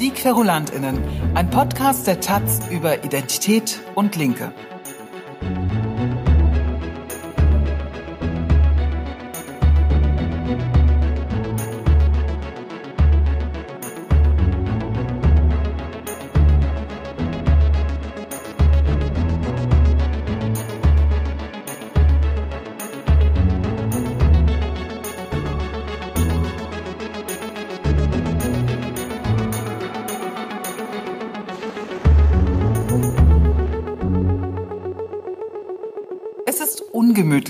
Die 0.00 0.12
Querulantinnen, 0.12 0.98
ein 1.34 1.50
Podcast 1.50 2.06
der 2.06 2.20
Taz 2.20 2.60
über 2.70 3.04
Identität 3.04 3.80
und 3.94 4.16
Linke. 4.16 4.50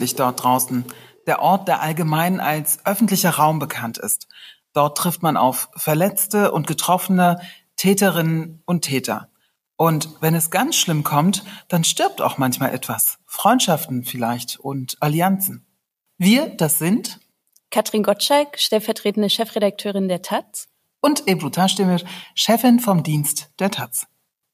Ungemütlich 0.01 0.17
dort 0.17 0.43
draußen, 0.43 0.85
der 1.27 1.43
Ort, 1.43 1.69
der 1.69 1.83
allgemein 1.83 2.41
als 2.41 2.85
öffentlicher 2.87 3.31
Raum 3.31 3.59
bekannt 3.59 3.99
ist. 3.99 4.27
Dort 4.73 4.97
trifft 4.97 5.23
man 5.23 5.37
auf 5.37 5.69
Verletzte 5.77 6.53
und 6.53 6.67
Getroffene, 6.67 7.41
Täterinnen 7.77 8.63
und 8.65 8.83
Täter. 8.83 9.29
Und 9.77 10.09
wenn 10.21 10.35
es 10.35 10.51
ganz 10.51 10.77
schlimm 10.77 11.05
kommt, 11.05 11.45
dann 11.69 11.85
stirbt 11.85 12.21
auch 12.23 12.39
manchmal 12.39 12.73
etwas. 12.73 13.19
Freundschaften 13.27 14.05
vielleicht 14.05 14.59
und 14.59 14.97
Allianzen. 15.01 15.67
Wir, 16.19 16.49
das 16.49 16.79
sind 16.79 17.21
Katrin 17.71 18.03
Gottschalk, 18.03 18.59
stellvertretende 18.59 19.31
Chefredakteurin 19.31 20.09
der 20.09 20.23
Taz. 20.23 20.69
Und 21.01 21.29
Ebru 21.29 21.51
Taschdemir, 21.51 22.01
Chefin 22.35 22.81
vom 22.81 23.03
Dienst 23.03 23.51
der 23.59 23.71
Taz. 23.71 24.07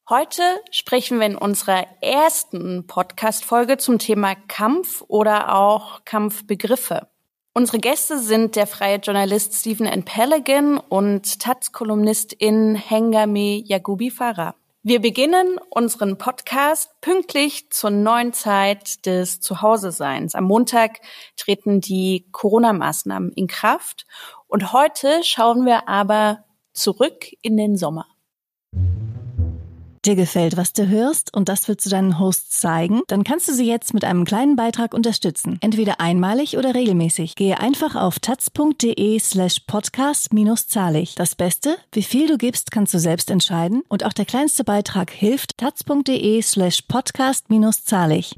Heute 0.09 0.43
sprechen 0.71 1.19
wir 1.19 1.27
in 1.27 1.37
unserer 1.37 1.85
ersten 2.01 2.87
Podcast-Folge 2.87 3.77
zum 3.77 3.99
Thema 3.99 4.37
Kampf 4.37 5.03
oder 5.09 5.53
auch 5.57 6.05
Kampfbegriffe. 6.05 7.09
Unsere 7.55 7.81
Gäste 7.81 8.21
sind 8.21 8.55
der 8.55 8.69
freie 8.69 8.99
Journalist 8.99 9.55
Stephen 9.55 9.85
N. 9.85 10.05
Peligan 10.05 10.79
und 10.79 11.41
Taz-Kolumnistin 11.41 12.77
Hengame 12.77 13.57
Yagubi 13.65 14.13
Farah. 14.13 14.55
Wir 14.85 15.01
beginnen 15.01 15.59
unseren 15.71 16.19
Podcast 16.19 17.01
pünktlich 17.01 17.71
zur 17.71 17.91
neuen 17.91 18.33
Zeit 18.33 19.05
des 19.07 19.41
Zuhause-Seins. 19.41 20.37
Am 20.37 20.45
Montag 20.45 21.01
treten 21.37 21.81
die 21.81 22.29
Corona-Maßnahmen 22.31 23.33
in 23.33 23.49
Kraft 23.49 24.07
und 24.47 24.73
heute 24.73 25.25
schauen 25.25 25.67
wir 25.67 25.89
aber 25.89 26.45
zurück 26.73 27.27
in 27.43 27.57
den 27.57 27.77
Sommer 27.77 28.07
dir 30.07 30.17
gefällt, 30.17 30.57
was 30.57 30.73
du 30.73 30.89
hörst 30.89 31.35
und 31.35 31.49
das 31.49 31.69
willst 31.69 31.87
du 31.87 31.91
deinen 31.91 32.19
Hosts 32.19 32.61
zeigen, 32.61 33.03
dann 33.09 33.25
kannst 33.25 33.49
du 33.49 33.53
sie 33.53 33.67
jetzt 33.67 33.95
mit 33.95 34.05
einem 34.05 34.25
kleinen 34.25 34.57
Beitrag 34.57 34.95
unterstützen. 34.95 35.59
Entweder 35.61 36.01
einmalig 36.01 36.57
oder 36.57 36.75
regelmäßig. 36.75 37.35
Gehe 37.35 37.61
einfach 37.61 37.95
auf 37.97 38.19
taz.de 38.19 39.19
slash 39.19 39.61
podcast-zahlig. 39.67 41.15
Das 41.17 41.35
Beste, 41.35 41.77
wie 41.93 42.03
viel 42.03 42.27
du 42.27 42.39
gibst, 42.39 42.71
kannst 42.71 42.95
du 42.95 42.99
selbst 42.99 43.31
entscheiden 43.31 43.83
und 43.89 44.05
auch 44.05 44.13
der 44.13 44.25
kleinste 44.25 44.65
Beitrag 44.65 45.11
hilft. 45.11 45.59
taz.de 45.59 46.43
slash 46.43 46.83
podcast-zahlig. 46.83 48.37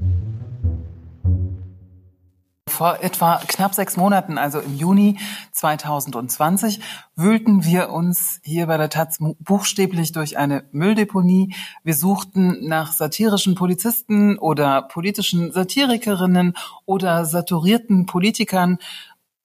Vor 2.79 3.03
etwa 3.03 3.41
knapp 3.49 3.75
sechs 3.75 3.97
Monaten, 3.97 4.39
also 4.39 4.61
im 4.61 4.77
Juni 4.77 5.19
2020, 5.51 6.79
wühlten 7.17 7.65
wir 7.65 7.91
uns 7.91 8.39
hier 8.45 8.69
bei 8.69 8.77
der 8.77 8.89
Taz 8.89 9.19
buchstäblich 9.41 10.13
durch 10.13 10.39
eine 10.39 10.63
Mülldeponie. 10.71 11.57
Wir 11.83 11.95
suchten 11.95 12.69
nach 12.69 12.93
satirischen 12.93 13.57
Polizisten 13.57 14.39
oder 14.39 14.83
politischen 14.83 15.51
Satirikerinnen 15.51 16.55
oder 16.87 17.25
saturierten 17.25 18.07
Politikern, 18.07 18.79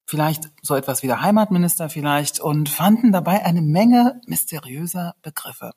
vielleicht 0.06 0.52
so 0.62 0.76
etwas 0.76 1.02
wie 1.02 1.08
der 1.08 1.24
Heimatminister 1.24 1.90
vielleicht, 1.90 2.40
und 2.40 2.70
fanden 2.70 3.12
dabei 3.12 3.44
eine 3.44 3.64
Menge 3.64 4.22
mysteriöser 4.28 5.16
Begriffe. 5.24 5.72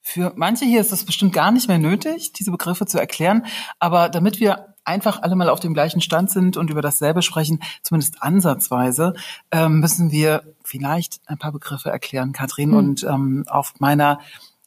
Für 0.00 0.32
manche 0.34 0.64
hier 0.64 0.80
ist 0.80 0.90
es 0.90 1.04
bestimmt 1.04 1.34
gar 1.34 1.52
nicht 1.52 1.68
mehr 1.68 1.78
nötig, 1.78 2.32
diese 2.32 2.50
Begriffe 2.50 2.84
zu 2.84 2.98
erklären, 2.98 3.46
aber 3.78 4.08
damit 4.08 4.40
wir 4.40 4.73
einfach 4.84 5.22
alle 5.22 5.36
mal 5.36 5.48
auf 5.48 5.60
dem 5.60 5.74
gleichen 5.74 6.00
Stand 6.00 6.30
sind 6.30 6.56
und 6.56 6.70
über 6.70 6.82
dasselbe 6.82 7.22
sprechen, 7.22 7.60
zumindest 7.82 8.22
ansatzweise, 8.22 9.14
ähm, 9.50 9.80
müssen 9.80 10.10
wir 10.10 10.42
vielleicht 10.62 11.20
ein 11.26 11.38
paar 11.38 11.52
Begriffe 11.52 11.90
erklären, 11.90 12.32
Katrin. 12.32 12.70
Hm. 12.70 12.78
Und 12.78 13.04
ähm, 13.04 13.44
auf 13.48 13.74
meiner 13.78 14.20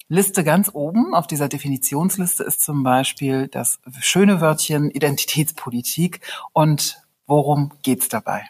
Liste 0.10 0.44
ganz 0.44 0.72
oben, 0.74 1.14
auf 1.14 1.28
dieser 1.28 1.50
Definitionsliste 1.50 2.44
ist 2.44 2.62
zum 2.62 2.84
Beispiel 2.84 3.48
das 3.48 3.80
schöne 4.00 4.40
Wörtchen 4.40 4.90
Identitätspolitik. 4.90 6.22
Und 6.54 7.02
worum 7.26 7.72
geht's 7.82 8.08
dabei? 8.08 8.48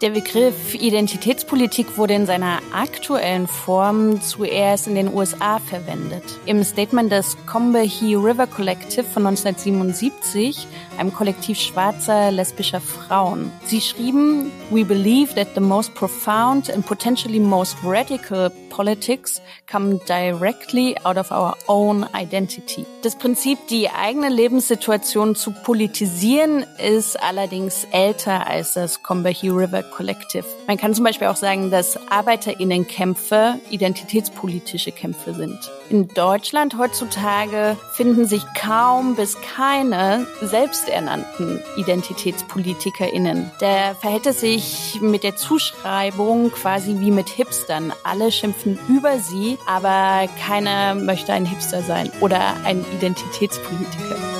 Der 0.00 0.10
Begriff 0.10 0.76
Identitätspolitik 0.76 1.98
wurde 1.98 2.14
in 2.14 2.24
seiner 2.24 2.60
aktuellen 2.72 3.48
Form 3.48 4.20
zuerst 4.20 4.86
in 4.86 4.94
den 4.94 5.12
USA 5.12 5.58
verwendet. 5.58 6.22
Im 6.46 6.62
Statement 6.62 7.10
des 7.10 7.36
Combahee 7.46 8.14
River 8.14 8.46
Collective 8.46 9.02
von 9.02 9.26
1977, 9.26 10.68
einem 10.98 11.12
Kollektiv 11.12 11.58
schwarzer 11.58 12.30
lesbischer 12.30 12.80
Frauen. 12.80 13.50
Sie 13.64 13.80
schrieben, 13.80 14.52
We 14.70 14.84
believe 14.84 15.34
that 15.34 15.48
the 15.56 15.60
most 15.60 15.92
profound 15.96 16.70
and 16.70 16.86
potentially 16.86 17.40
most 17.40 17.76
radical 17.82 18.52
politics 18.68 19.42
come 19.66 19.98
directly 20.06 20.96
out 21.04 21.16
of 21.16 21.32
our 21.32 21.56
own 21.66 22.06
identity. 22.14 22.86
Das 23.02 23.16
Prinzip, 23.16 23.58
die 23.68 23.90
eigene 23.90 24.28
Lebenssituation 24.28 25.34
zu 25.34 25.50
politisieren, 25.50 26.64
ist 26.78 27.20
allerdings 27.20 27.88
älter 27.90 28.46
als 28.46 28.74
das 28.74 29.02
Combahee 29.02 29.50
River 29.50 29.82
Collective. 29.90 30.44
Man 30.66 30.76
kann 30.76 30.94
zum 30.94 31.04
Beispiel 31.04 31.28
auch 31.28 31.36
sagen, 31.36 31.70
dass 31.70 31.98
ArbeiterInnenkämpfe 32.10 33.58
identitätspolitische 33.70 34.92
Kämpfe 34.92 35.34
sind. 35.34 35.58
In 35.90 36.08
Deutschland 36.08 36.76
heutzutage 36.78 37.76
finden 37.92 38.26
sich 38.26 38.42
kaum 38.54 39.16
bis 39.16 39.40
keine 39.40 40.26
selbsternannten 40.42 41.60
IdentitätspolitikerInnen. 41.76 43.50
Da 43.60 43.94
verhält 43.94 44.26
es 44.26 44.40
sich 44.40 44.98
mit 45.00 45.24
der 45.24 45.36
Zuschreibung 45.36 46.50
quasi 46.52 47.00
wie 47.00 47.10
mit 47.10 47.28
Hipstern. 47.28 47.92
Alle 48.04 48.30
schimpfen 48.30 48.78
über 48.88 49.18
sie, 49.18 49.58
aber 49.66 50.28
keiner 50.46 50.94
möchte 50.94 51.32
ein 51.32 51.46
Hipster 51.46 51.82
sein 51.82 52.10
oder 52.20 52.54
ein 52.64 52.84
Identitätspolitiker. 52.96 54.37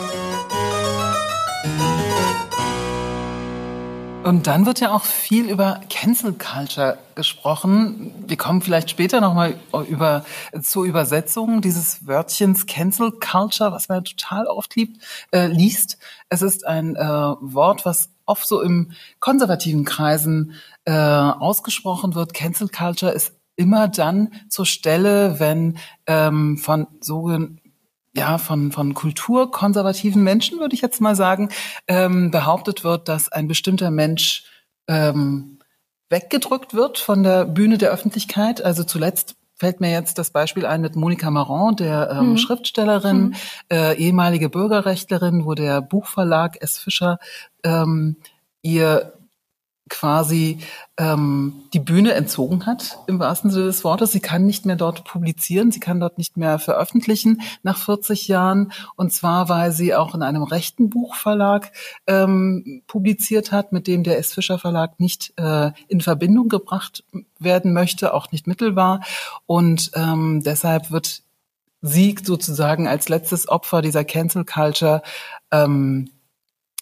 Und 4.28 4.46
dann 4.46 4.66
wird 4.66 4.80
ja 4.80 4.92
auch 4.92 5.04
viel 5.04 5.48
über 5.48 5.80
Cancel 5.88 6.34
Culture 6.34 6.98
gesprochen. 7.14 8.12
Wir 8.26 8.36
kommen 8.36 8.60
vielleicht 8.60 8.90
später 8.90 9.22
nochmal 9.22 9.54
über, 9.88 10.22
zur 10.60 10.84
Übersetzung 10.84 11.62
dieses 11.62 12.06
Wörtchens 12.06 12.66
Cancel 12.66 13.10
Culture, 13.10 13.72
was 13.72 13.88
man 13.88 14.04
total 14.04 14.46
oft 14.46 14.76
liebt, 14.76 15.02
äh, 15.32 15.46
liest. 15.46 15.96
Es 16.28 16.42
ist 16.42 16.66
ein 16.66 16.94
äh, 16.94 17.00
Wort, 17.00 17.86
was 17.86 18.10
oft 18.26 18.46
so 18.46 18.60
im 18.60 18.92
konservativen 19.18 19.86
Kreisen 19.86 20.52
äh, 20.84 20.92
ausgesprochen 20.92 22.14
wird. 22.14 22.34
Cancel 22.34 22.68
Culture 22.68 23.12
ist 23.12 23.32
immer 23.56 23.88
dann 23.88 24.34
zur 24.50 24.66
Stelle, 24.66 25.40
wenn 25.40 25.78
ähm, 26.06 26.58
von 26.58 26.86
sogenannten 27.00 27.67
ja, 28.18 28.38
von, 28.38 28.72
von 28.72 28.94
kulturkonservativen 28.94 30.22
Menschen, 30.22 30.58
würde 30.58 30.74
ich 30.74 30.82
jetzt 30.82 31.00
mal 31.00 31.16
sagen, 31.16 31.50
ähm, 31.86 32.30
behauptet 32.30 32.84
wird, 32.84 33.08
dass 33.08 33.30
ein 33.30 33.48
bestimmter 33.48 33.90
Mensch 33.90 34.44
ähm, 34.88 35.58
weggedrückt 36.10 36.74
wird 36.74 36.98
von 36.98 37.22
der 37.22 37.44
Bühne 37.44 37.78
der 37.78 37.90
Öffentlichkeit. 37.90 38.62
Also 38.64 38.84
zuletzt 38.84 39.36
fällt 39.54 39.80
mir 39.80 39.90
jetzt 39.90 40.18
das 40.18 40.30
Beispiel 40.30 40.66
ein 40.66 40.80
mit 40.80 40.96
Monika 40.96 41.30
Marron, 41.30 41.76
der 41.76 42.10
ähm, 42.10 42.30
mhm. 42.30 42.38
Schriftstellerin, 42.38 43.20
mhm. 43.20 43.34
Äh, 43.70 43.96
ehemalige 43.96 44.48
Bürgerrechtlerin, 44.48 45.44
wo 45.44 45.54
der 45.54 45.80
Buchverlag 45.80 46.60
S. 46.60 46.78
Fischer 46.78 47.18
ähm, 47.64 48.16
ihr 48.62 49.17
quasi 49.88 50.58
ähm, 50.96 51.64
die 51.72 51.78
Bühne 51.80 52.14
entzogen 52.14 52.66
hat, 52.66 52.98
im 53.06 53.18
wahrsten 53.18 53.50
Sinne 53.50 53.66
des 53.66 53.84
Wortes. 53.84 54.12
Sie 54.12 54.20
kann 54.20 54.46
nicht 54.46 54.66
mehr 54.66 54.76
dort 54.76 55.04
publizieren, 55.04 55.70
sie 55.70 55.80
kann 55.80 56.00
dort 56.00 56.18
nicht 56.18 56.36
mehr 56.36 56.58
veröffentlichen 56.58 57.42
nach 57.62 57.78
40 57.78 58.28
Jahren. 58.28 58.72
Und 58.96 59.12
zwar, 59.12 59.48
weil 59.48 59.72
sie 59.72 59.94
auch 59.94 60.14
in 60.14 60.22
einem 60.22 60.42
rechten 60.42 60.90
Buchverlag 60.90 61.72
ähm, 62.06 62.82
publiziert 62.86 63.52
hat, 63.52 63.72
mit 63.72 63.86
dem 63.86 64.02
der 64.02 64.18
S. 64.18 64.34
Fischer 64.34 64.58
Verlag 64.58 65.00
nicht 65.00 65.32
äh, 65.36 65.70
in 65.88 66.00
Verbindung 66.00 66.48
gebracht 66.48 67.04
werden 67.38 67.72
möchte, 67.72 68.14
auch 68.14 68.32
nicht 68.32 68.46
mittelbar. 68.46 69.00
Und 69.46 69.90
ähm, 69.94 70.42
deshalb 70.44 70.90
wird 70.90 71.22
sie 71.80 72.16
sozusagen 72.22 72.88
als 72.88 73.08
letztes 73.08 73.48
Opfer 73.48 73.82
dieser 73.82 74.04
Cancel 74.04 74.44
Culture 74.44 75.02
ähm, 75.50 76.10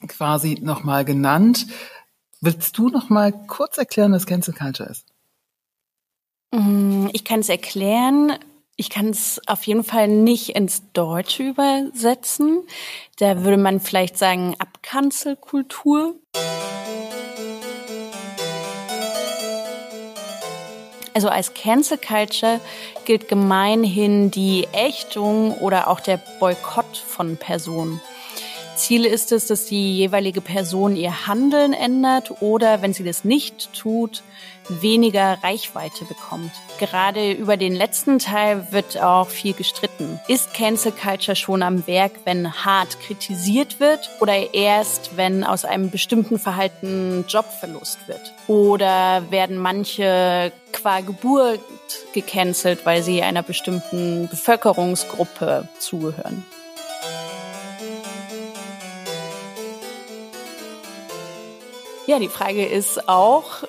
quasi 0.09 0.59
nochmal 0.61 1.05
genannt. 1.05 1.67
Willst 2.41 2.77
du 2.77 2.89
noch 2.89 3.09
mal 3.09 3.33
kurz 3.47 3.79
erklären, 3.79 4.13
was 4.13 4.27
Cancel 4.27 4.55
Culture 4.55 4.89
ist? 4.89 5.07
Mm, 6.53 7.09
ich 7.13 7.25
kann 7.25 7.41
es 7.41 7.49
erklären. 7.49 8.33
Ich 8.77 8.91
kann 8.91 9.09
es 9.09 9.41
auf 9.47 9.63
jeden 9.67 9.85
Fall 9.85 10.07
nicht 10.07 10.51
ins 10.51 10.83
Deutsche 10.93 11.45
übersetzen. 11.45 12.63
Da 13.19 13.43
würde 13.43 13.57
man 13.57 13.81
vielleicht 13.81 14.19
sagen 14.19 14.55
Abkanzelkultur. 14.59 16.17
Also 21.15 21.31
als 21.31 21.55
Cancel 21.55 21.97
Culture 21.97 22.61
gilt 23.07 23.29
gemeinhin 23.29 24.31
die 24.31 24.69
Ächtung 24.73 25.57
oder 25.57 25.89
auch 25.89 26.01
der 26.01 26.21
Boykott 26.39 26.99
von 26.99 27.39
Personen. 27.39 28.03
Ziel 28.77 29.05
ist 29.05 29.33
es, 29.33 29.47
dass 29.47 29.67
die 29.67 29.97
jeweilige 29.97 30.41
Person 30.41 30.97
ihr 30.97 31.27
Handeln 31.27 31.73
ändert 31.73 32.43
oder, 32.43 32.83
wenn 32.83 32.93
sie 32.93 33.05
das 33.05 33.25
nicht 33.25 33.73
tut, 33.73 34.23
weniger 34.69 35.39
Reichweite 35.43 36.05
bekommt. 36.05 36.51
Gerade 36.79 37.33
über 37.33 37.57
den 37.57 37.75
letzten 37.75 38.19
Teil 38.19 38.67
wird 38.71 39.01
auch 39.01 39.29
viel 39.29 39.55
gestritten. 39.55 40.21
Ist 40.29 40.55
Cancel 40.55 40.93
Culture 40.93 41.37
schon 41.37 41.63
am 41.63 41.87
Werk, 41.87 42.13
wenn 42.25 42.53
hart 42.65 43.01
kritisiert 43.01 43.81
wird 43.81 44.11
oder 44.21 44.55
erst, 44.55 45.17
wenn 45.17 45.45
aus 45.45 45.65
einem 45.65 45.91
bestimmten 45.91 46.39
Verhalten 46.39 47.25
Jobverlust 47.29 48.09
wird? 48.09 48.33
Oder 48.47 49.25
werden 49.31 49.59
manche 49.59 50.53
qua 50.73 51.01
Geburt 51.01 51.61
gecancelt, 52.13 52.85
weil 52.85 53.03
sie 53.03 53.23
einer 53.23 53.43
bestimmten 53.43 54.29
Bevölkerungsgruppe 54.29 55.69
zugehören? 55.79 56.45
Ja, 62.07 62.21
die 62.21 62.29
Frage 62.29 62.65
ist 62.65 63.09
auch, 63.09 63.65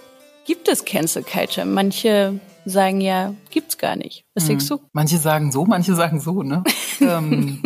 gibt 0.45 0.67
es 0.67 0.85
Cancel 0.85 1.23
Culture? 1.23 1.65
Manche 1.65 2.39
sagen 2.65 3.01
ja, 3.01 3.33
gibt's 3.49 3.79
gar 3.79 3.95
nicht. 3.95 4.25
Was 4.35 4.43
mhm. 4.43 4.49
denkst 4.49 4.67
du? 4.67 4.79
Manche 4.93 5.17
sagen 5.17 5.51
so, 5.51 5.65
manche 5.65 5.95
sagen 5.95 6.19
so, 6.19 6.43
ne? 6.43 6.63
ähm, 7.01 7.63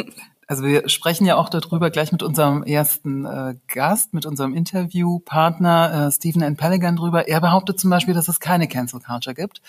also 0.52 0.66
wir 0.66 0.90
sprechen 0.90 1.26
ja 1.26 1.38
auch 1.38 1.48
darüber 1.48 1.90
gleich 1.92 2.12
mit 2.12 2.24
unserem 2.24 2.64
ersten 2.64 3.24
äh, 3.24 3.56
Gast, 3.68 4.14
mit 4.14 4.26
unserem 4.26 4.54
Interviewpartner 4.54 6.08
äh, 6.08 6.12
Stephen 6.12 6.42
N. 6.42 6.58
Peligan 6.58 6.98
drüber. 6.98 7.30
Er 7.30 7.40
behauptet 7.40 7.80
zum 7.80 7.90
Beispiel, 7.90 8.14
dass 8.14 8.28
es 8.28 8.42
keine 8.42 8.68
Cancel 8.68 9.00
Culture 9.00 9.34
gibt. 9.34 9.62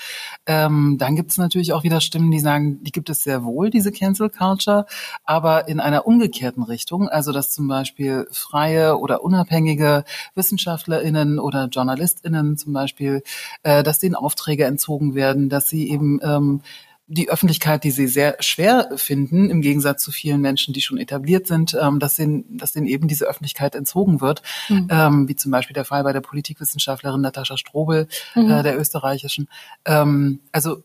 Ähm, 0.44 0.96
dann 0.98 1.14
gibt 1.14 1.30
es 1.30 1.38
natürlich 1.38 1.72
auch 1.72 1.84
wieder 1.84 2.00
Stimmen, 2.00 2.32
die 2.32 2.40
sagen, 2.40 2.82
die 2.82 2.90
gibt 2.90 3.10
es 3.10 3.22
sehr 3.22 3.44
wohl, 3.44 3.70
diese 3.70 3.92
Cancel 3.92 4.28
Culture, 4.28 4.86
aber 5.22 5.68
in 5.68 5.78
einer 5.78 6.04
umgekehrten 6.04 6.64
Richtung. 6.64 7.08
Also 7.08 7.30
dass 7.30 7.52
zum 7.52 7.68
Beispiel 7.68 8.26
freie 8.32 8.98
oder 8.98 9.22
unabhängige 9.22 10.02
WissenschaftlerInnen 10.34 11.38
oder 11.38 11.68
JournalistInnen 11.70 12.56
zum 12.56 12.72
Beispiel, 12.72 13.22
äh, 13.62 13.84
dass 13.84 14.00
denen 14.00 14.16
Aufträge 14.16 14.64
entzogen 14.64 15.14
werden, 15.14 15.48
dass 15.48 15.68
sie 15.68 15.88
eben 15.88 16.18
ähm, 16.24 16.60
die 17.06 17.28
Öffentlichkeit, 17.28 17.84
die 17.84 17.90
sie 17.90 18.06
sehr 18.06 18.36
schwer 18.40 18.90
finden, 18.96 19.50
im 19.50 19.60
Gegensatz 19.60 20.02
zu 20.02 20.12
vielen 20.12 20.40
Menschen, 20.40 20.72
die 20.72 20.80
schon 20.80 20.98
etabliert 20.98 21.46
sind, 21.46 21.76
ähm, 21.80 21.98
dass, 21.98 22.14
denen, 22.14 22.56
dass 22.56 22.72
denen 22.72 22.86
eben 22.86 23.08
diese 23.08 23.26
Öffentlichkeit 23.26 23.74
entzogen 23.74 24.20
wird, 24.20 24.42
mhm. 24.68 24.88
ähm, 24.90 25.28
wie 25.28 25.36
zum 25.36 25.50
Beispiel 25.50 25.74
der 25.74 25.84
Fall 25.84 26.04
bei 26.04 26.12
der 26.12 26.20
Politikwissenschaftlerin 26.20 27.20
Natascha 27.20 27.56
Strobel, 27.56 28.08
mhm. 28.34 28.50
äh, 28.50 28.62
der 28.62 28.78
österreichischen. 28.78 29.48
Ähm, 29.84 30.40
also 30.52 30.82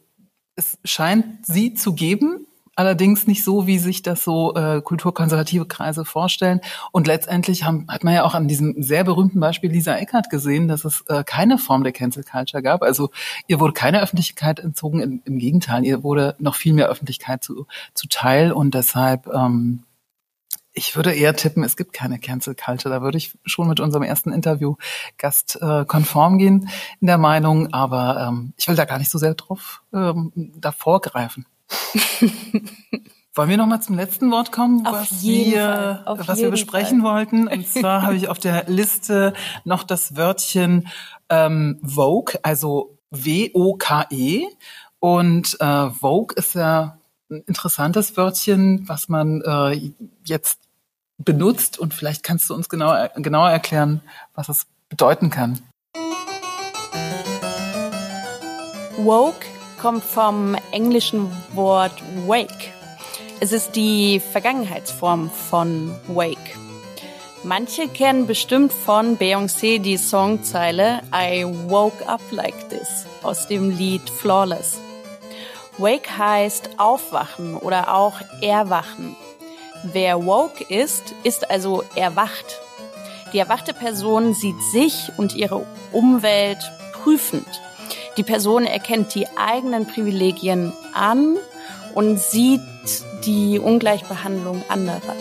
es 0.55 0.77
scheint 0.83 1.45
sie 1.45 1.75
zu 1.75 1.93
geben, 1.93 2.47
allerdings 2.77 3.27
nicht 3.27 3.43
so, 3.43 3.67
wie 3.67 3.79
sich 3.79 4.03
das 4.03 4.23
so 4.23 4.55
äh, 4.55 4.81
kulturkonservative 4.81 5.65
Kreise 5.65 6.05
vorstellen. 6.05 6.61
Und 6.91 7.07
letztendlich 7.07 7.63
haben, 7.63 7.87
hat 7.89 8.03
man 8.03 8.13
ja 8.13 8.23
auch 8.23 8.35
an 8.35 8.47
diesem 8.47 8.81
sehr 8.81 9.03
berühmten 9.03 9.39
Beispiel 9.39 9.71
Lisa 9.71 9.95
Eckert 9.95 10.29
gesehen, 10.29 10.67
dass 10.67 10.85
es 10.85 11.03
äh, 11.07 11.23
keine 11.23 11.57
Form 11.57 11.83
der 11.83 11.91
Cancel 11.91 12.23
Culture 12.23 12.61
gab. 12.61 12.83
Also 12.83 13.09
ihr 13.47 13.59
wurde 13.59 13.73
keine 13.73 14.01
Öffentlichkeit 14.01 14.59
entzogen, 14.59 15.01
im, 15.01 15.21
im 15.25 15.39
Gegenteil, 15.39 15.83
ihr 15.83 16.03
wurde 16.03 16.35
noch 16.39 16.55
viel 16.55 16.73
mehr 16.73 16.87
Öffentlichkeit 16.87 17.43
zu, 17.43 17.65
zu 17.93 18.07
Teil 18.07 18.51
und 18.51 18.75
deshalb 18.75 19.27
ähm, 19.27 19.83
ich 20.73 20.95
würde 20.95 21.11
eher 21.11 21.35
tippen, 21.35 21.63
es 21.63 21.75
gibt 21.75 21.91
keine 21.91 22.19
Cancel 22.19 22.53
Culture. 22.53 22.93
Da 22.93 23.01
würde 23.01 23.17
ich 23.17 23.35
schon 23.45 23.67
mit 23.67 23.79
unserem 23.79 24.03
ersten 24.03 24.31
Interview-Gast 24.31 25.57
äh, 25.59 25.85
konform 25.85 26.37
gehen 26.37 26.69
in 27.01 27.07
der 27.07 27.17
Meinung, 27.17 27.73
aber 27.73 28.27
ähm, 28.27 28.53
ich 28.57 28.67
will 28.67 28.75
da 28.75 28.85
gar 28.85 28.99
nicht 28.99 29.09
so 29.09 29.17
sehr 29.17 29.33
drauf 29.33 29.81
ähm, 29.91 30.31
davor 30.55 31.01
greifen. 31.01 31.47
Wollen 33.35 33.49
wir 33.49 33.57
noch 33.57 33.67
mal 33.67 33.81
zum 33.81 33.95
letzten 33.95 34.31
Wort 34.31 34.51
kommen, 34.51 34.87
auf 34.87 34.93
was 34.93 35.21
wir, 35.21 36.03
was 36.05 36.39
wir 36.39 36.49
besprechen 36.49 37.01
Fall. 37.01 37.17
wollten? 37.17 37.47
Und 37.47 37.67
zwar 37.67 38.01
habe 38.01 38.15
ich 38.15 38.29
auf 38.29 38.39
der 38.39 38.63
Liste 38.67 39.33
noch 39.63 39.83
das 39.83 40.15
Wörtchen 40.15 40.87
ähm, 41.29 41.79
Vogue, 41.83 42.39
also 42.41 42.97
W-O-K-E. 43.11 44.47
Und 44.99 45.55
äh, 45.59 45.89
Vogue 45.91 46.35
ist 46.35 46.55
ja 46.55 46.97
ein 47.29 47.43
interessantes 47.45 48.17
Wörtchen, 48.17 48.87
was 48.87 49.07
man 49.07 49.41
äh, 49.41 49.91
jetzt 50.25 50.59
benutzt. 51.19 51.77
Und 51.77 51.93
vielleicht 51.93 52.23
kannst 52.23 52.49
du 52.49 52.55
uns 52.55 52.69
genauer, 52.69 53.11
genauer 53.17 53.51
erklären, 53.51 54.01
was 54.33 54.49
es 54.49 54.65
bedeuten 54.89 55.29
kann. 55.29 55.59
Woke 58.97 59.56
kommt 59.77 60.03
vom 60.03 60.55
englischen 60.71 61.31
Wort 61.53 61.93
wake. 62.25 62.73
Es 63.39 63.51
ist 63.51 63.75
die 63.75 64.19
Vergangenheitsform 64.19 65.29
von 65.29 65.93
wake. 66.07 66.57
Manche 67.43 67.87
kennen 67.87 68.25
bestimmt 68.25 68.73
von 68.73 69.17
Beyoncé 69.17 69.79
die 69.79 69.97
Songzeile 69.97 71.01
I 71.13 71.45
woke 71.67 72.07
up 72.07 72.21
like 72.31 72.69
this 72.69 73.05
aus 73.21 73.47
dem 73.47 73.69
Lied 73.69 74.09
Flawless. 74.09 74.79
Wake 75.77 76.17
heißt 76.17 76.71
aufwachen 76.77 77.55
oder 77.55 77.93
auch 77.93 78.19
erwachen. 78.41 79.15
Wer 79.83 80.25
woke 80.25 80.63
ist, 80.63 81.13
ist 81.23 81.49
also 81.51 81.83
erwacht. 81.95 82.59
Die 83.33 83.39
erwachte 83.39 83.73
Person 83.73 84.33
sieht 84.33 84.59
sich 84.71 85.11
und 85.17 85.35
ihre 85.35 85.65
Umwelt 85.91 86.59
prüfend. 86.93 87.61
Die 88.17 88.23
Person 88.23 88.65
erkennt 88.65 89.13
die 89.13 89.27
eigenen 89.37 89.85
Privilegien 89.85 90.73
an 90.95 91.37
und 91.93 92.19
sieht 92.19 92.61
die 93.25 93.59
Ungleichbehandlung 93.59 94.63
anderer. 94.69 95.15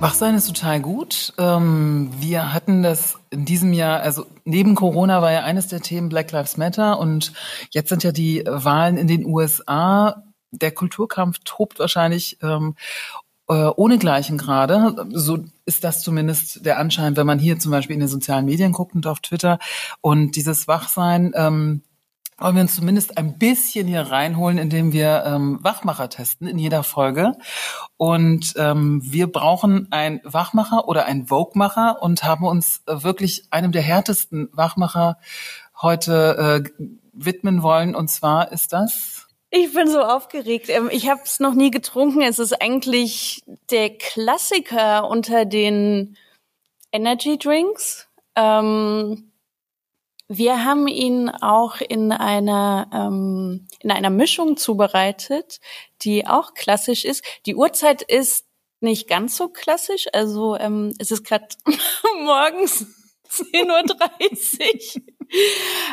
Wachsein 0.00 0.34
ist 0.34 0.48
total 0.48 0.80
gut. 0.80 1.32
Ähm, 1.38 2.10
wir 2.18 2.52
hatten 2.52 2.82
das 2.82 3.20
in 3.30 3.44
diesem 3.44 3.72
Jahr, 3.72 4.00
also 4.00 4.26
neben 4.44 4.74
Corona 4.74 5.22
war 5.22 5.30
ja 5.30 5.44
eines 5.44 5.68
der 5.68 5.80
Themen 5.80 6.08
Black 6.08 6.32
Lives 6.32 6.56
Matter 6.56 6.98
und 6.98 7.32
jetzt 7.70 7.88
sind 7.88 8.02
ja 8.02 8.10
die 8.10 8.42
Wahlen 8.44 8.96
in 8.96 9.06
den 9.06 9.24
USA. 9.24 10.24
Der 10.50 10.72
Kulturkampf 10.72 11.38
tobt 11.44 11.78
wahrscheinlich 11.78 12.38
ähm, 12.42 12.74
äh, 13.48 13.68
ohnegleichen 13.76 14.38
gerade. 14.38 15.06
So 15.10 15.38
ist 15.64 15.84
das 15.84 16.02
zumindest 16.02 16.64
der 16.66 16.78
Anschein, 16.78 17.16
wenn 17.16 17.26
man 17.26 17.38
hier 17.38 17.58
zum 17.58 17.70
Beispiel 17.70 17.94
in 17.94 18.00
den 18.00 18.08
sozialen 18.08 18.44
Medien 18.44 18.72
guckt 18.72 18.94
und 18.94 19.06
auf 19.06 19.20
Twitter. 19.20 19.58
Und 20.00 20.36
dieses 20.36 20.68
Wachsein 20.68 21.32
ähm, 21.34 21.82
wollen 22.38 22.56
wir 22.56 22.62
uns 22.62 22.74
zumindest 22.74 23.18
ein 23.18 23.38
bisschen 23.38 23.86
hier 23.86 24.02
reinholen, 24.02 24.58
indem 24.58 24.92
wir 24.92 25.24
ähm, 25.24 25.58
Wachmacher 25.62 26.08
testen 26.08 26.46
in 26.46 26.58
jeder 26.58 26.82
Folge. 26.82 27.32
Und 27.96 28.54
ähm, 28.56 29.00
wir 29.04 29.30
brauchen 29.30 29.90
einen 29.92 30.20
Wachmacher 30.24 30.88
oder 30.88 31.06
einen 31.06 31.28
Vogue-Macher 31.28 32.02
und 32.02 32.24
haben 32.24 32.44
uns 32.44 32.82
äh, 32.86 33.02
wirklich 33.02 33.46
einem 33.50 33.72
der 33.72 33.82
härtesten 33.82 34.48
Wachmacher 34.52 35.18
heute 35.80 36.64
äh, 36.78 36.84
widmen 37.12 37.62
wollen. 37.62 37.94
Und 37.94 38.08
zwar 38.08 38.50
ist 38.52 38.72
das 38.72 39.21
ich 39.52 39.74
bin 39.74 39.86
so 39.86 40.00
aufgeregt. 40.00 40.70
Ähm, 40.70 40.88
ich 40.90 41.08
habe 41.08 41.20
es 41.24 41.38
noch 41.38 41.54
nie 41.54 41.70
getrunken. 41.70 42.22
Es 42.22 42.38
ist 42.38 42.60
eigentlich 42.60 43.42
der 43.70 43.90
Klassiker 43.90 45.08
unter 45.08 45.44
den 45.44 46.16
Energy 46.90 47.38
Drinks. 47.38 48.08
Ähm, 48.34 49.30
wir 50.26 50.64
haben 50.64 50.88
ihn 50.88 51.28
auch 51.28 51.82
in 51.82 52.12
einer 52.12 52.88
ähm, 52.94 53.66
in 53.80 53.90
einer 53.90 54.08
Mischung 54.08 54.56
zubereitet, 54.56 55.60
die 56.00 56.26
auch 56.26 56.54
klassisch 56.54 57.04
ist. 57.04 57.22
Die 57.44 57.54
Uhrzeit 57.54 58.00
ist 58.00 58.46
nicht 58.80 59.06
ganz 59.06 59.36
so 59.36 59.48
klassisch. 59.48 60.06
Also 60.14 60.56
ähm, 60.56 60.94
es 60.98 61.10
ist 61.10 61.24
gerade 61.24 61.48
morgens 62.24 62.86
10.30 63.28 64.96
Uhr. 64.96 65.02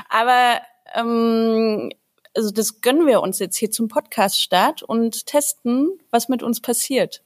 Aber 0.07 0.61
ähm, 0.95 1.91
also 2.35 2.51
das 2.51 2.81
gönnen 2.81 3.07
wir 3.07 3.21
uns 3.21 3.39
jetzt 3.39 3.57
hier 3.57 3.71
zum 3.71 3.87
Podcast-Start 3.87 4.83
und 4.83 5.25
testen, 5.25 5.99
was 6.11 6.29
mit 6.29 6.43
uns 6.43 6.61
passiert. 6.61 7.23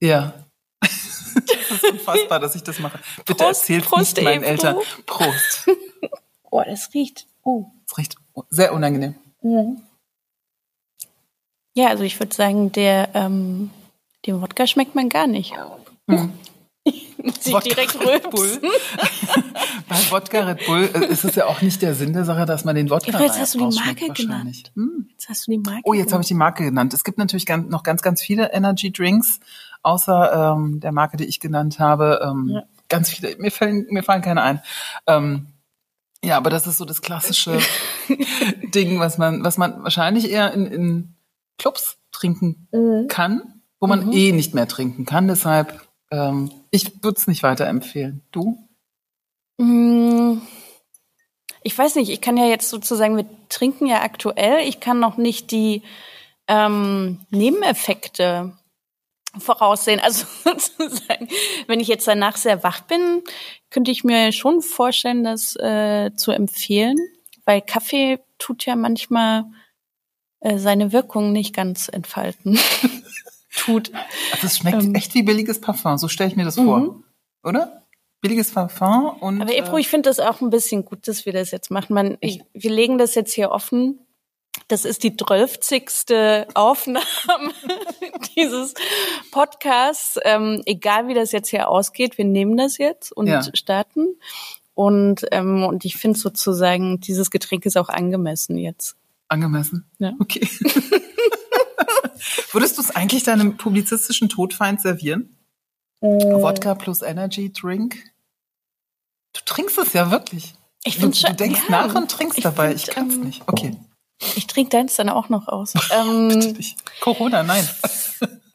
Ja. 0.00 0.34
das 0.80 1.70
ist 1.70 1.90
unfassbar, 1.90 2.40
dass 2.40 2.54
ich 2.54 2.62
das 2.62 2.78
mache. 2.78 2.98
Bitte 3.26 3.44
Prost, 3.44 3.62
erzählt 3.62 3.84
Prost, 3.84 4.16
nicht 4.16 4.24
meinen 4.24 4.42
Ebro. 4.42 4.50
Eltern. 4.50 4.76
Prost. 5.06 5.68
oh, 6.50 6.62
das 6.64 6.90
riecht. 6.94 7.26
Oh. 7.42 7.66
Das 7.86 7.98
riecht 7.98 8.16
sehr 8.50 8.72
unangenehm. 8.72 9.14
Mhm. 9.42 9.82
Ja, 11.74 11.88
also 11.88 12.04
ich 12.04 12.20
würde 12.20 12.34
sagen, 12.34 12.70
der 12.72 13.10
ähm, 13.14 13.70
dem 14.26 14.40
Wodka 14.40 14.66
schmeckt 14.66 14.94
man 14.94 15.08
gar 15.08 15.26
nicht. 15.26 15.52
Mhm. 16.06 16.32
sich 17.40 17.56
direkt 17.58 17.98
Red 18.00 18.30
Bull. 18.30 18.60
Bei 19.88 19.96
Wodka 20.10 20.40
Red 20.40 20.66
Bull 20.66 20.90
äh, 20.94 21.06
ist 21.06 21.24
es 21.24 21.34
ja 21.34 21.46
auch 21.46 21.62
nicht 21.62 21.82
der 21.82 21.94
Sinn 21.94 22.12
der 22.12 22.24
Sache, 22.24 22.46
dass 22.46 22.64
man 22.64 22.74
den 22.74 22.90
Wodka 22.90 23.12
ja, 23.12 23.20
jetzt 23.20 23.38
hast 23.38 23.54
du 23.54 23.70
die 23.70 23.76
Marke 23.76 24.08
genannt. 24.12 24.72
Hm. 24.74 25.08
Jetzt 25.10 25.28
hast 25.28 25.46
du 25.46 25.52
die 25.52 25.58
Marke. 25.58 25.82
Oh, 25.84 25.94
jetzt 25.94 26.12
habe 26.12 26.22
ich 26.22 26.28
die 26.28 26.34
Marke 26.34 26.64
genannt. 26.64 26.94
Es 26.94 27.04
gibt 27.04 27.18
natürlich 27.18 27.48
noch 27.48 27.82
ganz, 27.82 28.02
ganz 28.02 28.20
viele 28.20 28.52
Energy 28.52 28.92
Drinks, 28.92 29.40
außer 29.82 30.54
ähm, 30.56 30.80
der 30.80 30.92
Marke, 30.92 31.16
die 31.16 31.24
ich 31.24 31.40
genannt 31.40 31.78
habe. 31.78 32.20
Ähm, 32.22 32.50
ja. 32.52 32.62
Ganz 32.88 33.10
viele. 33.10 33.36
Mir 33.38 33.50
fallen, 33.50 33.86
mir 33.88 34.02
fallen 34.02 34.22
keine 34.22 34.42
ein. 34.42 34.60
Ähm, 35.06 35.46
ja, 36.24 36.36
aber 36.38 36.50
das 36.50 36.66
ist 36.66 36.78
so 36.78 36.84
das 36.84 37.02
klassische 37.02 37.58
Ding, 38.74 38.98
was 38.98 39.18
man, 39.18 39.44
was 39.44 39.58
man 39.58 39.82
wahrscheinlich 39.82 40.30
eher 40.30 40.52
in, 40.52 40.66
in 40.66 41.14
Clubs 41.58 41.98
trinken 42.12 42.68
mhm. 42.72 43.08
kann, 43.08 43.62
wo 43.80 43.86
man 43.86 44.06
mhm. 44.06 44.12
eh 44.12 44.32
nicht 44.32 44.54
mehr 44.54 44.66
trinken 44.66 45.04
kann. 45.04 45.28
Deshalb, 45.28 45.80
ähm, 46.10 46.50
ich 46.74 47.04
würde 47.04 47.16
es 47.18 47.28
nicht 47.28 47.44
weiterempfehlen. 47.44 48.22
Du? 48.32 48.58
Mm, 49.58 50.40
ich 51.62 51.78
weiß 51.78 51.94
nicht, 51.94 52.10
ich 52.10 52.20
kann 52.20 52.36
ja 52.36 52.46
jetzt 52.46 52.68
sozusagen, 52.68 53.16
wir 53.16 53.26
trinken 53.48 53.86
ja 53.86 54.02
aktuell, 54.02 54.66
ich 54.66 54.80
kann 54.80 54.98
noch 54.98 55.16
nicht 55.16 55.52
die 55.52 55.82
ähm, 56.48 57.20
Nebeneffekte 57.30 58.58
voraussehen. 59.38 60.00
Also 60.00 60.26
sozusagen, 60.44 61.28
wenn 61.68 61.78
ich 61.78 61.86
jetzt 61.86 62.08
danach 62.08 62.36
sehr 62.36 62.64
wach 62.64 62.80
bin, 62.80 63.22
könnte 63.70 63.92
ich 63.92 64.02
mir 64.02 64.32
schon 64.32 64.60
vorstellen, 64.60 65.22
das 65.22 65.54
äh, 65.56 66.10
zu 66.16 66.32
empfehlen, 66.32 66.98
weil 67.44 67.62
Kaffee 67.62 68.18
tut 68.38 68.66
ja 68.66 68.74
manchmal 68.74 69.44
äh, 70.40 70.58
seine 70.58 70.92
Wirkung 70.92 71.30
nicht 71.30 71.54
ganz 71.54 71.88
entfalten. 71.88 72.58
tut. 73.56 73.92
Also 74.32 74.46
es 74.46 74.58
schmeckt 74.58 74.82
ähm, 74.82 74.94
echt 74.94 75.14
wie 75.14 75.22
billiges 75.22 75.60
Parfum, 75.60 75.98
so 75.98 76.08
stelle 76.08 76.30
ich 76.30 76.36
mir 76.36 76.44
das 76.44 76.56
vor, 76.56 76.78
mhm. 76.78 77.04
oder? 77.42 77.82
Billiges 78.20 78.52
Parfum 78.52 79.10
und. 79.20 79.42
Aber 79.42 79.54
Ebro, 79.54 79.76
äh, 79.76 79.80
ich 79.80 79.88
finde 79.88 80.08
das 80.08 80.18
auch 80.18 80.40
ein 80.40 80.50
bisschen 80.50 80.84
gut, 80.84 81.06
dass 81.08 81.26
wir 81.26 81.32
das 81.32 81.50
jetzt 81.50 81.70
machen. 81.70 81.94
Man, 81.94 82.16
ich, 82.20 82.42
wir 82.54 82.70
legen 82.70 82.98
das 82.98 83.14
jetzt 83.14 83.34
hier 83.34 83.50
offen 83.50 83.98
das 84.68 84.84
ist 84.84 85.02
die 85.02 85.16
drölfzigste 85.16 86.46
Aufnahme 86.54 87.04
dieses 88.36 88.74
Podcasts. 89.30 90.18
Ähm, 90.24 90.62
egal 90.64 91.08
wie 91.08 91.14
das 91.14 91.32
jetzt 91.32 91.48
hier 91.48 91.68
ausgeht, 91.68 92.18
wir 92.18 92.24
nehmen 92.24 92.56
das 92.56 92.78
jetzt 92.78 93.12
und 93.12 93.26
ja. 93.26 93.42
starten. 93.54 94.16
Und, 94.74 95.26
ähm, 95.30 95.64
und 95.64 95.84
ich 95.84 95.96
finde 95.96 96.18
sozusagen, 96.18 97.00
dieses 97.00 97.30
Getränk 97.30 97.66
ist 97.66 97.76
auch 97.76 97.88
angemessen 97.88 98.58
jetzt. 98.58 98.96
Angemessen? 99.28 99.84
Ja. 99.98 100.12
Okay. 100.18 100.48
Würdest 102.52 102.78
du 102.78 102.82
es 102.82 102.94
eigentlich 102.94 103.24
deinem 103.24 103.56
publizistischen 103.56 104.28
Todfeind 104.28 104.80
servieren? 104.80 105.36
Äh. 106.00 106.06
Wodka 106.06 106.74
plus 106.74 107.02
Energy 107.02 107.52
Drink? 107.52 107.96
Du 109.32 109.40
trinkst 109.44 109.78
es 109.78 109.92
ja 109.92 110.10
wirklich. 110.10 110.54
Ich 110.84 110.98
finde 110.98 111.16
Du, 111.16 111.26
du 111.26 111.34
denkst 111.34 111.60
ja, 111.68 111.86
nach 111.86 111.94
und 111.94 112.10
trinkst 112.10 112.38
ich 112.38 112.44
dabei. 112.44 112.68
Find, 112.68 112.80
ich 112.80 112.86
kann 112.94 113.08
es 113.08 113.14
ähm, 113.14 113.20
nicht. 113.22 113.42
Okay. 113.46 113.76
Ich 114.36 114.46
trinke 114.46 114.70
deins 114.70 114.96
dann 114.96 115.08
auch 115.08 115.28
noch 115.28 115.48
aus. 115.48 115.74
Ähm, 115.90 116.56
Corona, 117.00 117.42
nein. 117.42 117.68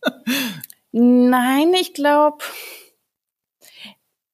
nein, 0.92 1.74
ich 1.74 1.94
glaube. 1.94 2.44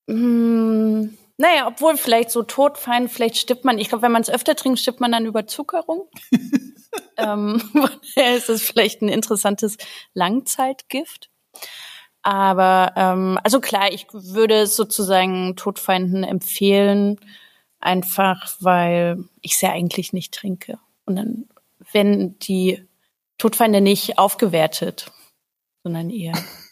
Hm, 0.07 1.17
naja, 1.37 1.67
obwohl 1.67 1.97
vielleicht 1.97 2.31
so 2.31 2.43
todfein, 2.43 3.09
vielleicht 3.09 3.37
stirbt 3.37 3.65
man. 3.65 3.77
Ich 3.77 3.89
glaube, 3.89 4.01
wenn 4.03 4.11
man 4.11 4.21
es 4.21 4.29
öfter 4.29 4.55
trinkt, 4.55 4.79
stirbt 4.79 5.01
man 5.01 5.11
dann 5.11 5.25
Überzuckerung. 5.25 6.07
ähm, 7.17 7.61
daher 8.15 8.37
ist 8.37 8.49
es 8.49 8.63
vielleicht 8.63 9.01
ein 9.01 9.09
interessantes 9.09 9.77
Langzeitgift. 10.13 11.29
Aber 12.21 12.93
ähm, 12.95 13.39
also 13.43 13.59
klar, 13.59 13.91
ich 13.91 14.07
würde 14.11 14.61
es 14.61 14.75
sozusagen 14.75 15.55
Todfeinden 15.55 16.23
empfehlen, 16.23 17.19
einfach 17.79 18.55
weil 18.61 19.23
ich 19.41 19.53
es 19.53 19.61
ja 19.61 19.71
eigentlich 19.71 20.11
nicht 20.11 20.33
trinke. 20.33 20.79
Und 21.05 21.17
dann 21.17 21.47
werden 21.91 22.39
die 22.39 22.83
Todfeinde 23.37 23.81
nicht 23.81 24.17
aufgewertet, 24.17 25.11
sondern 25.83 26.09
eher 26.09 26.33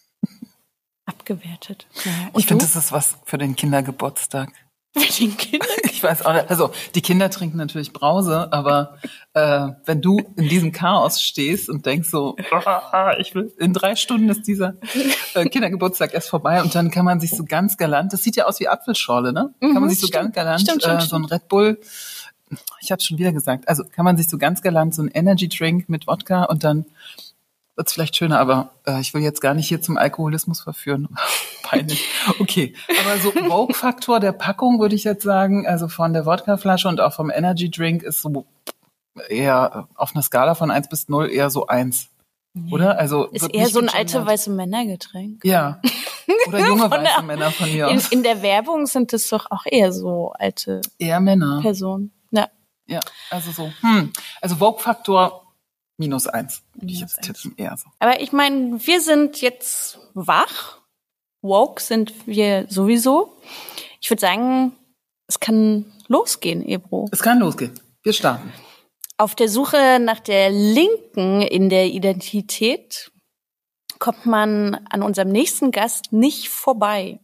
abgewertet. 1.24 1.88
Ja. 2.04 2.12
ich 2.38 2.46
finde, 2.46 2.66
das 2.66 2.76
ist 2.76 2.92
was 2.92 3.18
für 3.26 3.38
den 3.38 3.56
Kindergeburtstag. 3.56 4.52
Für 4.96 5.12
den 5.12 5.36
Kinder? 5.36 5.66
Ich 5.86 6.04
weiß 6.04 6.24
auch 6.24 6.34
nicht. 6.34 6.52
Also 6.52 6.70
die 6.94 7.02
Kinder 7.02 7.32
trinken 7.32 7.58
natürlich 7.58 7.94
Brause, 7.94 8.54
aber 8.54 9.00
äh, 9.34 9.70
wenn 9.86 10.02
du 10.02 10.20
in 10.38 10.48
diesem 10.50 10.72
Chaos 10.72 11.20
stehst 11.20 11.68
und 11.68 11.88
denkst 11.88 12.12
so, 12.12 12.36
ich 13.18 13.34
will, 13.34 13.52
in 13.58 13.74
drei 13.74 13.96
Stunden 13.96 14.30
ist 14.30 14.46
dieser 14.46 14.76
äh, 15.34 15.46
Kindergeburtstag 15.46 16.14
erst 16.14 16.30
vorbei 16.30 16.62
und 16.62 16.76
dann 16.76 16.92
kann 16.92 17.06
man 17.06 17.20
sich 17.20 17.32
so 17.32 17.44
ganz 17.44 17.76
galant, 17.78 18.14
das 18.14 18.22
sieht 18.22 18.36
ja 18.36 18.46
aus 18.46 18.60
wie 18.60 18.68
Apfelschorle, 18.68 19.34
ne? 19.34 19.56
Kann 19.62 19.74
man 19.74 19.86
mhm, 19.86 19.90
sich 19.90 20.00
so 20.00 20.06
stimmt, 20.06 20.26
ganz 20.26 20.36
galant 20.36 20.62
stimmt, 20.62 20.84
stimmt, 20.84 21.02
äh, 21.02 21.06
so 21.08 21.16
ein 21.16 21.26
Red 21.26 21.48
Bull 21.48 21.80
ich 22.82 22.92
habe 22.92 23.02
schon 23.02 23.18
wieder 23.18 23.32
gesagt, 23.32 23.68
also 23.68 23.84
kann 23.84 24.06
man 24.06 24.18
sich 24.18 24.30
so 24.30 24.38
ganz 24.38 24.62
galant 24.62 24.94
so 24.94 25.02
ein 25.02 25.08
Energy 25.08 25.48
Drink 25.48 25.90
mit 25.90 26.08
Wodka 26.08 26.44
und 26.44 26.64
dann 26.64 26.86
wird's 27.76 27.94
vielleicht 27.94 28.16
schöner, 28.16 28.40
aber 28.40 28.72
äh, 28.86 29.00
ich 29.00 29.14
will 29.14 29.22
jetzt 29.22 29.42
gar 29.42 29.54
nicht 29.54 29.68
hier 29.68 29.82
zum 29.82 29.98
Alkoholismus 29.98 30.62
verführen. 30.62 31.10
Peinlich. 31.64 32.06
Okay, 32.40 32.76
aber 33.00 33.18
so 33.20 33.32
Vogue-Faktor 33.32 34.20
der 34.20 34.32
Packung 34.32 34.80
würde 34.80 34.96
ich 34.96 35.04
jetzt 35.04 35.24
sagen, 35.24 35.66
also 35.68 35.88
von 35.88 36.14
der 36.14 36.26
Wodkaflasche 36.26 36.88
und 36.88 37.02
auch 37.02 37.14
vom 37.14 37.32
Energy 37.32 37.72
Drink 37.72 38.04
ist 38.04 38.22
so 38.22 38.46
eher 39.30 39.88
auf 39.96 40.14
einer 40.14 40.24
Skala 40.24 40.56
von 40.56 40.72
eins 40.72 40.90
bis 40.90 41.10
null 41.10 41.30
eher 41.32 41.50
so 41.50 41.68
eins. 41.68 42.10
Oder? 42.70 43.00
Also 43.00 43.26
ist 43.26 43.52
eher 43.52 43.68
so 43.68 43.80
ein 43.80 43.90
alte 43.90 44.24
weiße 44.24 44.52
Männergetränk. 44.52 45.44
Ja. 45.44 45.82
Oder 46.48 46.68
junge 46.68 46.92
weiße 46.92 47.02
der, 47.04 47.22
Männer 47.24 47.52
von 47.52 47.72
mir 47.72 47.88
aus. 47.88 48.12
In, 48.12 48.20
in 48.20 48.24
der 48.24 48.44
Werbung 48.44 48.86
sind 48.86 49.12
es 49.14 49.28
doch 49.30 49.50
auch 49.50 49.66
eher 49.66 49.92
so 49.92 50.34
alte 50.38 50.82
eher 51.00 51.20
Männer. 51.20 51.62
Personen. 51.62 52.12
Ja. 52.30 52.50
Ja, 52.86 53.00
also 53.32 53.52
so. 53.52 53.72
Hm. 53.82 54.12
Also 54.40 54.58
Vogue-Faktor 54.58 55.43
minus 56.04 56.28
eins. 56.28 56.62
Minus 56.76 56.94
ich 56.94 57.02
jetzt 57.02 57.22
tippen 57.22 57.54
eher 57.58 57.76
so. 57.78 57.88
Aber 58.00 58.22
ich 58.22 58.32
meine, 58.32 58.86
wir 58.86 59.02
sind 59.02 59.42
jetzt 59.42 60.00
wach. 60.14 60.80
Woke 61.42 61.82
sind 61.82 62.14
wir 62.26 62.66
sowieso. 62.70 63.38
Ich 64.02 64.10
würde 64.10 64.22
sagen, 64.22 64.74
es 65.28 65.40
kann 65.40 65.86
losgehen, 66.08 66.68
Ebro. 66.68 67.10
Es 67.12 67.22
kann 67.22 67.40
losgehen. 67.40 67.80
Wir 68.04 68.14
starten. 68.14 68.52
Auf 69.18 69.36
der 69.36 69.50
Suche 69.50 70.00
nach 70.00 70.20
der 70.20 70.50
Linken 70.50 71.42
in 71.42 71.70
der 71.70 71.88
Identität 71.88 73.12
kommt 74.00 74.26
man 74.26 74.76
an 74.90 75.02
unserem 75.04 75.30
nächsten 75.30 75.72
Gast 75.72 76.12
nicht 76.12 76.50
vorbei. 76.50 77.20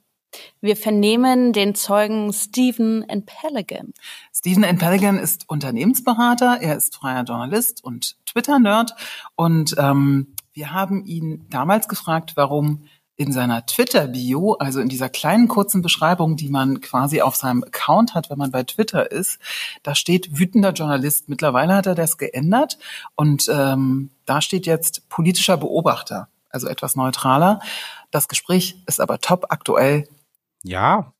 Wir 0.61 0.75
vernehmen 0.75 1.53
den 1.53 1.75
Zeugen 1.75 2.31
Stephen 2.33 3.07
N. 3.07 3.25
Peligan. 3.25 3.93
Stephen 4.33 4.63
N. 4.63 4.77
Peligan 4.77 5.17
ist 5.17 5.49
Unternehmensberater, 5.49 6.59
er 6.61 6.75
ist 6.75 6.95
freier 6.95 7.23
Journalist 7.23 7.83
und 7.83 8.17
Twitter-Nerd. 8.25 8.93
Und 9.35 9.75
ähm, 9.77 10.35
wir 10.53 10.73
haben 10.73 11.05
ihn 11.05 11.45
damals 11.49 11.87
gefragt, 11.87 12.33
warum 12.35 12.83
in 13.19 13.33
seiner 13.33 13.65
Twitter-Bio, 13.65 14.53
also 14.59 14.79
in 14.79 14.87
dieser 14.87 15.09
kleinen 15.09 15.49
kurzen 15.49 15.81
Beschreibung, 15.81 16.37
die 16.37 16.47
man 16.47 16.79
quasi 16.79 17.21
auf 17.21 17.35
seinem 17.35 17.65
Account 17.65 18.15
hat, 18.15 18.29
wenn 18.29 18.37
man 18.37 18.51
bei 18.51 18.63
Twitter 18.63 19.11
ist, 19.11 19.39
da 19.83 19.93
steht 19.93 20.39
wütender 20.39 20.71
Journalist. 20.71 21.27
Mittlerweile 21.27 21.75
hat 21.75 21.85
er 21.85 21.95
das 21.95 22.17
geändert 22.17 22.77
und 23.15 23.49
ähm, 23.53 24.11
da 24.25 24.39
steht 24.39 24.65
jetzt 24.65 25.09
politischer 25.09 25.57
Beobachter, 25.57 26.29
also 26.49 26.67
etwas 26.67 26.95
neutraler. 26.95 27.59
Das 28.09 28.29
Gespräch 28.29 28.77
ist 28.87 29.01
aber 29.01 29.19
top 29.19 29.47
aktuell 29.49 30.07
ja, 30.63 31.13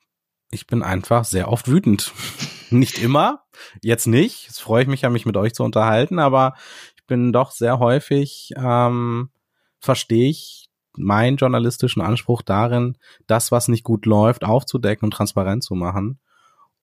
ich 0.51 0.67
bin 0.67 0.83
einfach 0.83 1.25
sehr 1.25 1.49
oft 1.49 1.67
wütend. 1.67 2.13
nicht 2.69 2.99
immer, 2.99 3.45
jetzt 3.81 4.07
nicht. 4.07 4.47
Jetzt 4.47 4.61
freue 4.61 4.83
ich 4.83 4.87
mich 4.87 5.01
ja, 5.01 5.09
mich 5.09 5.25
mit 5.25 5.37
euch 5.37 5.53
zu 5.53 5.63
unterhalten, 5.63 6.19
aber 6.19 6.55
ich 6.95 7.05
bin 7.05 7.33
doch 7.33 7.51
sehr 7.51 7.79
häufig, 7.79 8.51
ähm, 8.55 9.29
verstehe 9.79 10.29
ich 10.29 10.69
meinen 10.97 11.37
journalistischen 11.37 12.01
Anspruch 12.01 12.41
darin, 12.41 12.97
das, 13.27 13.51
was 13.51 13.67
nicht 13.67 13.83
gut 13.83 14.05
läuft, 14.05 14.43
aufzudecken 14.43 15.05
und 15.05 15.11
transparent 15.11 15.63
zu 15.63 15.75
machen. 15.75 16.19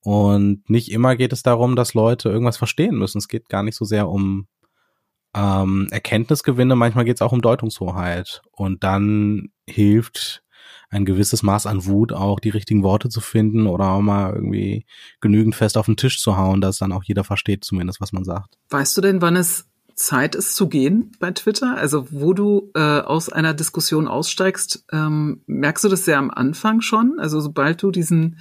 Und 0.01 0.71
nicht 0.71 0.91
immer 0.93 1.17
geht 1.17 1.33
es 1.33 1.43
darum, 1.43 1.75
dass 1.75 1.95
Leute 1.95 2.29
irgendwas 2.29 2.57
verstehen 2.57 2.97
müssen. 2.97 3.19
Es 3.19 3.29
geht 3.29 3.49
gar 3.49 3.63
nicht 3.63 3.75
so 3.77 3.85
sehr 3.85 4.09
um 4.09 4.47
ähm, 5.35 5.89
Erkenntnisgewinne, 5.91 6.77
manchmal 6.77 7.05
geht 7.05 7.17
es 7.17 7.23
auch 7.23 7.33
um 7.33 7.43
Deutungshoheit. 7.43 8.43
Und 8.53 8.85
dann 8.85 9.51
hilft 9.69 10.45
ein 10.97 11.05
gewisses 11.05 11.43
Maß 11.43 11.67
an 11.67 11.85
Wut 11.87 12.12
auch 12.12 12.41
die 12.41 12.50
richtigen 12.50 12.83
Worte 12.83 13.09
zu 13.09 13.21
finden 13.21 13.67
oder 13.67 13.91
auch 13.91 14.00
mal 14.00 14.33
irgendwie 14.35 14.87
genügend 15.21 15.55
fest 15.55 15.76
auf 15.76 15.87
den 15.87 15.97
Tisch 15.97 16.21
zu 16.21 16.37
hauen, 16.37 16.61
dass 16.61 16.79
dann 16.79 16.93
auch 16.93 17.05
jeder 17.05 17.23
versteht 17.23 17.65
zumindest, 17.65 18.00
was 18.00 18.12
man 18.12 18.25
sagt. 18.25 18.59
Weißt 18.71 18.97
du 18.97 19.00
denn, 19.00 19.21
wann 19.21 19.37
es 19.37 19.67
Zeit 19.95 20.35
ist 20.35 20.57
zu 20.57 20.69
gehen 20.69 21.12
bei 21.21 21.31
Twitter? 21.31 21.76
Also 21.76 22.09
wo 22.11 22.33
du 22.33 22.71
äh, 22.75 23.00
aus 23.00 23.29
einer 23.29 23.55
Diskussion 23.55 24.09
aussteigst, 24.09 24.85
ähm, 24.93 25.43
merkst 25.47 25.85
du 25.85 25.88
das 25.88 26.05
sehr 26.05 26.19
am 26.19 26.31
Anfang 26.31 26.81
schon? 26.81 27.19
Also 27.19 27.41
sobald 27.41 27.83
du 27.83 27.91
diesen 27.91 28.38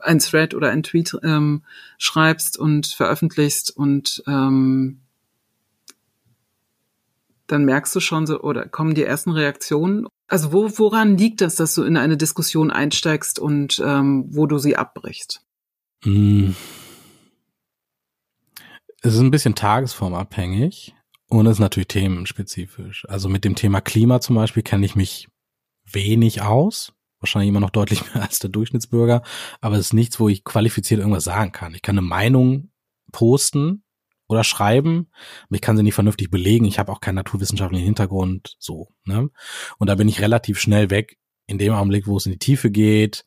ein 0.00 0.20
Thread 0.20 0.54
oder 0.54 0.70
ein 0.70 0.82
Tweet 0.82 1.16
ähm, 1.22 1.62
schreibst 1.98 2.56
und 2.58 2.86
veröffentlichst 2.86 3.76
und 3.76 4.22
ähm, 4.26 5.00
dann 7.48 7.64
merkst 7.64 7.96
du 7.96 8.00
schon 8.00 8.26
so, 8.26 8.40
oder 8.40 8.68
kommen 8.68 8.94
die 8.94 9.02
ersten 9.02 9.30
Reaktionen 9.30 10.06
Also 10.28 10.52
wo, 10.52 10.70
woran 10.78 11.16
liegt 11.16 11.40
das, 11.40 11.56
dass 11.56 11.74
du 11.74 11.82
in 11.82 11.96
eine 11.96 12.18
Diskussion 12.18 12.70
einsteigst 12.70 13.38
und 13.38 13.82
ähm, 13.84 14.26
wo 14.28 14.46
du 14.46 14.58
sie 14.58 14.76
abbrichst? 14.76 15.42
Mm. 16.04 16.50
Es 19.00 19.14
ist 19.14 19.20
ein 19.20 19.30
bisschen 19.30 19.54
tagesformabhängig 19.54 20.94
und 21.28 21.46
es 21.46 21.52
ist 21.52 21.60
natürlich 21.60 21.88
themenspezifisch. 21.88 23.06
Also 23.08 23.28
mit 23.28 23.44
dem 23.44 23.54
Thema 23.54 23.80
Klima 23.80 24.20
zum 24.20 24.36
Beispiel 24.36 24.62
kenne 24.62 24.84
ich 24.84 24.94
mich 24.94 25.28
wenig 25.84 26.42
aus. 26.42 26.92
Wahrscheinlich 27.20 27.48
immer 27.48 27.60
noch 27.60 27.70
deutlich 27.70 28.02
mehr 28.14 28.22
als 28.22 28.38
der 28.38 28.50
Durchschnittsbürger. 28.50 29.22
Aber 29.62 29.76
es 29.76 29.86
ist 29.86 29.92
nichts, 29.94 30.20
wo 30.20 30.28
ich 30.28 30.44
qualifiziert 30.44 31.00
irgendwas 31.00 31.24
sagen 31.24 31.52
kann. 31.52 31.74
Ich 31.74 31.82
kann 31.82 31.96
eine 31.96 32.06
Meinung 32.06 32.70
posten 33.12 33.82
oder 34.28 34.44
schreiben, 34.44 35.08
aber 35.46 35.56
ich 35.56 35.60
kann 35.60 35.76
sie 35.76 35.82
nicht 35.82 35.94
vernünftig 35.94 36.30
belegen. 36.30 36.66
Ich 36.66 36.78
habe 36.78 36.92
auch 36.92 37.00
keinen 37.00 37.16
naturwissenschaftlichen 37.16 37.84
Hintergrund, 37.84 38.56
so. 38.58 38.88
Ne? 39.04 39.30
Und 39.78 39.88
da 39.88 39.94
bin 39.94 40.08
ich 40.08 40.20
relativ 40.20 40.60
schnell 40.60 40.90
weg 40.90 41.18
in 41.46 41.58
dem 41.58 41.72
Augenblick, 41.72 42.06
wo 42.06 42.16
es 42.16 42.26
in 42.26 42.32
die 42.32 42.38
Tiefe 42.38 42.70
geht. 42.70 43.24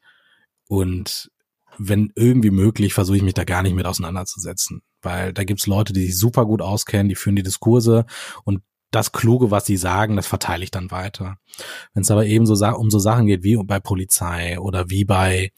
Und 0.68 1.32
wenn 1.78 2.12
irgendwie 2.16 2.52
möglich, 2.52 2.94
versuche 2.94 3.18
ich 3.18 3.24
mich 3.24 3.34
da 3.34 3.44
gar 3.44 3.64
nicht 3.64 3.76
mit 3.76 3.86
auseinanderzusetzen. 3.86 4.84
Weil 5.02 5.34
da 5.34 5.44
gibt's 5.44 5.66
Leute, 5.66 5.94
die 5.94 6.06
sich 6.06 6.18
super 6.18 6.46
gut 6.46 6.62
auskennen, 6.62 7.10
die 7.10 7.16
führen 7.16 7.36
die 7.36 7.44
Diskurse 7.44 8.06
und 8.44 8.62
das 8.92 9.14
Kluge, 9.14 9.52
was 9.52 9.66
sie 9.66 9.78
sagen, 9.78 10.18
das 10.18 10.28
verteile 10.28 10.64
ich 10.64 10.72
dann 10.72 10.92
weiter. 10.92 11.38
Wenn 11.94 12.04
es 12.04 12.12
aber 12.12 12.26
eben 12.26 12.46
so 12.46 12.54
um 12.76 12.92
so 12.92 13.00
Sachen 13.00 13.26
geht 13.26 13.42
wie 13.44 13.58
bei 13.64 13.80
Polizei 13.80 14.60
oder 14.60 14.90
wie 14.90 15.06
bei 15.06 15.52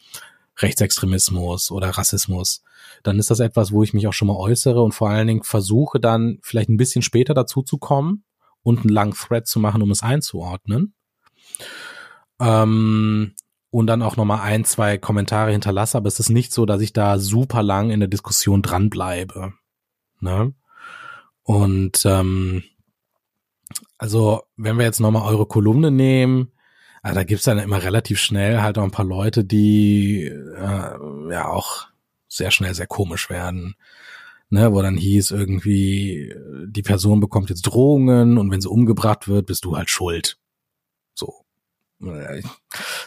Rechtsextremismus 0.57 1.71
oder 1.71 1.89
Rassismus, 1.89 2.63
dann 3.01 3.19
ist 3.19 3.31
das 3.31 3.39
etwas, 3.39 3.71
wo 3.71 3.83
ich 3.83 3.93
mich 3.93 4.07
auch 4.07 4.13
schon 4.13 4.27
mal 4.27 4.37
äußere 4.37 4.81
und 4.81 4.93
vor 4.93 5.09
allen 5.09 5.27
Dingen 5.27 5.43
versuche 5.43 5.99
dann 5.99 6.39
vielleicht 6.41 6.69
ein 6.69 6.77
bisschen 6.77 7.01
später 7.01 7.33
dazu 7.33 7.61
zu 7.61 7.77
kommen 7.77 8.23
und 8.61 8.79
einen 8.79 8.89
langen 8.89 9.13
Thread 9.13 9.47
zu 9.47 9.59
machen, 9.59 9.81
um 9.81 9.91
es 9.91 10.03
einzuordnen. 10.03 10.93
Ähm, 12.39 13.33
und 13.69 13.87
dann 13.87 14.03
auch 14.03 14.17
nochmal 14.17 14.41
ein, 14.41 14.65
zwei 14.65 14.97
Kommentare 14.97 15.51
hinterlasse, 15.51 15.97
aber 15.97 16.07
es 16.07 16.19
ist 16.19 16.29
nicht 16.29 16.53
so, 16.53 16.65
dass 16.65 16.81
ich 16.81 16.93
da 16.93 17.17
super 17.17 17.63
lang 17.63 17.89
in 17.89 17.99
der 17.99 18.09
Diskussion 18.09 18.61
dranbleibe. 18.61 19.53
Ne? 20.19 20.53
Und 21.41 22.05
ähm, 22.05 22.63
also, 23.97 24.43
wenn 24.55 24.77
wir 24.77 24.85
jetzt 24.85 24.99
nochmal 24.99 25.27
eure 25.27 25.45
Kolumne 25.45 25.91
nehmen, 25.91 26.52
also 27.03 27.15
da 27.15 27.23
gibt's 27.25 27.43
dann 27.43 27.59
immer 27.59 27.83
relativ 27.83 28.19
schnell 28.19 28.61
halt 28.61 28.77
auch 28.77 28.83
ein 28.83 28.91
paar 28.91 29.05
Leute, 29.05 29.43
die 29.43 30.23
äh, 30.23 31.31
ja 31.31 31.49
auch 31.49 31.87
sehr 32.29 32.49
schnell 32.49 32.73
sehr 32.73 32.87
komisch 32.87 33.29
werden. 33.29 33.75
Ne, 34.49 34.71
wo 34.71 34.83
dann 34.83 34.97
hieß 34.97 35.31
irgendwie, 35.31 36.31
die 36.67 36.83
Person 36.83 37.19
bekommt 37.19 37.49
jetzt 37.49 37.63
Drohungen 37.63 38.37
und 38.37 38.51
wenn 38.51 38.61
sie 38.61 38.69
umgebracht 38.69 39.27
wird, 39.27 39.47
bist 39.47 39.65
du 39.65 39.75
halt 39.75 39.89
schuld. 39.89 40.37
So. 41.15 41.43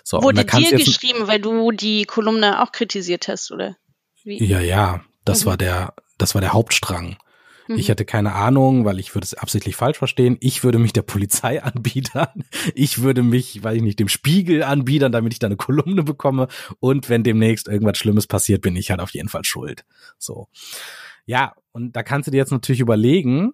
so 0.02 0.22
Wurde 0.22 0.44
dir 0.44 0.76
geschrieben, 0.76 1.28
weil 1.28 1.40
du 1.40 1.70
die 1.70 2.04
Kolumne 2.04 2.62
auch 2.62 2.72
kritisiert 2.72 3.28
hast, 3.28 3.52
oder? 3.52 3.76
Wie? 4.24 4.44
Ja, 4.44 4.58
ja. 4.58 5.04
Das 5.24 5.44
mhm. 5.44 5.50
war 5.50 5.56
der, 5.56 5.94
das 6.18 6.34
war 6.34 6.40
der 6.40 6.52
Hauptstrang. 6.52 7.16
Mhm. 7.68 7.76
Ich 7.76 7.88
hätte 7.88 8.04
keine 8.04 8.34
Ahnung, 8.34 8.84
weil 8.84 8.98
ich 8.98 9.14
würde 9.14 9.24
es 9.24 9.34
absichtlich 9.34 9.76
falsch 9.76 9.98
verstehen. 9.98 10.36
Ich 10.40 10.64
würde 10.64 10.78
mich 10.78 10.92
der 10.92 11.02
Polizei 11.02 11.62
anbietern. 11.62 12.44
Ich 12.74 13.02
würde 13.02 13.22
mich, 13.22 13.62
weil 13.62 13.76
ich 13.76 13.82
nicht, 13.82 13.98
dem 13.98 14.08
Spiegel 14.08 14.62
anbietern, 14.62 15.12
damit 15.12 15.32
ich 15.32 15.38
da 15.38 15.46
eine 15.46 15.56
Kolumne 15.56 16.02
bekomme. 16.02 16.48
Und 16.80 17.08
wenn 17.08 17.22
demnächst 17.22 17.68
irgendwas 17.68 17.98
Schlimmes 17.98 18.26
passiert, 18.26 18.62
bin 18.62 18.76
ich 18.76 18.90
halt 18.90 19.00
auf 19.00 19.10
jeden 19.10 19.28
Fall 19.28 19.44
schuld. 19.44 19.84
So. 20.18 20.48
Ja, 21.24 21.54
und 21.72 21.96
da 21.96 22.02
kannst 22.02 22.26
du 22.28 22.30
dir 22.30 22.38
jetzt 22.38 22.52
natürlich 22.52 22.80
überlegen, 22.80 23.52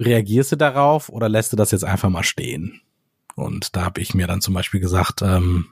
reagierst 0.00 0.52
du 0.52 0.56
darauf 0.56 1.08
oder 1.08 1.28
lässt 1.28 1.52
du 1.52 1.56
das 1.56 1.70
jetzt 1.70 1.84
einfach 1.84 2.10
mal 2.10 2.24
stehen? 2.24 2.80
Und 3.34 3.76
da 3.76 3.84
habe 3.84 4.00
ich 4.00 4.14
mir 4.14 4.26
dann 4.26 4.40
zum 4.40 4.54
Beispiel 4.54 4.80
gesagt, 4.80 5.22
ähm, 5.22 5.68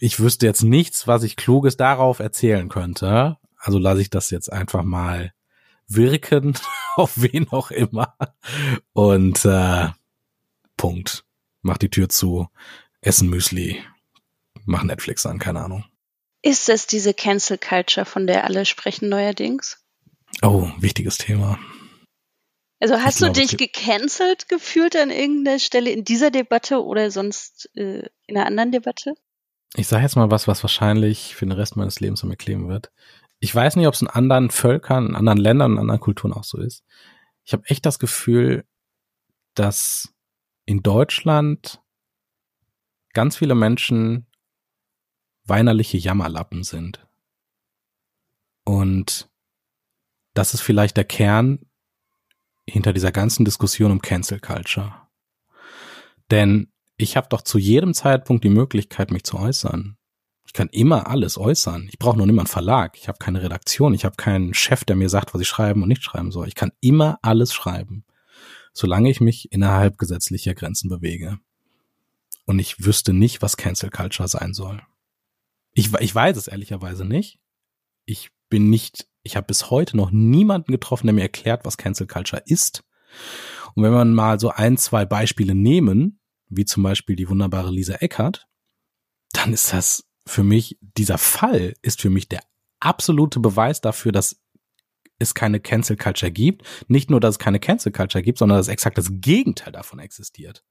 ich 0.00 0.20
wüsste 0.20 0.46
jetzt 0.46 0.62
nichts, 0.62 1.06
was 1.06 1.22
ich 1.22 1.36
Kluges 1.36 1.76
darauf 1.76 2.20
erzählen 2.20 2.68
könnte. 2.68 3.36
Also 3.58 3.78
lasse 3.78 4.00
ich 4.00 4.10
das 4.10 4.30
jetzt 4.30 4.52
einfach 4.52 4.82
mal 4.82 5.32
wirken, 5.88 6.58
auf 6.96 7.12
wen 7.16 7.48
auch 7.50 7.70
immer. 7.70 8.16
Und 8.92 9.44
äh, 9.44 9.88
Punkt. 10.76 11.24
Mach 11.64 11.78
die 11.78 11.90
Tür 11.90 12.08
zu, 12.08 12.48
essen 13.02 13.30
Müsli, 13.30 13.80
mach 14.64 14.82
Netflix 14.82 15.24
an, 15.26 15.38
keine 15.38 15.62
Ahnung. 15.62 15.84
Ist 16.42 16.68
es 16.68 16.88
diese 16.88 17.14
Cancel 17.14 17.56
Culture, 17.56 18.04
von 18.04 18.26
der 18.26 18.44
alle 18.44 18.64
sprechen 18.64 19.08
neuerdings? 19.08 19.78
Oh, 20.42 20.68
wichtiges 20.78 21.18
Thema. 21.18 21.58
Also 22.80 23.00
hast 23.00 23.20
ich 23.20 23.28
du 23.28 23.32
dich 23.32 23.56
gecancelt 23.56 24.48
gefühlt 24.48 24.96
an 24.96 25.10
irgendeiner 25.10 25.60
Stelle 25.60 25.90
in 25.90 26.02
dieser 26.02 26.32
Debatte 26.32 26.82
oder 26.82 27.12
sonst 27.12 27.70
äh, 27.76 28.08
in 28.26 28.36
einer 28.36 28.46
anderen 28.46 28.72
Debatte? 28.72 29.14
Ich 29.76 29.86
sage 29.86 30.02
jetzt 30.02 30.16
mal 30.16 30.32
was, 30.32 30.48
was 30.48 30.64
wahrscheinlich 30.64 31.36
für 31.36 31.46
den 31.46 31.52
Rest 31.52 31.76
meines 31.76 32.00
Lebens 32.00 32.24
an 32.24 32.28
mir 32.28 32.36
kleben 32.36 32.68
wird 32.68 32.90
ich 33.42 33.52
weiß 33.52 33.74
nicht, 33.74 33.88
ob 33.88 33.94
es 33.94 34.02
in 34.02 34.06
anderen 34.06 34.50
Völkern, 34.50 35.08
in 35.08 35.16
anderen 35.16 35.38
Ländern, 35.38 35.72
in 35.72 35.78
anderen 35.80 35.98
Kulturen 35.98 36.32
auch 36.32 36.44
so 36.44 36.58
ist. 36.58 36.84
Ich 37.42 37.52
habe 37.52 37.64
echt 37.66 37.84
das 37.84 37.98
Gefühl, 37.98 38.64
dass 39.54 40.14
in 40.64 40.84
Deutschland 40.84 41.82
ganz 43.12 43.36
viele 43.36 43.56
Menschen 43.56 44.28
weinerliche 45.42 45.98
Jammerlappen 45.98 46.62
sind. 46.62 47.04
Und 48.62 49.28
das 50.34 50.54
ist 50.54 50.60
vielleicht 50.60 50.96
der 50.96 51.04
Kern 51.04 51.66
hinter 52.64 52.92
dieser 52.92 53.10
ganzen 53.10 53.44
Diskussion 53.44 53.90
um 53.90 54.00
Cancel 54.00 54.38
Culture. 54.38 54.94
Denn 56.30 56.72
ich 56.96 57.16
habe 57.16 57.26
doch 57.28 57.42
zu 57.42 57.58
jedem 57.58 57.92
Zeitpunkt 57.92 58.44
die 58.44 58.50
Möglichkeit, 58.50 59.10
mich 59.10 59.24
zu 59.24 59.36
äußern. 59.36 59.98
Ich 60.52 60.58
kann 60.58 60.68
immer 60.68 61.06
alles 61.06 61.38
äußern. 61.38 61.88
Ich 61.90 61.98
brauche 61.98 62.18
nur 62.18 62.26
niemand 62.26 62.50
Verlag. 62.50 62.98
Ich 62.98 63.08
habe 63.08 63.16
keine 63.16 63.42
Redaktion. 63.42 63.94
Ich 63.94 64.04
habe 64.04 64.16
keinen 64.16 64.52
Chef, 64.52 64.84
der 64.84 64.96
mir 64.96 65.08
sagt, 65.08 65.32
was 65.32 65.40
ich 65.40 65.48
schreiben 65.48 65.82
und 65.82 65.88
nicht 65.88 66.04
schreiben 66.04 66.30
soll. 66.30 66.46
Ich 66.46 66.54
kann 66.54 66.72
immer 66.82 67.18
alles 67.22 67.54
schreiben, 67.54 68.04
solange 68.74 69.08
ich 69.08 69.22
mich 69.22 69.50
innerhalb 69.50 69.96
gesetzlicher 69.96 70.52
Grenzen 70.52 70.90
bewege. 70.90 71.38
Und 72.44 72.58
ich 72.58 72.84
wüsste 72.84 73.14
nicht, 73.14 73.40
was 73.40 73.56
Cancel 73.56 73.88
Culture 73.88 74.28
sein 74.28 74.52
soll. 74.52 74.82
Ich, 75.72 75.90
ich 76.00 76.14
weiß 76.14 76.36
es 76.36 76.48
ehrlicherweise 76.48 77.06
nicht. 77.06 77.38
Ich 78.04 78.28
bin 78.50 78.68
nicht, 78.68 79.08
ich 79.22 79.36
habe 79.36 79.46
bis 79.46 79.70
heute 79.70 79.96
noch 79.96 80.10
niemanden 80.10 80.70
getroffen, 80.70 81.06
der 81.06 81.14
mir 81.14 81.22
erklärt, 81.22 81.64
was 81.64 81.78
Cancel 81.78 82.06
Culture 82.06 82.42
ist. 82.44 82.84
Und 83.74 83.84
wenn 83.84 83.92
man 83.94 84.12
mal 84.12 84.38
so 84.38 84.50
ein, 84.50 84.76
zwei 84.76 85.06
Beispiele 85.06 85.54
nehmen, 85.54 86.20
wie 86.50 86.66
zum 86.66 86.82
Beispiel 86.82 87.16
die 87.16 87.30
wunderbare 87.30 87.70
Lisa 87.70 87.94
Eckert, 87.94 88.46
dann 89.32 89.54
ist 89.54 89.72
das 89.72 90.11
für 90.26 90.42
mich, 90.42 90.78
dieser 90.80 91.18
Fall 91.18 91.74
ist 91.82 92.00
für 92.00 92.10
mich 92.10 92.28
der 92.28 92.40
absolute 92.80 93.40
Beweis 93.40 93.80
dafür, 93.80 94.12
dass 94.12 94.40
es 95.18 95.34
keine 95.34 95.60
Cancel 95.60 95.96
Culture 95.96 96.32
gibt. 96.32 96.66
Nicht 96.88 97.10
nur, 97.10 97.20
dass 97.20 97.36
es 97.36 97.38
keine 97.38 97.60
Cancel 97.60 97.92
Culture 97.92 98.22
gibt, 98.22 98.38
sondern 98.38 98.58
dass 98.58 98.68
exakt 98.68 98.98
das 98.98 99.08
Gegenteil 99.10 99.72
davon 99.72 99.98
existiert. 99.98 100.64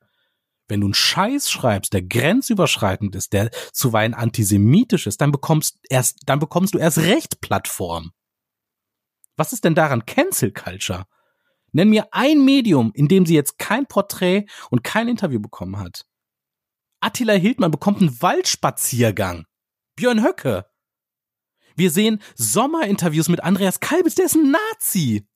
Wenn 0.68 0.82
du 0.82 0.88
einen 0.88 0.94
Scheiß 0.94 1.50
schreibst, 1.52 1.94
der 1.94 2.02
grenzüberschreitend 2.02 3.16
ist, 3.16 3.34
der 3.34 3.52
zuweilen 3.74 4.14
antisemitisch 4.14 5.08
ist, 5.08 5.20
dann 5.20 5.32
bekommst 5.32 5.80
erst, 5.90 6.20
dann 6.26 6.40
bekommst 6.40 6.74
du 6.74 6.78
erst 6.78 7.00
recht 7.00 7.42
Plattform. 7.42 8.12
Was 9.36 9.54
ist 9.54 9.66
denn 9.66 9.76
daran 9.76 10.06
Cancel 10.06 10.52
Culture? 10.52 11.06
Nenn 11.74 11.90
mir 11.90 12.08
ein 12.12 12.44
Medium, 12.44 12.92
in 12.94 13.08
dem 13.08 13.26
sie 13.26 13.36
jetzt 13.36 13.58
kein 13.58 13.86
Porträt 13.86 14.46
und 14.70 14.84
kein 14.84 15.08
Interview 15.08 15.40
bekommen 15.40 15.80
hat. 15.80 16.06
Attila 17.02 17.34
Hildmann 17.34 17.72
bekommt 17.72 18.00
einen 18.00 18.22
Waldspaziergang. 18.22 19.46
Björn 19.96 20.24
Höcke. 20.24 20.66
Wir 21.76 21.90
sehen 21.90 22.22
Sommerinterviews 22.36 23.28
mit 23.28 23.44
Andreas 23.44 23.80
Kalbitz, 23.80 24.16
der 24.16 24.26
ist 24.26 24.36
ein 24.36 24.52
Nazi. 24.52 25.28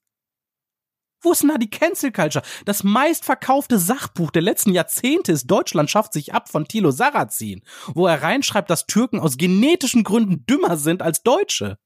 Wo 1.20 1.32
ist 1.32 1.42
denn 1.42 1.48
da 1.48 1.58
die 1.58 1.70
Cancel 1.70 2.12
Culture? 2.12 2.44
Das 2.66 2.84
meistverkaufte 2.84 3.78
Sachbuch 3.78 4.30
der 4.30 4.42
letzten 4.42 4.72
Jahrzehnte 4.72 5.32
ist 5.32 5.46
Deutschland 5.46 5.90
schafft 5.90 6.12
sich 6.12 6.32
ab 6.32 6.48
von 6.48 6.68
Thilo 6.68 6.92
Sarrazin, 6.92 7.62
wo 7.94 8.06
er 8.06 8.22
reinschreibt, 8.22 8.70
dass 8.70 8.86
Türken 8.86 9.18
aus 9.18 9.36
genetischen 9.36 10.04
Gründen 10.04 10.46
dümmer 10.46 10.76
sind 10.76 11.02
als 11.02 11.22
Deutsche. 11.22 11.78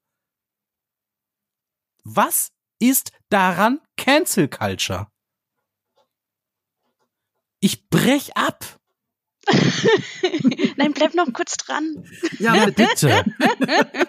Was 2.05 2.51
ist 2.81 3.13
daran 3.29 3.81
Cancel 3.97 4.49
Culture? 4.49 5.11
Ich 7.61 7.89
brech 7.89 8.37
ab. 8.37 8.80
Nein, 10.77 10.93
bleib 10.93 11.15
noch 11.15 11.33
kurz 11.33 11.57
dran. 11.57 12.05
Ja, 12.39 12.67
bitte. 12.67 13.25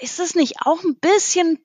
Ist 0.00 0.20
es 0.20 0.34
nicht 0.34 0.56
auch 0.64 0.82
ein 0.84 0.98
bisschen 0.98 1.58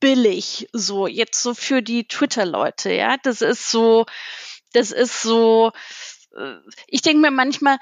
billig, 0.00 0.68
so 0.72 1.06
jetzt 1.06 1.42
so 1.42 1.54
für 1.54 1.82
die 1.82 2.06
Twitter-Leute, 2.06 2.92
ja? 2.92 3.16
Das 3.22 3.40
ist 3.40 3.70
so, 3.70 4.06
das 4.72 4.90
ist 4.90 5.22
so, 5.22 5.72
äh, 6.36 6.54
ich 6.86 7.02
denke 7.02 7.20
mir 7.20 7.30
manchmal, 7.30 7.78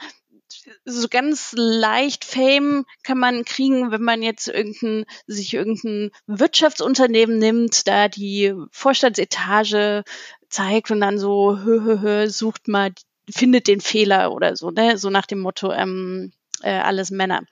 so 0.84 1.08
ganz 1.08 1.52
leicht 1.56 2.24
Fame 2.24 2.84
kann 3.02 3.18
man 3.18 3.44
kriegen, 3.44 3.90
wenn 3.90 4.02
man 4.02 4.22
jetzt 4.22 4.48
irgendein, 4.48 5.04
sich 5.26 5.54
irgendein 5.54 6.10
Wirtschaftsunternehmen 6.26 7.38
nimmt, 7.38 7.86
da 7.86 8.08
die 8.08 8.54
Vorstandsetage 8.70 10.04
zeigt 10.48 10.90
und 10.90 11.00
dann 11.00 11.18
so, 11.18 11.58
hö, 11.58 11.82
hö, 11.82 12.00
hö, 12.00 12.28
sucht 12.28 12.68
mal, 12.68 12.92
findet 13.28 13.66
den 13.66 13.80
Fehler 13.80 14.32
oder 14.32 14.56
so, 14.56 14.70
ne? 14.70 14.98
So 14.98 15.10
nach 15.10 15.26
dem 15.26 15.40
Motto, 15.40 15.72
ähm, 15.72 16.32
äh, 16.62 16.70
alles 16.70 17.10
Männer. 17.10 17.42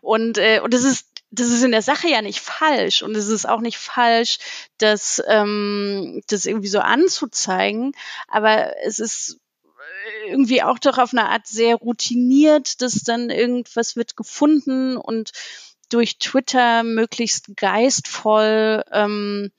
Und, 0.00 0.38
äh, 0.38 0.60
und 0.60 0.74
das 0.74 0.84
ist 0.84 1.06
das 1.32 1.48
ist 1.48 1.62
in 1.62 1.70
der 1.70 1.82
Sache 1.82 2.08
ja 2.08 2.22
nicht 2.22 2.40
falsch 2.40 3.02
und 3.02 3.14
es 3.14 3.28
ist 3.28 3.48
auch 3.48 3.60
nicht 3.60 3.78
falsch, 3.78 4.38
das, 4.78 5.22
ähm, 5.28 6.22
das 6.26 6.44
irgendwie 6.44 6.68
so 6.68 6.80
anzuzeigen, 6.80 7.92
aber 8.26 8.76
es 8.84 8.98
ist 8.98 9.38
irgendwie 10.26 10.62
auch 10.62 10.78
doch 10.78 10.98
auf 10.98 11.12
eine 11.12 11.28
Art 11.28 11.46
sehr 11.46 11.76
routiniert, 11.76 12.82
dass 12.82 12.94
dann 13.04 13.30
irgendwas 13.30 13.96
wird 13.96 14.16
gefunden 14.16 14.96
und 14.96 15.30
durch 15.88 16.18
Twitter 16.18 16.82
möglichst 16.82 17.56
geistvoll 17.56 18.84
ähm, 18.92 19.52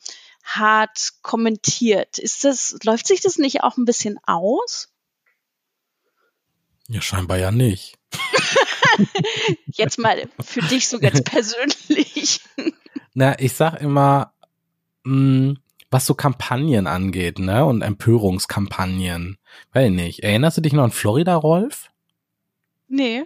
hart 0.44 1.14
kommentiert. 1.22 2.18
Ist 2.18 2.44
das, 2.44 2.78
läuft 2.84 3.08
sich 3.08 3.22
das 3.22 3.38
nicht 3.38 3.64
auch 3.64 3.78
ein 3.78 3.86
bisschen 3.86 4.20
aus? 4.26 4.91
Ja, 6.92 7.00
scheinbar 7.02 7.38
ja 7.38 7.52
nicht. 7.52 7.98
jetzt 9.68 9.98
mal 9.98 10.28
für 10.42 10.60
dich 10.60 10.90
so 10.90 11.00
ganz 11.00 11.22
persönlich. 11.24 12.42
Na, 13.14 13.40
ich 13.40 13.54
sag 13.54 13.80
immer, 13.80 14.34
mh, 15.06 15.16
mm, 15.16 15.58
was 15.90 16.06
so 16.06 16.16
Kampagnen 16.16 16.88
angeht, 16.88 17.40
ne, 17.40 17.66
und 17.66 17.82
Empörungskampagnen. 17.82 19.38
Weiß 19.72 19.90
nicht. 19.90 20.24
Erinnerst 20.24 20.58
du 20.58 20.62
dich 20.62 20.74
noch 20.74 20.84
an 20.84 20.92
Florida, 20.92 21.34
Rolf? 21.36 21.92
Nee. 22.90 23.24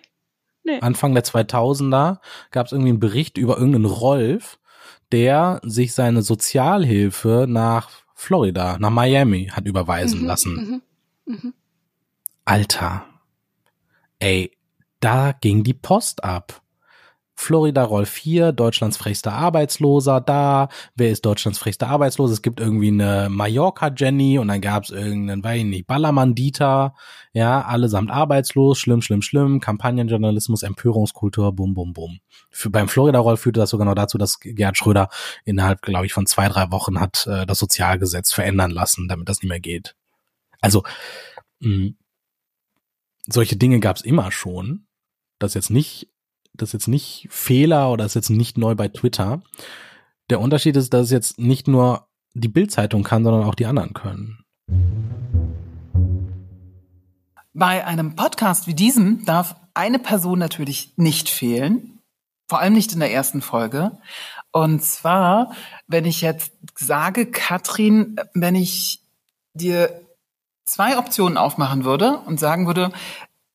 Nee. 0.64 0.80
Anfang 0.82 1.16
der 1.16 1.24
2000er 1.24 2.20
gab 2.52 2.68
es 2.68 2.72
irgendwie 2.72 2.90
einen 2.90 3.00
Bericht 3.00 3.38
über 3.38 3.58
irgendeinen 3.58 3.86
Rolf, 3.86 4.60
der 5.12 5.60
sich 5.64 5.94
seine 5.94 6.22
Sozialhilfe 6.22 7.46
nach 7.50 7.90
Florida, 8.14 8.78
nach 8.80 8.92
Miami 8.92 9.48
hat 9.52 9.66
überweisen 9.66 10.22
mhm, 10.22 10.28
lassen. 10.28 10.82
Mhm, 11.26 11.34
mh. 11.34 11.54
Alter. 12.46 13.06
Ey, 14.26 14.50
da 15.02 15.34
ging 15.34 15.64
die 15.64 15.76
Post 15.76 16.24
ab. 16.24 16.64
Florida 17.36 17.84
Roll 17.84 18.08
4, 18.08 18.54
Deutschlands 18.54 18.98
frechster 18.98 19.34
Arbeitsloser 19.34 20.20
da. 20.20 20.70
Wer 20.96 21.12
ist 21.12 21.24
Deutschlands 21.28 21.60
frechster 21.60 21.90
Arbeitsloser? 21.90 22.34
Es 22.34 22.42
gibt 22.42 22.60
irgendwie 22.60 22.88
eine 22.88 23.28
Mallorca 23.30 23.92
Jenny 23.96 24.40
und 24.40 24.48
dann 24.48 24.62
gab 24.62 24.86
es 24.86 24.90
irgendeinen, 24.90 25.44
weiß 25.44 25.60
ich 25.60 25.66
nicht, 25.66 25.86
Ballermann 25.86 26.34
Dieter. 26.34 26.96
Ja, 27.34 27.62
allesamt 27.66 28.10
arbeitslos, 28.10 28.80
schlimm, 28.80 29.04
schlimm, 29.04 29.22
schlimm. 29.22 29.60
Kampagnenjournalismus, 29.60 30.64
Empörungskultur, 30.64 31.54
bum, 31.54 31.76
bum, 31.76 31.94
bum. 31.94 32.18
Beim 32.70 32.88
Florida 32.88 33.20
Roll 33.20 33.38
führte 33.38 33.60
das 33.60 33.70
sogar 33.70 33.86
noch 33.86 33.94
dazu, 33.94 34.18
dass 34.18 34.40
Gerhard 34.40 34.76
Schröder 34.76 35.10
innerhalb, 35.44 35.84
glaube 35.84 36.08
ich, 36.08 36.14
von 36.14 36.26
zwei, 36.26 36.50
drei 36.50 36.72
Wochen 36.72 37.00
hat 37.00 37.28
äh, 37.28 37.46
das 37.46 37.60
Sozialgesetz 37.60 38.34
verändern 38.34 38.72
lassen, 38.72 39.08
damit 39.08 39.30
das 39.30 39.44
nicht 39.44 39.50
mehr 39.50 39.60
geht. 39.60 39.96
Also, 40.62 40.84
mh, 41.60 41.92
solche 43.28 43.56
Dinge 43.56 43.80
gab 43.80 43.98
es 43.98 44.04
immer 44.04 44.32
schon. 44.32 44.88
Das 45.40 45.54
jetzt 45.54 45.70
nicht 45.70 46.10
das 46.58 46.70
ist 46.70 46.74
jetzt 46.74 46.88
nicht 46.88 47.28
Fehler 47.30 47.92
oder 47.92 48.06
ist 48.06 48.16
jetzt 48.16 48.30
nicht 48.30 48.58
neu 48.58 48.76
bei 48.76 48.88
Twitter. 48.88 49.42
Der 50.30 50.40
Unterschied 50.40 50.76
ist, 50.76 50.94
dass 50.94 51.06
es 51.06 51.12
jetzt 51.12 51.40
nicht 51.40 51.68
nur 51.68 52.08
die 52.34 52.48
Bildzeitung 52.48 53.04
kann, 53.04 53.24
sondern 53.24 53.44
auch 53.44 53.56
die 53.56 53.66
anderen 53.66 53.94
können. 53.94 54.44
Bei 57.54 57.86
einem 57.86 58.16
Podcast 58.16 58.68
wie 58.68 58.74
diesem 58.74 59.24
darf 59.26 59.56
eine 59.74 60.00
Person 60.00 60.40
natürlich 60.40 60.94
nicht 60.98 61.30
fehlen, 61.30 62.00
vor 62.50 62.60
allem 62.60 62.74
nicht 62.74 62.94
in 62.94 63.00
der 63.00 63.12
ersten 63.12 63.42
Folge. 63.42 63.98
Und 64.52 64.84
zwar, 64.84 65.54
wenn 65.88 66.06
ich 66.06 66.22
jetzt 66.22 66.54
sage, 66.76 67.26
Katrin, 67.26 68.18
wenn 68.34 68.56
ich 68.56 69.02
dir 69.54 70.05
zwei 70.66 70.98
Optionen 70.98 71.38
aufmachen 71.38 71.86
würde 71.86 72.20
und 72.20 72.40
sagen 72.40 72.68
würde, 72.68 72.92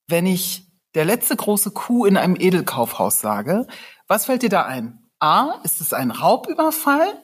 wenn 0.08 0.26
ich 0.26 0.64
der 0.94 1.04
letzte 1.04 1.36
große 1.36 1.70
Coup 1.70 2.06
in 2.06 2.16
einem 2.16 2.36
Edelkaufhaus 2.38 3.20
sage, 3.20 3.66
was 4.06 4.26
fällt 4.26 4.42
dir 4.42 4.48
da 4.48 4.64
ein? 4.64 4.98
A, 5.20 5.60
ist 5.64 5.80
es 5.80 5.92
ein 5.92 6.10
Raubüberfall 6.10 7.14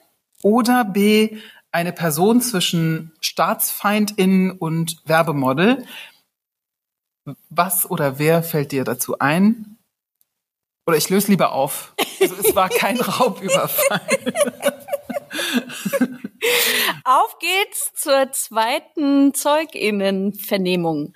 oder 0.43 0.85
B, 0.85 1.39
eine 1.73 1.93
Person 1.93 2.41
zwischen 2.41 3.13
Staatsfeindin 3.21 4.53
und 4.53 5.03
Werbemodel? 5.05 5.85
Was 7.51 7.91
oder 7.91 8.19
wer 8.19 8.43
fällt 8.43 8.73
dir 8.73 8.85
dazu 8.85 9.19
ein? 9.19 9.79
Oder 10.87 10.97
ich 10.97 11.11
löse 11.11 11.29
lieber 11.29 11.53
auf. 11.53 11.95
Also 12.21 12.37
es 12.37 12.55
war 12.55 12.69
kein 12.69 13.01
Raubüberfall. 13.01 14.01
auf 17.05 17.39
geht's 17.39 17.93
zur 17.95 18.33
zweiten 18.33 19.35
Zeuginnenvernehmung. 19.35 21.15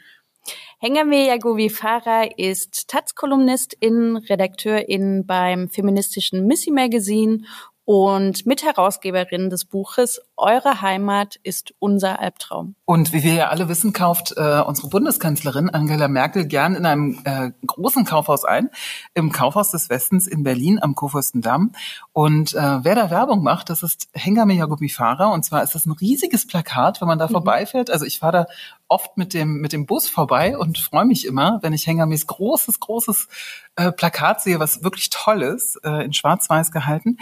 Hengame 0.78 1.26
Yagovi-Farah 1.26 2.30
ist 2.38 2.88
Taz-Kolumnistin, 2.88 4.16
Redakteurin 4.16 5.26
beim 5.26 5.68
feministischen 5.68 6.46
Missy 6.46 6.70
Magazine 6.70 7.44
und 7.90 8.46
Mitherausgeberin 8.46 9.50
des 9.50 9.64
Buches 9.64 10.20
Eure 10.36 10.80
Heimat 10.80 11.40
ist 11.42 11.74
unser 11.80 12.20
Albtraum. 12.20 12.76
Und 12.84 13.12
wie 13.12 13.24
wir 13.24 13.34
ja 13.34 13.48
alle 13.48 13.68
wissen, 13.68 13.92
kauft 13.92 14.32
äh, 14.36 14.60
unsere 14.60 14.88
Bundeskanzlerin 14.88 15.70
Angela 15.70 16.06
Merkel 16.06 16.46
gern 16.46 16.76
in 16.76 16.86
einem 16.86 17.20
äh, 17.24 17.50
großen 17.66 18.04
Kaufhaus 18.04 18.44
ein, 18.44 18.70
im 19.14 19.32
Kaufhaus 19.32 19.72
des 19.72 19.90
Westens 19.90 20.28
in 20.28 20.44
Berlin 20.44 20.78
am 20.80 20.94
Kurfürstendamm. 20.94 21.72
Und 22.12 22.54
äh, 22.54 22.84
wer 22.84 22.94
da 22.94 23.10
Werbung 23.10 23.42
macht, 23.42 23.70
das 23.70 23.82
ist 23.82 24.08
Hengame 24.12 24.54
Jagobi 24.54 24.88
Fahrer. 24.88 25.32
Und 25.32 25.44
zwar 25.44 25.64
ist 25.64 25.74
das 25.74 25.84
ein 25.84 25.90
riesiges 25.90 26.46
Plakat, 26.46 27.00
wenn 27.00 27.08
man 27.08 27.18
da 27.18 27.26
mhm. 27.26 27.32
vorbeifährt. 27.32 27.90
Also 27.90 28.04
ich 28.04 28.20
fahre 28.20 28.32
da 28.32 28.46
oft 28.90 29.16
mit 29.16 29.32
dem, 29.34 29.60
mit 29.60 29.72
dem 29.72 29.86
Bus 29.86 30.08
vorbei 30.08 30.58
und 30.58 30.78
freue 30.78 31.04
mich 31.04 31.24
immer, 31.24 31.58
wenn 31.62 31.72
ich 31.72 31.86
Hengamis 31.86 32.26
großes, 32.26 32.80
großes 32.80 33.28
äh, 33.76 33.92
Plakat 33.92 34.42
sehe, 34.42 34.58
was 34.58 34.82
wirklich 34.82 35.10
toll 35.10 35.42
ist, 35.42 35.76
äh, 35.84 36.04
in 36.04 36.12
schwarz-weiß 36.12 36.72
gehalten. 36.72 37.18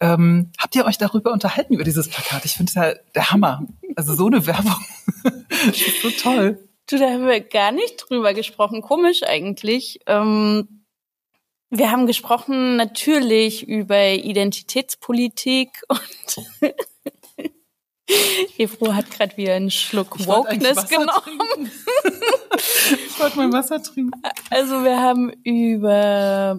Ähm, 0.00 0.50
habt 0.58 0.74
ihr 0.74 0.84
euch 0.84 0.98
darüber 0.98 1.32
unterhalten, 1.32 1.74
über 1.74 1.84
dieses 1.84 2.08
Plakat? 2.08 2.44
Ich 2.44 2.54
finde 2.54 2.70
es 2.70 2.74
ja 2.74 2.94
der 3.14 3.30
Hammer. 3.30 3.66
Also 3.96 4.14
so 4.14 4.26
eine 4.26 4.46
Werbung. 4.46 4.84
ist 5.70 6.02
so 6.02 6.10
toll. 6.10 6.68
Du, 6.90 6.98
da 6.98 7.10
haben 7.10 7.26
wir 7.26 7.40
gar 7.40 7.72
nicht 7.72 7.96
drüber 7.96 8.34
gesprochen. 8.34 8.82
Komisch 8.82 9.22
eigentlich. 9.22 10.00
Ähm, 10.06 10.82
wir 11.70 11.90
haben 11.90 12.06
gesprochen 12.06 12.76
natürlich 12.76 13.66
über 13.66 14.10
Identitätspolitik 14.10 15.70
und 15.88 16.44
Efro 18.58 18.94
hat 18.94 19.10
gerade 19.10 19.36
wieder 19.36 19.54
einen 19.54 19.70
Schluck 19.70 20.26
Wokeness 20.26 20.88
genommen. 20.88 21.70
ich 23.06 23.20
wollte 23.20 23.36
mal 23.36 23.52
Wasser 23.52 23.82
trinken. 23.82 24.20
Also 24.50 24.84
wir 24.84 25.00
haben 25.00 25.30
über 25.44 26.58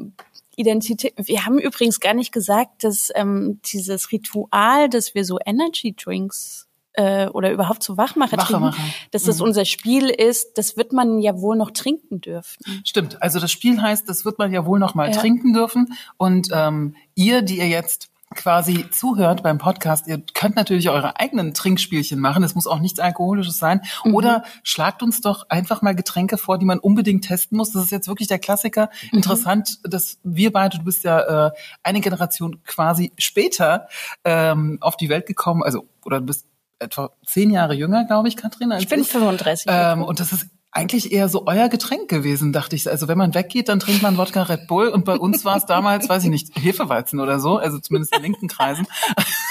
Identität. 0.56 1.14
Wir 1.18 1.46
haben 1.46 1.60
übrigens 1.60 2.00
gar 2.00 2.14
nicht 2.14 2.32
gesagt, 2.32 2.84
dass 2.84 3.10
ähm, 3.16 3.60
dieses 3.66 4.12
Ritual, 4.12 4.90
dass 4.90 5.16
wir 5.16 5.26
so 5.26 5.38
Energy 5.46 5.96
Drinks 5.96 6.68
äh, 6.94 7.28
oder 7.28 7.52
überhaupt 7.52 7.84
so 7.84 7.98
Wachmacher 7.98 8.38
trinken, 8.38 8.74
dass 9.12 9.24
das 9.24 9.40
mhm. 9.40 9.46
unser 9.46 9.66
Spiel 9.66 10.10
ist, 10.10 10.58
das 10.58 10.78
wird 10.78 10.94
man 10.94 11.20
ja 11.20 11.40
wohl 11.40 11.58
noch 11.58 11.72
trinken 11.72 12.22
dürfen. 12.22 12.84
Stimmt. 12.86 13.22
Also 13.22 13.40
das 13.40 13.52
Spiel 13.52 13.82
heißt, 13.82 14.08
das 14.08 14.26
wird 14.26 14.38
man 14.38 14.54
ja 14.54 14.66
wohl 14.66 14.80
noch 14.80 14.94
mal 14.96 15.10
ja. 15.10 15.20
trinken 15.20 15.54
dürfen. 15.54 15.94
Und 16.18 16.50
ähm, 16.52 16.96
ihr, 17.16 17.42
die 17.42 17.58
ihr 17.58 17.68
jetzt 17.68 18.13
quasi 18.34 18.90
zuhört 18.90 19.44
beim 19.44 19.58
Podcast, 19.58 20.08
ihr 20.08 20.22
könnt 20.34 20.56
natürlich 20.56 20.90
eure 20.90 21.20
eigenen 21.20 21.54
Trinkspielchen 21.54 22.20
machen. 22.20 22.44
Es 22.44 22.56
muss 22.56 22.68
auch 22.68 22.80
nichts 22.80 23.00
Alkoholisches 23.00 23.58
sein. 23.58 23.82
Mhm. 24.04 24.16
Oder 24.16 24.44
schlagt 24.64 25.04
uns 25.04 25.22
doch 25.22 25.50
einfach 25.50 25.82
mal 25.82 25.96
Getränke 25.96 26.38
vor, 26.38 26.58
die 26.58 26.66
man 26.66 26.80
unbedingt 26.80 27.26
testen 27.26 27.58
muss. 27.58 27.72
Das 27.72 27.84
ist 27.84 27.92
jetzt 27.92 28.08
wirklich 28.08 28.28
der 28.28 28.40
Klassiker. 28.40 28.90
Mhm. 29.12 29.18
Interessant, 29.18 29.80
dass 29.84 30.20
wir 30.24 30.52
beide, 30.52 30.78
du 30.78 30.84
bist 30.84 31.04
ja 31.04 31.48
äh, 31.48 31.52
eine 31.84 32.02
Generation 32.02 32.64
quasi 32.64 33.12
später 33.18 33.88
ähm, 34.24 34.78
auf 34.82 34.98
die 34.98 35.10
Welt 35.10 35.26
gekommen, 35.26 35.64
also 35.64 35.88
oder 36.06 36.20
du 36.20 36.26
bist 36.26 36.46
etwa 36.80 37.12
zehn 37.26 37.50
Jahre 37.50 37.74
jünger, 37.74 38.06
glaube 38.06 38.28
ich, 38.28 38.36
Katrin. 38.36 38.72
ich 38.78 38.88
bin 38.88 39.04
35. 39.04 39.66
Ähm, 39.70 40.04
und 40.04 40.20
das 40.20 40.34
ist 40.34 40.48
eigentlich 40.74 41.12
eher 41.12 41.30
so 41.30 41.46
euer 41.46 41.70
Getränk 41.70 42.10
gewesen, 42.10 42.52
dachte 42.52 42.76
ich. 42.76 42.90
Also 42.90 43.08
wenn 43.08 43.18
man 43.18 43.36
weggeht, 43.36 43.70
dann 43.70 43.80
trinkt 43.80 44.02
man 44.02 44.18
Wodka 44.18 44.42
Red 44.44 44.68
Bull 44.68 44.88
und 44.88 45.06
bei 45.06 45.16
uns 45.16 45.46
war 45.46 45.56
es 45.56 45.66
damals, 45.66 46.10
weiß 46.10 46.24
ich 46.24 46.30
nicht, 46.30 46.50
Hefeweizen 46.56 47.20
oder 47.20 47.40
so, 47.40 47.58
also 47.58 47.80
zumindest 47.80 48.16
in 48.16 48.24
linken 48.24 48.48
Kreisen. 48.48 48.88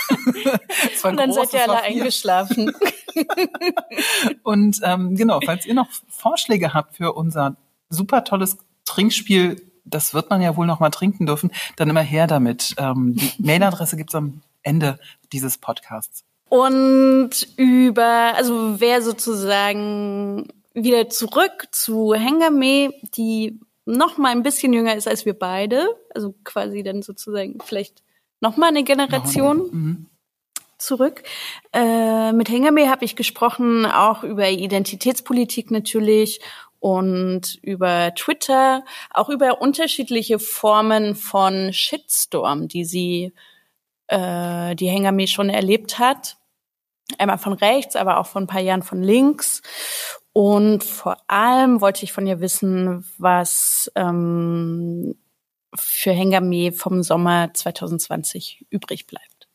und 1.04 1.16
dann 1.16 1.30
groß, 1.30 1.50
seid 1.50 1.54
ihr 1.54 1.70
alle 1.70 1.82
eingeschlafen. 1.82 2.72
und 4.42 4.80
ähm, 4.82 5.14
genau, 5.14 5.40
falls 5.44 5.64
ihr 5.64 5.74
noch 5.74 5.88
Vorschläge 6.08 6.74
habt 6.74 6.96
für 6.96 7.12
unser 7.12 7.56
super 7.88 8.24
tolles 8.24 8.58
Trinkspiel, 8.84 9.62
das 9.84 10.14
wird 10.14 10.28
man 10.28 10.42
ja 10.42 10.56
wohl 10.56 10.66
noch 10.66 10.80
mal 10.80 10.90
trinken 10.90 11.26
dürfen, 11.26 11.52
dann 11.76 11.88
immer 11.88 12.02
her 12.02 12.26
damit. 12.26 12.74
Ähm, 12.78 13.14
die 13.14 13.32
Mailadresse 13.38 13.96
gibt's 13.96 14.14
am 14.16 14.42
Ende 14.62 14.98
dieses 15.32 15.58
Podcasts. 15.58 16.24
Und 16.48 17.30
über, 17.56 18.34
also 18.36 18.80
wer 18.80 19.02
sozusagen 19.02 20.48
wieder 20.74 21.08
zurück 21.08 21.68
zu 21.72 22.14
Hengame, 22.14 22.92
die 23.16 23.60
noch 23.84 24.16
mal 24.18 24.30
ein 24.30 24.42
bisschen 24.42 24.72
jünger 24.72 24.94
ist 24.96 25.08
als 25.08 25.26
wir 25.26 25.38
beide, 25.38 25.88
also 26.14 26.34
quasi 26.44 26.82
dann 26.82 27.02
sozusagen 27.02 27.58
vielleicht 27.64 28.02
noch 28.40 28.56
mal 28.56 28.68
eine 28.68 28.84
Generation. 28.84 29.70
Mhm. 29.72 30.06
zurück. 30.78 31.22
Äh, 31.72 32.32
mit 32.32 32.48
Hengame 32.48 32.90
habe 32.90 33.04
ich 33.04 33.14
gesprochen, 33.14 33.86
auch 33.86 34.24
über 34.24 34.50
Identitätspolitik 34.50 35.70
natürlich 35.70 36.40
und 36.80 37.60
über 37.62 38.12
Twitter, 38.16 38.84
auch 39.10 39.28
über 39.28 39.62
unterschiedliche 39.62 40.40
Formen 40.40 41.14
von 41.14 41.72
Shitstorm, 41.72 42.66
die 42.66 42.84
sie, 42.84 43.32
äh, 44.08 44.74
die 44.74 44.88
Hengame 44.88 45.28
schon 45.28 45.48
erlebt 45.48 46.00
hat. 46.00 46.36
Einmal 47.18 47.38
von 47.38 47.52
rechts, 47.52 47.94
aber 47.94 48.18
auch 48.18 48.26
von 48.26 48.44
ein 48.44 48.48
paar 48.48 48.60
Jahren 48.60 48.82
von 48.82 49.00
links. 49.00 49.62
Und 50.32 50.82
vor 50.82 51.18
allem 51.28 51.80
wollte 51.80 52.04
ich 52.04 52.12
von 52.12 52.26
ihr 52.26 52.40
wissen, 52.40 53.04
was 53.18 53.90
ähm, 53.94 55.14
für 55.74 56.12
Hengame 56.12 56.72
vom 56.72 57.02
Sommer 57.02 57.52
2020 57.52 58.66
übrig 58.70 59.06
bleibt. 59.06 59.48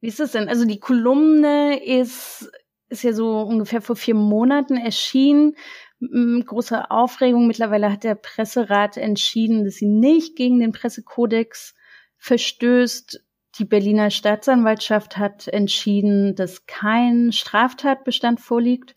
Wie 0.00 0.08
ist 0.08 0.20
es 0.20 0.32
denn? 0.32 0.48
Also 0.48 0.64
die 0.64 0.80
Kolumne 0.80 1.82
ist, 1.82 2.50
ist 2.88 3.04
ja 3.04 3.12
so 3.12 3.40
ungefähr 3.40 3.80
vor 3.80 3.96
vier 3.96 4.14
Monaten 4.14 4.76
erschienen. 4.76 5.56
Große 6.00 6.90
Aufregung. 6.90 7.46
Mittlerweile 7.46 7.90
hat 7.90 8.04
der 8.04 8.16
Presserat 8.16 8.96
entschieden, 8.96 9.64
dass 9.64 9.76
sie 9.76 9.86
nicht 9.86 10.36
gegen 10.36 10.60
den 10.60 10.72
Pressekodex 10.72 11.74
verstößt. 12.18 13.24
Die 13.58 13.64
Berliner 13.64 14.10
Staatsanwaltschaft 14.10 15.16
hat 15.16 15.46
entschieden, 15.48 16.34
dass 16.34 16.66
kein 16.66 17.32
Straftatbestand 17.32 18.40
vorliegt. 18.40 18.94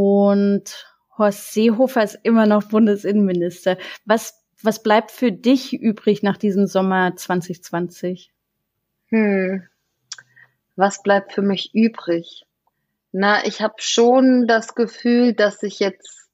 Und 0.00 0.86
Horst 1.18 1.52
Seehofer 1.52 2.04
ist 2.04 2.20
immer 2.22 2.46
noch 2.46 2.68
Bundesinnenminister. 2.68 3.78
Was, 4.04 4.44
was 4.62 4.80
bleibt 4.80 5.10
für 5.10 5.32
dich 5.32 5.72
übrig 5.72 6.22
nach 6.22 6.36
diesem 6.36 6.68
Sommer 6.68 7.16
2020? 7.16 8.32
Hm. 9.08 9.66
Was 10.76 11.02
bleibt 11.02 11.32
für 11.32 11.42
mich 11.42 11.74
übrig? 11.74 12.44
Na, 13.10 13.44
ich 13.44 13.60
habe 13.60 13.74
schon 13.78 14.46
das 14.46 14.76
Gefühl, 14.76 15.32
dass 15.34 15.58
sich 15.58 15.80
jetzt 15.80 16.28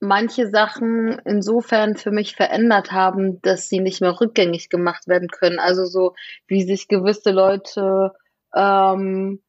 manche 0.00 0.48
Sachen 0.48 1.20
insofern 1.26 1.96
für 1.96 2.12
mich 2.12 2.34
verändert 2.34 2.92
haben, 2.92 3.42
dass 3.42 3.68
sie 3.68 3.80
nicht 3.80 4.00
mehr 4.00 4.18
rückgängig 4.22 4.70
gemacht 4.70 5.06
werden 5.06 5.28
können. 5.28 5.58
Also 5.58 5.84
so, 5.84 6.14
wie 6.46 6.62
sich 6.62 6.88
gewisse 6.88 7.30
Leute 7.30 8.12
ähm, 8.54 9.42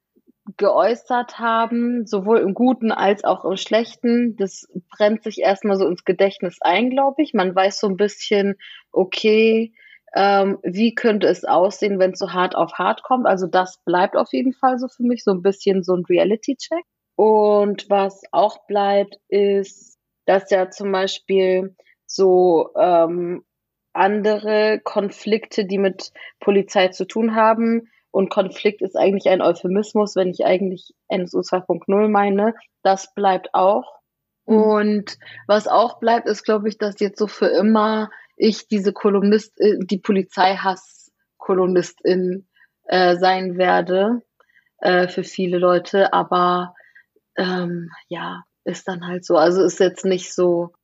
geäußert 0.57 1.39
haben, 1.39 2.05
sowohl 2.05 2.39
im 2.39 2.53
Guten 2.53 2.91
als 2.91 3.23
auch 3.23 3.45
im 3.45 3.55
Schlechten, 3.55 4.35
das 4.35 4.67
brennt 4.89 5.23
sich 5.23 5.39
erstmal 5.39 5.77
so 5.77 5.87
ins 5.87 6.03
Gedächtnis 6.03 6.57
ein, 6.61 6.89
glaube 6.89 7.21
ich. 7.23 7.33
Man 7.33 7.55
weiß 7.55 7.79
so 7.79 7.87
ein 7.87 7.97
bisschen, 7.97 8.55
okay, 8.91 9.73
ähm, 10.15 10.59
wie 10.63 10.93
könnte 10.93 11.27
es 11.27 11.45
aussehen, 11.45 11.97
wenn 11.97 12.11
es 12.11 12.19
so 12.19 12.33
hart 12.33 12.55
auf 12.55 12.73
hart 12.73 13.03
kommt. 13.03 13.25
Also 13.25 13.47
das 13.47 13.79
bleibt 13.85 14.15
auf 14.15 14.31
jeden 14.33 14.53
Fall 14.53 14.77
so 14.77 14.87
für 14.87 15.03
mich, 15.03 15.23
so 15.23 15.31
ein 15.31 15.41
bisschen 15.41 15.83
so 15.83 15.95
ein 15.95 16.03
Reality-Check. 16.05 16.83
Und 17.15 17.89
was 17.89 18.21
auch 18.31 18.65
bleibt, 18.67 19.19
ist, 19.29 19.97
dass 20.25 20.49
ja 20.49 20.69
zum 20.69 20.91
Beispiel 20.91 21.75
so 22.05 22.69
ähm, 22.75 23.43
andere 23.93 24.81
Konflikte, 24.83 25.65
die 25.65 25.77
mit 25.77 26.11
Polizei 26.39 26.89
zu 26.89 27.05
tun 27.05 27.35
haben, 27.35 27.89
und 28.13 28.29
Konflikt 28.29 28.81
ist 28.83 28.95
eigentlich 28.95 29.27
ein 29.27 29.41
Euphemismus, 29.41 30.15
wenn 30.15 30.29
ich 30.29 30.45
eigentlich 30.45 30.93
NSU 31.07 31.39
2.0 31.39 32.09
meine. 32.09 32.53
Das 32.83 33.11
bleibt 33.15 33.55
auch. 33.55 34.01
Mhm. 34.45 34.61
Und 34.61 35.17
was 35.47 35.67
auch 35.67 35.99
bleibt, 35.99 36.27
ist, 36.27 36.43
glaube 36.43 36.69
ich, 36.69 36.77
dass 36.77 36.99
jetzt 36.99 37.17
so 37.17 37.25
für 37.25 37.47
immer 37.47 38.11
ich 38.37 38.67
diese 38.67 38.93
Kolumnist, 38.93 39.59
äh, 39.59 39.79
die 39.79 39.97
Polizeihass-Kolumnistin 39.97 42.47
äh, 42.83 43.17
sein 43.17 43.57
werde 43.57 44.21
äh, 44.77 45.07
für 45.07 45.23
viele 45.23 45.57
Leute. 45.57 46.13
Aber 46.13 46.75
ähm, 47.35 47.89
ja, 48.09 48.43
ist 48.63 48.87
dann 48.87 49.07
halt 49.07 49.25
so. 49.25 49.37
Also 49.37 49.63
ist 49.63 49.79
jetzt 49.79 50.05
nicht 50.05 50.31
so, 50.31 50.75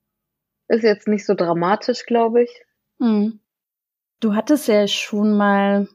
ist 0.68 0.82
jetzt 0.82 1.08
nicht 1.08 1.28
so 1.28 1.36
dramatisch, 1.36 2.08
glaube 2.08 2.42
ich. 2.42 2.50
Mhm. 2.98 3.39
Du 4.20 4.34
hattest 4.34 4.68
ja 4.68 4.88
schon 4.88 5.38
mal 5.38 5.88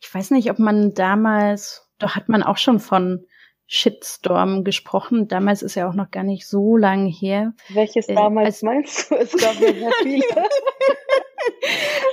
ich 0.00 0.12
weiß 0.12 0.30
nicht, 0.30 0.50
ob 0.50 0.58
man 0.58 0.94
damals, 0.94 1.88
da 1.98 2.14
hat 2.14 2.28
man 2.28 2.42
auch 2.42 2.56
schon 2.56 2.80
von 2.80 3.26
Shitstorm 3.72 4.64
gesprochen. 4.64 5.28
Damals 5.28 5.62
ist 5.62 5.76
ja 5.76 5.88
auch 5.88 5.94
noch 5.94 6.10
gar 6.10 6.24
nicht 6.24 6.48
so 6.48 6.76
lang 6.76 7.06
her. 7.06 7.52
Welches 7.68 8.08
äh, 8.08 8.14
damals 8.14 8.62
meinst 8.62 9.10
du? 9.10 9.14
Es 9.14 9.32
gab 9.32 9.60
ja 9.60 9.72
sehr 9.72 9.92
viele. 10.02 10.24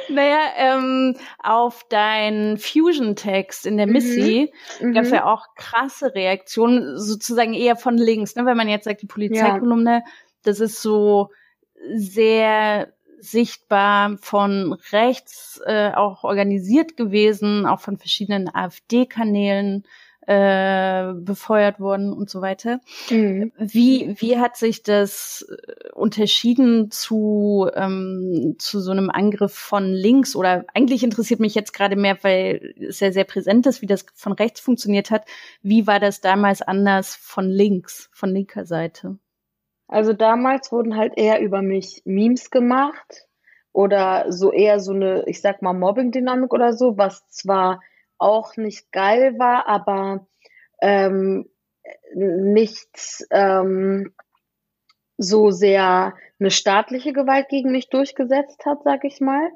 naja, 0.10 0.40
ähm, 0.58 1.16
auf 1.42 1.84
deinen 1.90 2.58
Fusion-Text 2.58 3.66
in 3.66 3.78
der 3.78 3.88
Missy 3.88 4.54
mhm. 4.80 4.94
gab 4.94 5.06
es 5.06 5.10
ja 5.10 5.26
auch 5.26 5.48
krasse 5.56 6.14
Reaktionen, 6.14 7.00
sozusagen 7.00 7.56
eher 7.56 7.76
von 7.76 7.98
links. 7.98 8.36
Ne? 8.36 8.46
Wenn 8.46 8.58
man 8.58 8.70
jetzt 8.70 8.84
sagt, 8.86 9.02
die 9.02 9.08
Polizeikolumne, 9.08 10.04
ja. 10.06 10.12
das 10.44 10.60
ist 10.60 10.82
so 10.82 11.30
sehr 11.96 12.94
sichtbar 13.20 14.18
von 14.22 14.74
rechts 14.92 15.62
äh, 15.66 15.92
auch 15.94 16.24
organisiert 16.24 16.98
gewesen, 16.98 17.66
auch 17.66 17.80
von 17.80 17.98
verschiedenen 17.98 18.54
AfD-Kanälen 18.54 19.84
äh, 20.28 21.14
befeuert 21.14 21.80
worden 21.80 22.12
und 22.12 22.30
so 22.30 22.42
weiter. 22.42 22.82
Mhm. 23.10 23.54
Wie, 23.58 24.14
wie 24.20 24.38
hat 24.38 24.58
sich 24.58 24.84
das 24.84 25.46
äh, 25.50 25.90
unterschieden 25.94 26.92
zu, 26.92 27.70
ähm, 27.74 28.56
zu 28.60 28.82
so 28.82 28.92
einem 28.92 29.10
Angriff 29.10 29.54
von 29.54 29.94
links? 29.94 30.36
Oder 30.36 30.66
eigentlich 30.74 31.04
interessiert 31.04 31.40
mich 31.40 31.56
jetzt 31.56 31.72
gerade 31.72 31.96
mehr, 31.96 32.18
weil 32.24 32.76
es 32.78 33.00
ja 33.00 33.12
sehr 33.14 33.24
präsent 33.24 33.68
ist, 33.68 33.82
wie 33.82 33.88
das 33.88 34.06
von 34.16 34.34
rechts 34.34 34.60
funktioniert 34.60 35.12
hat. 35.12 35.24
Wie 35.62 35.88
war 35.88 36.02
das 36.02 36.20
damals 36.20 36.62
anders 36.62 37.16
von 37.16 37.50
links, 37.50 38.10
von 38.12 38.30
linker 38.30 38.66
Seite? 38.66 39.18
Also 39.88 40.14
damals 40.14 40.72
wurden 40.72 40.98
halt 40.98 41.14
eher 41.18 41.40
über 41.40 41.62
mich 41.62 42.02
Memes 42.06 42.52
gemacht 42.52 43.28
oder 43.72 44.32
so 44.32 44.52
eher 44.52 44.80
so 44.80 44.94
eine, 44.94 45.24
ich 45.28 45.42
sag 45.42 45.62
mal, 45.62 45.74
Mobbing-Dynamik 45.74 46.54
oder 46.54 46.74
so, 46.74 46.98
was 46.98 47.28
zwar 47.30 47.82
auch 48.18 48.58
nicht 48.58 48.92
geil 48.92 49.38
war, 49.38 49.68
aber 49.68 50.28
ähm, 50.82 51.50
nicht 52.14 53.26
ähm, 53.32 54.14
so 55.18 55.52
sehr 55.52 56.16
eine 56.40 56.52
staatliche 56.52 57.14
Gewalt 57.14 57.50
gegen 57.50 57.72
mich 57.72 57.90
durchgesetzt 57.90 58.66
hat, 58.66 58.84
sag 58.84 59.04
ich 59.04 59.22
mal. 59.22 59.50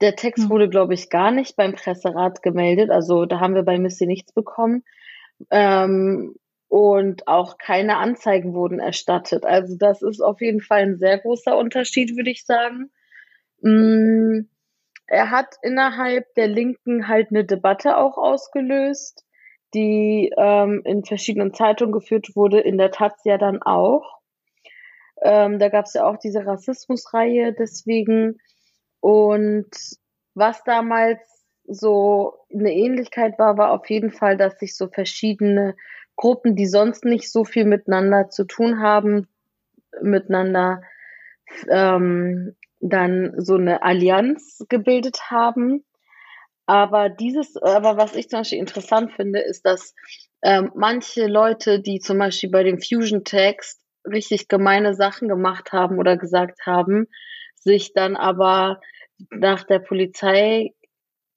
Der 0.00 0.16
Text 0.16 0.44
mhm. 0.44 0.50
wurde, 0.50 0.68
glaube 0.68 0.94
ich, 0.94 1.10
gar 1.10 1.30
nicht 1.30 1.56
beim 1.56 1.74
Presserat 1.74 2.42
gemeldet. 2.42 2.90
Also 2.90 3.26
da 3.26 3.40
haben 3.40 3.54
wir 3.54 3.62
bei 3.62 3.78
Missy 3.78 4.06
nichts 4.06 4.32
bekommen. 4.32 4.84
Ähm, 5.50 6.34
und 6.74 7.28
auch 7.28 7.56
keine 7.56 7.98
Anzeigen 7.98 8.52
wurden 8.52 8.80
erstattet. 8.80 9.44
Also 9.44 9.76
das 9.78 10.02
ist 10.02 10.20
auf 10.20 10.40
jeden 10.40 10.60
Fall 10.60 10.82
ein 10.82 10.96
sehr 10.96 11.18
großer 11.18 11.56
Unterschied, 11.56 12.16
würde 12.16 12.30
ich 12.30 12.44
sagen. 12.44 12.90
Mm, 13.60 14.48
er 15.06 15.30
hat 15.30 15.54
innerhalb 15.62 16.34
der 16.34 16.48
Linken 16.48 17.06
halt 17.06 17.28
eine 17.30 17.44
Debatte 17.44 17.96
auch 17.96 18.18
ausgelöst, 18.18 19.24
die 19.72 20.32
ähm, 20.36 20.82
in 20.84 21.04
verschiedenen 21.04 21.54
Zeitungen 21.54 21.92
geführt 21.92 22.34
wurde, 22.34 22.58
in 22.58 22.76
der 22.76 22.90
Taz 22.90 23.20
ja 23.22 23.38
dann 23.38 23.62
auch. 23.62 24.18
Ähm, 25.22 25.60
da 25.60 25.68
gab 25.68 25.84
es 25.84 25.94
ja 25.94 26.04
auch 26.04 26.16
diese 26.16 26.44
Rassismusreihe 26.44 27.52
deswegen. 27.52 28.38
Und 28.98 29.70
was 30.34 30.64
damals 30.64 31.20
so 31.68 32.34
eine 32.52 32.72
Ähnlichkeit 32.72 33.38
war, 33.38 33.56
war 33.58 33.70
auf 33.70 33.88
jeden 33.88 34.10
Fall, 34.10 34.36
dass 34.36 34.58
sich 34.58 34.76
so 34.76 34.88
verschiedene 34.88 35.76
Gruppen, 36.16 36.56
die 36.56 36.66
sonst 36.66 37.04
nicht 37.04 37.30
so 37.30 37.44
viel 37.44 37.64
miteinander 37.64 38.28
zu 38.30 38.44
tun 38.44 38.80
haben, 38.80 39.28
miteinander 40.00 40.82
ähm, 41.68 42.56
dann 42.80 43.34
so 43.38 43.54
eine 43.56 43.82
Allianz 43.82 44.64
gebildet 44.68 45.30
haben. 45.30 45.84
Aber 46.66 47.08
dieses, 47.08 47.56
aber 47.56 47.96
was 47.96 48.14
ich 48.14 48.28
zum 48.28 48.40
Beispiel 48.40 48.58
interessant 48.58 49.12
finde, 49.12 49.40
ist, 49.40 49.66
dass 49.66 49.94
ähm, 50.42 50.70
manche 50.74 51.26
Leute, 51.26 51.80
die 51.80 52.00
zum 52.00 52.18
Beispiel 52.18 52.50
bei 52.50 52.62
dem 52.62 52.80
Fusion-Text 52.80 53.80
richtig 54.06 54.48
gemeine 54.48 54.94
Sachen 54.94 55.28
gemacht 55.28 55.72
haben 55.72 55.98
oder 55.98 56.16
gesagt 56.16 56.66
haben, 56.66 57.06
sich 57.54 57.92
dann 57.94 58.16
aber 58.16 58.80
nach 59.30 59.64
der 59.64 59.78
Polizei 59.78 60.74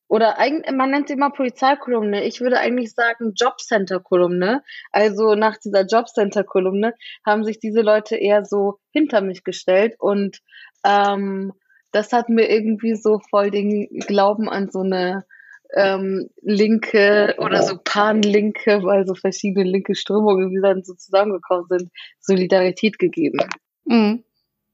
oder 0.08 0.38
eigentlich, 0.38 0.74
man 0.74 0.92
nennt 0.92 1.08
sie 1.08 1.16
immer 1.16 1.32
Polizeikolumne. 1.32 2.24
Ich 2.24 2.40
würde 2.40 2.60
eigentlich 2.60 2.94
sagen 2.94 3.34
Jobcenter-Kolumne. 3.36 4.64
Also 4.92 5.36
nach 5.36 5.58
dieser 5.58 5.86
Jobcenter-Kolumne 5.86 6.94
haben 7.26 7.44
sich 7.44 7.60
diese 7.60 7.82
Leute 7.82 8.16
eher 8.16 8.46
so 8.46 8.80
hinter 8.92 9.22
mich 9.22 9.44
gestellt 9.44 9.96
und 10.00 10.40
ähm, 10.86 11.54
das 11.92 12.14
hat 12.14 12.30
mir 12.30 12.50
irgendwie 12.50 12.96
so 12.96 13.20
voll 13.30 13.52
den 13.52 13.88
Glauben 14.08 14.50
an 14.50 14.70
so 14.70 14.80
eine 14.80 15.26
ähm, 15.74 16.30
linke 16.42 17.36
oder 17.40 17.62
so 17.64 17.78
Pan-linke, 17.84 18.84
weil 18.84 19.06
so 19.06 19.16
verschiedene 19.16 19.70
linke 19.70 19.96
Strömungen, 19.96 20.52
wie 20.52 20.62
dann 20.62 20.84
so 20.84 20.94
zusammengekommen 20.94 21.66
sind, 21.70 21.92
Solidarität 22.20 23.00
gegeben. 23.00 23.40
Mhm. 23.86 24.24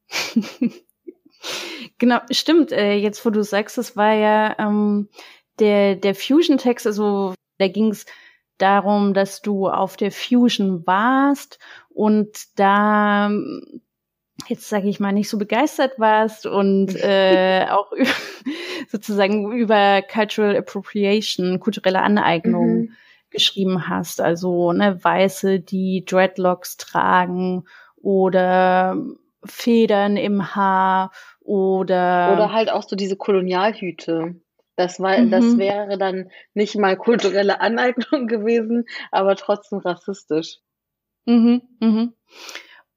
Genau, 1.97 2.19
stimmt. 2.31 2.71
Äh, 2.71 2.95
jetzt, 2.95 3.25
wo 3.25 3.29
du 3.29 3.43
sagst, 3.43 3.77
es 3.77 3.95
war 3.95 4.13
ja 4.13 4.55
ähm, 4.59 5.09
der, 5.59 5.95
der 5.95 6.15
Fusion-Text, 6.15 6.87
also 6.87 7.33
Da 7.57 7.67
ging 7.67 7.91
es 7.91 8.05
darum, 8.57 9.13
dass 9.13 9.41
du 9.41 9.67
auf 9.67 9.97
der 9.97 10.11
Fusion 10.11 10.85
warst 10.85 11.59
und 11.89 12.29
da 12.55 13.29
jetzt 14.47 14.67
sage 14.67 14.89
ich 14.89 14.99
mal 14.99 15.11
nicht 15.11 15.29
so 15.29 15.37
begeistert 15.37 15.99
warst 15.99 16.45
und 16.45 16.95
äh, 17.03 17.67
auch 17.69 17.91
sozusagen 18.89 19.51
über 19.51 20.01
Cultural 20.01 20.55
Appropriation, 20.57 21.59
kulturelle 21.59 22.01
Aneignung 22.01 22.67
mhm. 22.67 22.91
geschrieben 23.29 23.87
hast. 23.87 24.21
Also 24.21 24.71
ne, 24.73 25.03
Weiße, 25.03 25.59
die 25.59 26.03
Dreadlocks 26.05 26.77
tragen 26.77 27.65
oder 27.95 28.97
Federn 29.45 30.17
im 30.17 30.55
Haar 30.55 31.11
oder 31.43 32.33
oder 32.33 32.51
halt 32.51 32.71
auch 32.71 32.83
so 32.83 32.95
diese 32.95 33.17
Kolonialhüte. 33.17 34.35
Das 34.75 34.99
war, 34.99 35.17
mhm. 35.19 35.29
das 35.29 35.57
wäre 35.57 35.97
dann 35.97 36.31
nicht 36.53 36.75
mal 36.77 36.97
kulturelle 36.97 37.61
Aneignung 37.61 38.27
gewesen, 38.27 38.85
aber 39.11 39.35
trotzdem 39.35 39.79
rassistisch. 39.79 40.59
Mhm, 41.25 41.61
mhm. 41.79 42.13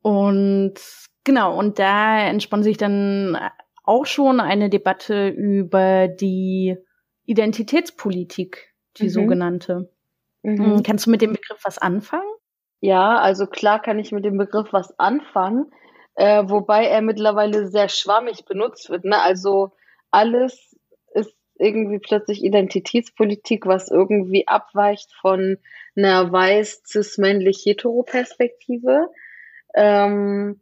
Und 0.01 0.75
genau, 1.25 1.59
und 1.59 1.79
da 1.79 2.21
entspann 2.29 2.63
sich 2.63 2.77
dann 2.77 3.39
auch 3.85 4.07
schon 4.07 4.41
eine 4.41 4.71
Debatte 4.71 5.29
über 5.29 6.09
die 6.09 6.77
Identitätspolitik, 7.27 8.75
die 8.97 9.05
mhm. 9.05 9.11
sogenannte. 9.11 9.91
Mhm. 10.43 10.77
Hm, 10.77 10.83
kannst 10.83 11.07
du 11.07 11.11
mit 11.11 11.23
dem 11.23 11.33
Begriff 11.33 11.61
was 11.65 11.79
anfangen? 11.79 12.29
Ja, 12.81 13.19
also 13.19 13.47
klar 13.47 13.81
kann 13.81 13.99
ich 13.99 14.13
mit 14.13 14.25
dem 14.25 14.39
Begriff 14.39 14.73
was 14.73 14.99
anfangen, 14.99 15.73
äh, 16.17 16.43
wobei 16.47 16.87
er 16.87 17.03
mittlerweile 17.03 17.69
sehr 17.69 17.89
schwammig 17.89 18.45
benutzt 18.45 18.91
wird. 18.91 19.05
Ne? 19.05 19.21
Also 19.21 19.73
alles 20.11 20.77
ist 21.13 21.35
irgendwie 21.59 21.99
plötzlich 21.99 22.43
Identitätspolitik, 22.43 23.67
was 23.67 23.91
irgendwie 23.91 24.49
abweicht 24.49 25.13
von 25.21 25.59
einer 25.97 26.33
weiß 26.33 26.83
cis 26.87 27.19
männlich 27.19 27.63
hetero 27.65 28.03
Perspektive. 28.03 29.11
Ähm, 29.75 30.61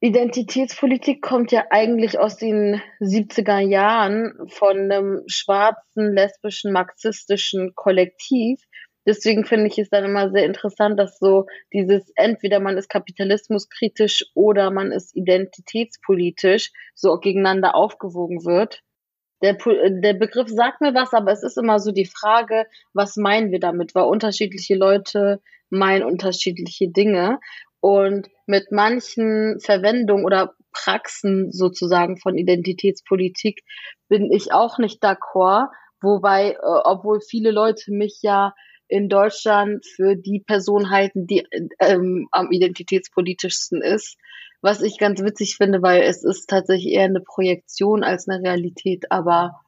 Identitätspolitik 0.00 1.22
kommt 1.22 1.52
ja 1.52 1.66
eigentlich 1.70 2.18
aus 2.18 2.36
den 2.36 2.82
70er 3.00 3.60
Jahren 3.60 4.34
von 4.48 4.76
einem 4.90 5.22
schwarzen, 5.28 6.12
lesbischen, 6.12 6.72
marxistischen 6.72 7.76
Kollektiv. 7.76 8.60
Deswegen 9.06 9.44
finde 9.44 9.66
ich 9.66 9.78
es 9.78 9.90
dann 9.90 10.04
immer 10.04 10.30
sehr 10.30 10.44
interessant, 10.44 10.98
dass 10.98 11.18
so 11.18 11.46
dieses 11.72 12.10
entweder 12.14 12.60
man 12.60 12.76
ist 12.76 12.88
kapitalismuskritisch 12.88 14.26
oder 14.34 14.70
man 14.70 14.92
ist 14.92 15.16
identitätspolitisch 15.16 16.70
so 16.94 17.18
gegeneinander 17.18 17.74
aufgewogen 17.74 18.44
wird. 18.44 18.82
Der, 19.42 19.54
der 19.54 20.14
Begriff 20.14 20.48
sagt 20.48 20.80
mir 20.80 20.94
was, 20.94 21.12
aber 21.12 21.32
es 21.32 21.42
ist 21.42 21.58
immer 21.58 21.80
so 21.80 21.90
die 21.90 22.06
Frage, 22.06 22.66
was 22.94 23.16
meinen 23.16 23.50
wir 23.50 23.58
damit? 23.58 23.94
Weil 23.94 24.04
unterschiedliche 24.04 24.76
Leute 24.76 25.40
meinen 25.68 26.04
unterschiedliche 26.04 26.88
Dinge. 26.88 27.40
Und 27.80 28.28
mit 28.46 28.70
manchen 28.70 29.58
Verwendungen 29.58 30.24
oder 30.24 30.54
Praxen 30.70 31.50
sozusagen 31.50 32.16
von 32.18 32.38
Identitätspolitik 32.38 33.64
bin 34.08 34.30
ich 34.30 34.52
auch 34.52 34.78
nicht 34.78 35.02
d'accord. 35.02 35.68
Wobei, 36.00 36.52
äh, 36.52 36.58
obwohl 36.62 37.20
viele 37.20 37.50
Leute 37.50 37.90
mich 37.92 38.20
ja 38.22 38.54
in 38.92 39.08
Deutschland 39.08 39.86
für 39.86 40.16
die 40.16 40.40
Person 40.40 40.90
halten, 40.90 41.26
die 41.26 41.46
ähm, 41.80 42.28
am 42.30 42.50
identitätspolitischsten 42.52 43.80
ist. 43.80 44.18
Was 44.60 44.82
ich 44.82 44.98
ganz 44.98 45.22
witzig 45.22 45.56
finde, 45.56 45.80
weil 45.80 46.02
es 46.02 46.22
ist 46.22 46.46
tatsächlich 46.50 46.92
eher 46.92 47.04
eine 47.04 47.22
Projektion 47.22 48.04
als 48.04 48.28
eine 48.28 48.42
Realität. 48.44 49.10
Aber 49.10 49.62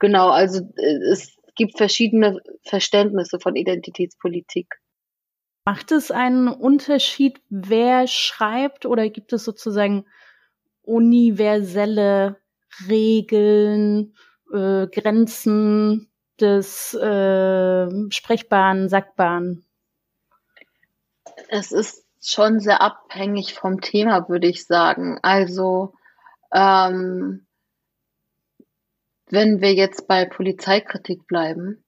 genau, 0.00 0.28
also 0.28 0.68
äh, 0.76 0.96
es 1.12 1.36
gibt 1.54 1.78
verschiedene 1.78 2.40
Verständnisse 2.64 3.38
von 3.38 3.54
Identitätspolitik. 3.54 4.66
Macht 5.64 5.92
es 5.92 6.10
einen 6.10 6.48
Unterschied, 6.48 7.40
wer 7.48 8.08
schreibt 8.08 8.86
oder 8.86 9.08
gibt 9.08 9.32
es 9.32 9.44
sozusagen 9.44 10.04
universelle 10.82 12.38
Regeln, 12.88 14.16
äh, 14.52 14.88
Grenzen 14.88 16.10
des 16.44 16.94
äh, 16.94 18.10
Sprechbaren, 18.10 18.88
Sackbaren? 18.88 19.64
Es 21.48 21.72
ist 21.72 22.04
schon 22.22 22.60
sehr 22.60 22.80
abhängig 22.80 23.54
vom 23.54 23.80
Thema, 23.80 24.28
würde 24.28 24.46
ich 24.46 24.66
sagen. 24.66 25.18
Also 25.22 25.94
ähm, 26.52 27.46
wenn 29.30 29.60
wir 29.60 29.72
jetzt 29.74 30.06
bei 30.06 30.26
Polizeikritik 30.26 31.26
bleiben, 31.26 31.82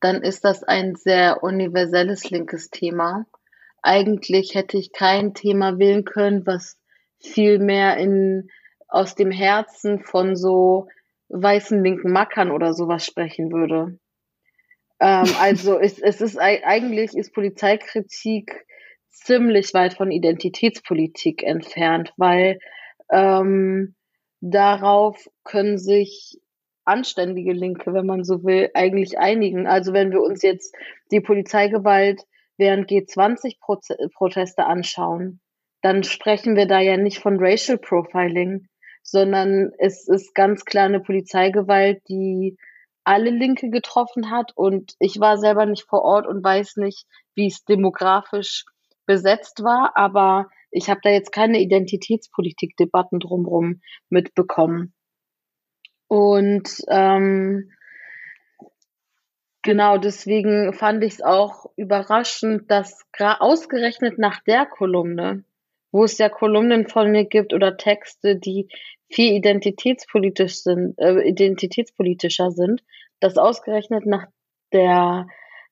dann 0.00 0.22
ist 0.22 0.44
das 0.44 0.62
ein 0.62 0.94
sehr 0.94 1.42
universelles 1.42 2.30
linkes 2.30 2.70
Thema. 2.70 3.26
Eigentlich 3.82 4.54
hätte 4.54 4.76
ich 4.76 4.92
kein 4.92 5.34
Thema 5.34 5.78
wählen 5.78 6.04
können, 6.04 6.46
was 6.46 6.78
viel 7.18 7.58
mehr 7.58 7.96
in, 7.96 8.50
aus 8.88 9.14
dem 9.14 9.30
Herzen 9.30 10.00
von 10.00 10.36
so 10.36 10.88
weißen 11.30 11.82
linken 11.82 12.12
Mackern 12.12 12.50
oder 12.50 12.74
sowas 12.74 13.04
sprechen 13.04 13.50
würde. 13.52 13.98
Ähm, 15.00 15.26
also 15.40 15.78
es, 15.78 15.98
es 15.98 16.20
ist 16.20 16.38
eigentlich 16.38 17.16
ist 17.16 17.32
Polizeikritik 17.32 18.66
ziemlich 19.10 19.74
weit 19.74 19.94
von 19.94 20.10
Identitätspolitik 20.10 21.42
entfernt, 21.42 22.12
weil 22.16 22.58
ähm, 23.10 23.94
darauf 24.40 25.28
können 25.44 25.78
sich 25.78 26.38
anständige 26.84 27.52
Linke, 27.52 27.92
wenn 27.92 28.06
man 28.06 28.24
so 28.24 28.42
will, 28.44 28.70
eigentlich 28.74 29.18
einigen. 29.18 29.66
Also 29.66 29.92
wenn 29.92 30.10
wir 30.10 30.22
uns 30.22 30.42
jetzt 30.42 30.74
die 31.10 31.20
Polizeigewalt 31.20 32.22
während 32.56 32.90
G20-Proteste 32.90 34.64
anschauen, 34.64 35.40
dann 35.82 36.02
sprechen 36.02 36.56
wir 36.56 36.66
da 36.66 36.80
ja 36.80 36.96
nicht 36.96 37.18
von 37.18 37.38
Racial 37.38 37.78
Profiling, 37.78 38.66
sondern 39.10 39.72
es 39.78 40.08
ist 40.08 40.34
ganz 40.34 40.64
klar 40.64 40.84
eine 40.84 41.00
Polizeigewalt, 41.00 42.02
die 42.08 42.56
alle 43.04 43.30
Linke 43.30 43.70
getroffen 43.70 44.30
hat. 44.30 44.52
Und 44.54 44.94
ich 44.98 45.18
war 45.18 45.38
selber 45.38 45.66
nicht 45.66 45.88
vor 45.88 46.02
Ort 46.02 46.26
und 46.26 46.44
weiß 46.44 46.76
nicht, 46.76 47.06
wie 47.34 47.46
es 47.46 47.64
demografisch 47.64 48.64
besetzt 49.06 49.64
war, 49.64 49.96
aber 49.96 50.48
ich 50.70 50.88
habe 50.88 51.00
da 51.02 51.10
jetzt 51.10 51.32
keine 51.32 51.58
Identitätspolitik-Debatten 51.60 53.18
drumherum 53.18 53.80
mitbekommen. 54.08 54.94
Und 56.06 56.68
ähm, 56.88 57.72
genau 59.62 59.98
deswegen 59.98 60.72
fand 60.72 61.02
ich 61.02 61.14
es 61.14 61.22
auch 61.22 61.66
überraschend, 61.76 62.70
dass 62.70 63.04
ausgerechnet 63.18 64.18
nach 64.18 64.40
der 64.44 64.66
Kolumne, 64.66 65.44
wo 65.90 66.04
es 66.04 66.18
ja 66.18 66.28
Kolumnen 66.28 66.86
von 66.86 67.10
mir 67.10 67.24
gibt 67.24 67.52
oder 67.52 67.76
Texte, 67.76 68.36
die 68.36 68.68
viel 69.10 69.34
identitätspolitisch 69.34 70.62
sind, 70.62 70.98
äh, 70.98 71.28
identitätspolitischer 71.28 72.50
sind, 72.50 72.82
dass 73.20 73.36
ausgerechnet 73.36 74.06
nach 74.06 74.26
der 74.72 75.26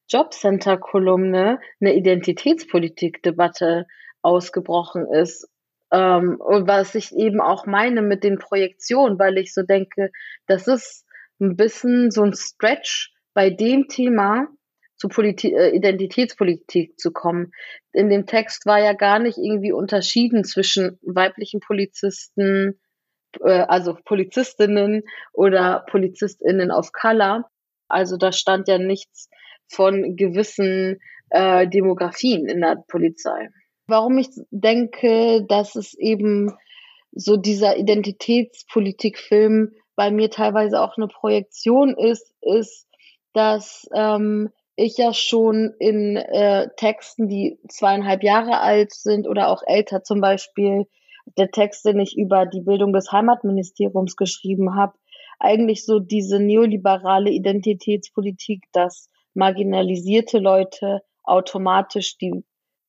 Jobcenter-Kolumne 0.08 1.60
eine 1.80 1.94
Identitätspolitik-Debatte 1.94 3.86
ausgebrochen 4.22 5.06
ist 5.06 5.48
ähm, 5.90 6.36
und 6.40 6.68
was 6.68 6.94
ich 6.94 7.14
eben 7.14 7.40
auch 7.40 7.66
meine 7.66 8.02
mit 8.02 8.24
den 8.24 8.38
Projektionen, 8.38 9.18
weil 9.18 9.38
ich 9.38 9.54
so 9.54 9.62
denke, 9.62 10.10
das 10.46 10.66
ist 10.66 11.06
ein 11.40 11.56
bisschen 11.56 12.10
so 12.10 12.22
ein 12.22 12.34
Stretch 12.34 13.12
bei 13.32 13.50
dem 13.50 13.88
Thema 13.88 14.48
zu 14.96 15.08
Politi 15.08 15.54
äh, 15.54 15.74
Identitätspolitik 15.74 16.98
zu 16.98 17.12
kommen. 17.12 17.52
In 17.92 18.10
dem 18.10 18.26
Text 18.26 18.66
war 18.66 18.80
ja 18.80 18.92
gar 18.92 19.18
nicht 19.18 19.38
irgendwie 19.38 19.72
unterschieden 19.72 20.44
zwischen 20.44 20.98
weiblichen 21.02 21.60
Polizisten, 21.60 22.80
äh, 23.40 23.64
also 23.68 23.96
Polizistinnen 24.04 25.02
oder 25.32 25.84
Polizistinnen 25.90 26.70
of 26.70 26.92
Color. 26.92 27.50
Also 27.88 28.16
da 28.16 28.32
stand 28.32 28.68
ja 28.68 28.78
nichts 28.78 29.28
von 29.68 30.16
gewissen 30.16 31.00
äh, 31.30 31.66
Demografien 31.68 32.46
in 32.46 32.60
der 32.60 32.82
Polizei. 32.88 33.50
Warum 33.86 34.18
ich 34.18 34.28
denke, 34.50 35.44
dass 35.48 35.74
es 35.74 35.94
eben 35.94 36.52
so 37.12 37.36
dieser 37.36 37.76
Identitätspolitikfilm 37.76 39.72
bei 39.96 40.10
mir 40.10 40.30
teilweise 40.30 40.80
auch 40.80 40.96
eine 40.96 41.08
Projektion 41.08 41.96
ist, 41.96 42.32
ist, 42.42 42.86
dass 43.32 43.88
ähm, 43.94 44.50
ich 44.76 44.96
ja 44.96 45.12
schon 45.12 45.74
in 45.80 46.16
äh, 46.16 46.68
Texten, 46.76 47.28
die 47.28 47.58
zweieinhalb 47.68 48.22
Jahre 48.22 48.60
alt 48.60 48.92
sind 48.92 49.26
oder 49.26 49.48
auch 49.48 49.62
älter, 49.66 50.04
zum 50.04 50.20
Beispiel 50.20 50.86
der 51.36 51.50
Text, 51.50 51.84
den 51.84 52.00
ich 52.00 52.16
über 52.16 52.46
die 52.46 52.62
Bildung 52.62 52.92
des 52.92 53.12
Heimatministeriums 53.12 54.16
geschrieben 54.16 54.74
habe, 54.74 54.94
eigentlich 55.38 55.84
so 55.84 55.98
diese 56.00 56.40
neoliberale 56.40 57.30
Identitätspolitik, 57.30 58.64
dass 58.72 59.08
marginalisierte 59.34 60.38
Leute 60.38 61.00
automatisch 61.22 62.16
die 62.18 62.44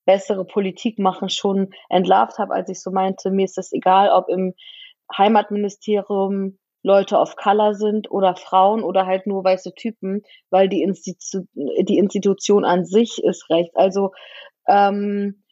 bessere 0.06 0.44
Politik 0.44 0.98
machen, 0.98 1.28
schon 1.28 1.70
entlarvt 1.88 2.38
habe, 2.38 2.54
als 2.54 2.68
ich 2.68 2.80
so 2.80 2.90
meinte, 2.90 3.30
mir 3.30 3.44
ist 3.44 3.58
es 3.58 3.72
egal, 3.72 4.10
ob 4.10 4.28
im 4.28 4.54
Heimatministerium 5.16 6.58
Leute 6.82 7.16
of 7.18 7.36
Color 7.36 7.74
sind 7.74 8.10
oder 8.10 8.34
Frauen 8.36 8.82
oder 8.82 9.06
halt 9.06 9.26
nur 9.26 9.44
weiße 9.44 9.74
Typen, 9.74 10.22
weil 10.48 10.68
die, 10.68 10.82
Institu 10.82 11.44
die 11.54 11.98
Institution 11.98 12.64
an 12.64 12.84
sich 12.84 13.22
ist 13.22 13.50
recht. 13.50 13.76
Also 13.76 14.12
ähm, 14.66 15.42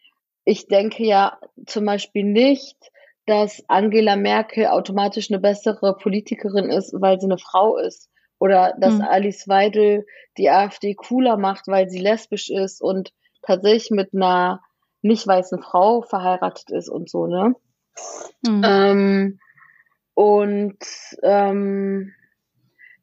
ich 0.48 0.66
denke 0.66 1.04
ja 1.04 1.38
zum 1.66 1.84
Beispiel 1.84 2.24
nicht, 2.24 2.78
dass 3.26 3.62
Angela 3.68 4.16
Merkel 4.16 4.68
automatisch 4.68 5.30
eine 5.30 5.40
bessere 5.40 5.94
Politikerin 5.94 6.70
ist, 6.70 6.94
weil 6.98 7.20
sie 7.20 7.26
eine 7.26 7.36
Frau 7.36 7.76
ist. 7.76 8.08
Oder 8.38 8.74
dass 8.80 8.94
mhm. 8.94 9.02
Alice 9.02 9.46
Weidel 9.46 10.06
die 10.38 10.48
AfD 10.48 10.94
cooler 10.94 11.36
macht, 11.36 11.66
weil 11.66 11.90
sie 11.90 11.98
lesbisch 11.98 12.48
ist 12.48 12.80
und 12.80 13.12
tatsächlich 13.42 13.90
mit 13.90 14.14
einer 14.14 14.62
nicht 15.02 15.26
weißen 15.26 15.60
Frau 15.60 16.00
verheiratet 16.00 16.70
ist 16.70 16.88
und 16.88 17.10
so, 17.10 17.26
ne? 17.26 17.54
Mhm. 18.46 18.62
Ähm, 18.64 19.40
und 20.14 20.78
ähm, 21.22 22.14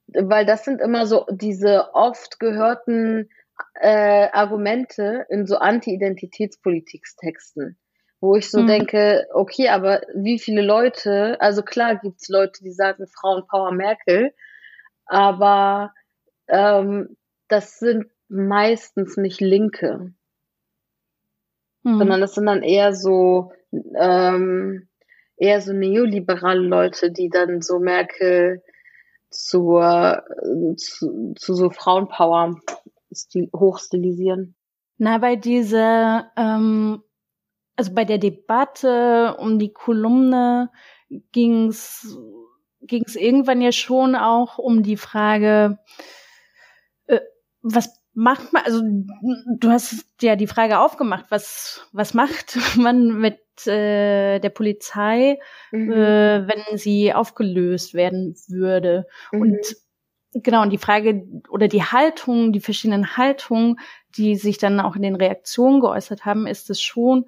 weil 0.08 0.48
das 0.48 0.66
sind 0.66 0.82
immer 0.82 1.06
so 1.06 1.28
diese 1.30 1.94
oft 1.94 2.40
gehörten 2.40 3.30
äh, 3.76 4.30
Argumente 4.32 5.26
in 5.30 5.46
so 5.46 5.58
Anti-Identitätspolitikstexten, 5.58 7.78
wo 8.22 8.36
ich 8.36 8.50
so 8.50 8.62
mhm. 8.62 8.68
denke, 8.68 9.28
okay, 9.34 9.70
aber 9.70 10.02
wie 10.14 10.40
viele 10.40 10.62
Leute, 10.62 11.40
also 11.42 11.62
klar 11.62 11.98
gibt's 11.98 12.30
Leute, 12.30 12.64
die 12.64 12.72
sagen 12.72 13.06
Frauenpower 13.08 13.72
Merkel, 13.72 14.34
aber 15.06 15.94
ähm, 16.48 17.18
das 17.48 17.80
sind 17.80 18.06
meistens 18.28 19.18
nicht 19.18 19.42
Linke, 19.42 20.14
mhm. 21.84 21.98
sondern 21.98 22.22
das 22.22 22.34
sind 22.34 22.46
dann 22.46 22.64
eher 22.64 22.94
so 22.94 23.52
ähm, 23.96 24.88
eher 25.38 25.62
so 25.62 25.74
neoliberale 25.74 26.62
Leute, 26.62 27.12
die 27.12 27.30
dann 27.30 27.62
so 27.62 27.80
Merkel 27.80 28.64
zur, 29.30 30.24
zu, 30.78 31.34
zu 31.36 31.54
so 31.54 31.70
Frauenpower 31.70 32.56
stil, 33.16 33.50
hochstilisieren. 33.54 34.56
Na, 34.98 35.18
bei 35.18 35.36
dieser, 35.36 36.32
ähm, 36.38 37.02
also 37.76 37.94
bei 37.94 38.06
der 38.06 38.18
Debatte 38.18 39.36
um 39.40 39.60
die 39.60 39.74
Kolumne 39.74 40.72
ging's 41.32 42.18
ging's 42.88 43.16
irgendwann 43.16 43.62
ja 43.62 43.72
schon 43.72 44.16
auch 44.16 44.58
um 44.58 44.84
die 44.84 44.98
Frage, 44.98 45.80
äh, 47.08 47.20
was 47.62 48.02
macht 48.14 48.54
man, 48.54 48.64
also 48.64 48.82
du 49.58 49.70
hast 49.70 50.06
ja 50.22 50.36
die 50.36 50.48
Frage 50.48 50.80
aufgemacht, 50.80 51.26
was, 51.30 51.88
was 51.92 52.14
macht 52.14 52.58
man 52.78 53.20
mit 53.20 53.40
äh, 53.68 54.40
der 54.40 54.50
Polizei, 54.50 55.40
mhm. 55.72 55.92
äh, 55.92 56.48
wenn 56.48 56.78
sie 56.78 57.14
aufgelöst 57.14 57.94
werden 57.94 58.36
würde? 58.48 59.08
Mhm. 59.32 59.42
Und 59.42 59.76
genau, 60.36 60.62
und 60.62 60.72
die 60.72 60.78
Frage 60.78 61.26
oder 61.50 61.68
die 61.68 61.84
Haltung, 61.84 62.52
die 62.52 62.60
verschiedenen 62.60 63.18
Haltungen, 63.18 63.80
die 64.18 64.36
sich 64.36 64.58
dann 64.58 64.80
auch 64.80 64.96
in 64.96 65.02
den 65.02 65.16
Reaktionen 65.16 65.80
geäußert 65.80 66.26
haben, 66.26 66.48
ist 66.48 66.70
es 66.70 66.82
schon 66.82 67.26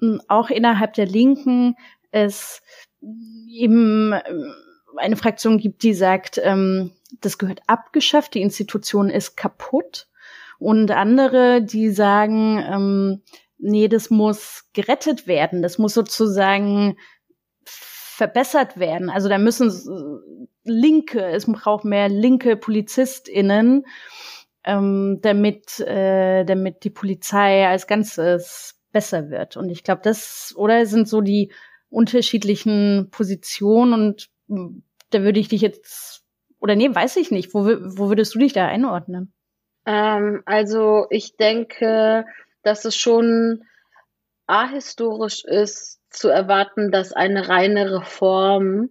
hm, 0.00 0.20
auch 0.28 0.50
innerhalb 0.50 0.94
der 0.94 1.06
Linken 1.06 1.76
es 2.10 2.62
eben 3.00 4.12
ähm, 4.12 4.54
eine 4.96 5.16
Fraktion 5.16 5.58
gibt, 5.58 5.82
die 5.82 5.94
sagt, 5.94 6.40
ähm, 6.42 6.92
das 7.20 7.38
gehört 7.38 7.60
abgeschafft, 7.66 8.34
die 8.34 8.42
Institution 8.42 9.10
ist 9.10 9.36
kaputt. 9.36 10.08
Und 10.58 10.90
andere, 10.90 11.62
die 11.62 11.90
sagen, 11.90 12.58
ähm, 12.58 13.22
nee, 13.58 13.88
das 13.88 14.10
muss 14.10 14.64
gerettet 14.72 15.26
werden, 15.26 15.62
das 15.62 15.78
muss 15.78 15.94
sozusagen 15.94 16.96
verbessert 18.18 18.80
werden. 18.80 19.10
Also 19.10 19.28
da 19.28 19.38
müssen 19.38 19.70
linke, 20.64 21.24
es 21.24 21.46
braucht 21.46 21.84
mehr 21.84 22.08
linke 22.08 22.56
PolizistInnen, 22.56 23.86
ähm, 24.64 25.20
damit, 25.22 25.78
äh, 25.78 26.44
damit 26.44 26.82
die 26.82 26.90
Polizei 26.90 27.68
als 27.68 27.86
Ganzes 27.86 28.80
besser 28.90 29.30
wird. 29.30 29.56
Und 29.56 29.70
ich 29.70 29.84
glaube, 29.84 30.00
das, 30.02 30.52
oder 30.56 30.84
sind 30.86 31.08
so 31.08 31.20
die 31.20 31.52
unterschiedlichen 31.90 33.08
Positionen 33.12 33.92
und 33.92 34.30
da 35.10 35.22
würde 35.22 35.38
ich 35.38 35.46
dich 35.46 35.60
jetzt, 35.60 36.24
oder 36.58 36.74
nee, 36.74 36.92
weiß 36.92 37.18
ich 37.18 37.30
nicht, 37.30 37.54
wo, 37.54 37.66
wo 37.66 38.08
würdest 38.08 38.34
du 38.34 38.40
dich 38.40 38.52
da 38.52 38.66
einordnen? 38.66 39.32
Ähm, 39.86 40.42
also 40.44 41.06
ich 41.10 41.36
denke, 41.36 42.24
dass 42.64 42.84
es 42.84 42.96
schon 42.96 43.62
ahistorisch 44.48 45.44
ist, 45.44 45.97
zu 46.10 46.28
erwarten, 46.28 46.90
dass 46.90 47.12
eine 47.12 47.48
reine 47.48 47.92
Reform 47.92 48.90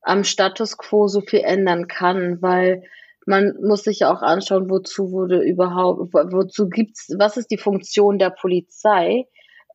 am 0.00 0.24
Status 0.24 0.76
quo 0.76 1.08
so 1.08 1.20
viel 1.20 1.40
ändern 1.40 1.88
kann, 1.88 2.40
weil 2.40 2.82
man 3.26 3.54
muss 3.60 3.82
sich 3.82 4.00
ja 4.00 4.12
auch 4.12 4.22
anschauen, 4.22 4.70
wozu 4.70 5.10
wurde 5.10 5.42
überhaupt, 5.42 6.14
wozu 6.14 6.68
gibt's, 6.68 7.12
was 7.18 7.36
ist 7.36 7.50
die 7.50 7.58
Funktion 7.58 8.18
der 8.18 8.30
Polizei? 8.30 9.24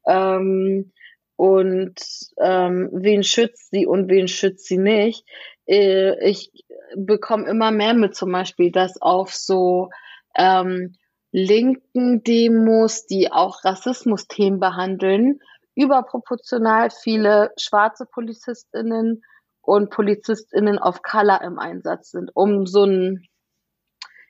Ähm, 0.08 0.92
und 1.36 1.96
ähm, 2.40 2.90
wen 2.94 3.24
schützt 3.24 3.72
sie 3.72 3.86
und 3.86 4.10
wen 4.10 4.28
schützt 4.28 4.68
sie 4.68 4.78
nicht. 4.78 5.26
Äh, 5.68 6.30
ich 6.30 6.52
bekomme 6.96 7.50
immer 7.50 7.72
mehr 7.72 7.94
mit 7.94 8.16
zum 8.16 8.32
Beispiel, 8.32 8.72
dass 8.72 9.02
auf 9.02 9.34
so 9.34 9.90
ähm, 10.36 10.94
linken 11.32 12.24
Demos, 12.24 13.06
die 13.06 13.32
auch 13.32 13.66
Rassismusthemen 13.66 14.60
behandeln, 14.60 15.40
überproportional 15.76 16.90
viele 16.90 17.52
schwarze 17.58 18.06
PolizistInnen 18.06 19.24
und 19.62 19.90
PolizistInnen 19.90 20.80
of 20.80 21.02
Color 21.04 21.42
im 21.44 21.60
Einsatz 21.60 22.12
sind, 22.12 22.32
um 22.34 22.66
so 22.66 22.86
ein 22.86 23.28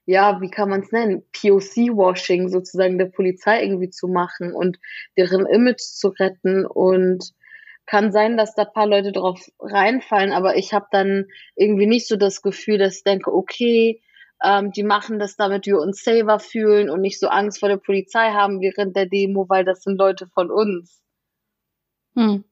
ja, 0.06 0.42
wie 0.42 0.50
kann 0.50 0.70
man 0.70 0.82
es 0.82 0.92
nennen, 0.92 1.24
POC-Washing 1.32 2.50
sozusagen 2.50 2.98
der 2.98 3.06
Polizei 3.06 3.64
irgendwie 3.64 3.90
zu 3.90 4.08
machen 4.08 4.54
und 4.54 4.80
deren 5.16 5.46
Image 5.46 5.80
zu 5.80 6.10
retten 6.10 6.66
und 6.66 7.32
kann 7.86 8.12
sein, 8.12 8.38
dass 8.38 8.56
da 8.56 8.66
paar 8.66 8.88
Leute 8.88 9.12
drauf 9.12 9.40
reinfallen, 9.60 10.32
aber 10.32 10.56
ich 10.56 10.74
habe 10.74 10.88
dann 10.92 11.28
irgendwie 11.56 11.88
nicht 11.88 12.08
so 12.08 12.16
das 12.16 12.42
Gefühl, 12.42 12.78
dass 12.78 12.98
ich 12.98 13.04
denke, 13.04 13.34
okay, 13.34 14.02
ähm, 14.44 14.72
die 14.72 14.84
machen 14.84 15.20
das, 15.20 15.36
damit 15.36 15.66
wir 15.66 15.80
uns 15.80 16.04
safer 16.04 16.40
fühlen 16.40 16.90
und 16.90 17.02
nicht 17.02 17.20
so 17.20 17.28
Angst 17.28 17.60
vor 17.60 17.70
der 17.70 17.78
Polizei 17.78 18.32
haben 18.32 18.62
während 18.62 18.96
der 18.96 19.06
Demo, 19.06 19.48
weil 19.50 19.66
das 19.66 19.84
sind 19.84 19.98
Leute 19.98 20.28
von 20.28 20.50
uns. 20.50 21.02
Hm. 22.16 22.44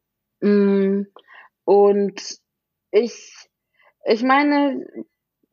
Mm, 0.41 1.03
und 1.65 2.21
ich, 2.91 3.49
ich 4.05 4.23
meine, 4.23 4.85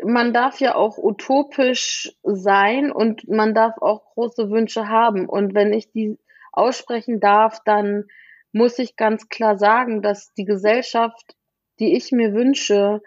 man 0.02 0.32
darf 0.32 0.60
ja 0.60 0.74
auch 0.74 0.98
utopisch 0.98 2.12
sein 2.22 2.92
und 2.92 3.28
man 3.28 3.54
darf 3.54 3.76
auch 3.80 4.04
große 4.14 4.50
Wünsche 4.50 4.88
haben. 4.88 5.28
Und 5.28 5.54
wenn 5.54 5.72
ich 5.72 5.90
die 5.90 6.18
aussprechen 6.52 7.20
darf, 7.20 7.60
dann 7.64 8.04
muss 8.52 8.78
ich 8.78 8.96
ganz 8.96 9.28
klar 9.28 9.58
sagen, 9.58 10.02
dass 10.02 10.32
die 10.34 10.44
Gesellschaft, 10.44 11.36
die 11.78 11.96
ich 11.96 12.12
mir 12.12 12.32
wünsche, 12.32 13.02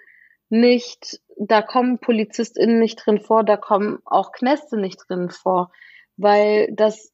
nicht, 0.50 1.22
da 1.38 1.62
kommen 1.62 2.00
PolizistInnen 2.00 2.80
nicht 2.80 3.06
drin 3.06 3.20
vor, 3.20 3.44
da 3.44 3.56
kommen 3.58 4.00
auch 4.06 4.32
Knäste 4.32 4.78
nicht 4.78 5.00
drin 5.08 5.30
vor, 5.30 5.72
weil 6.18 6.70
das 6.74 7.14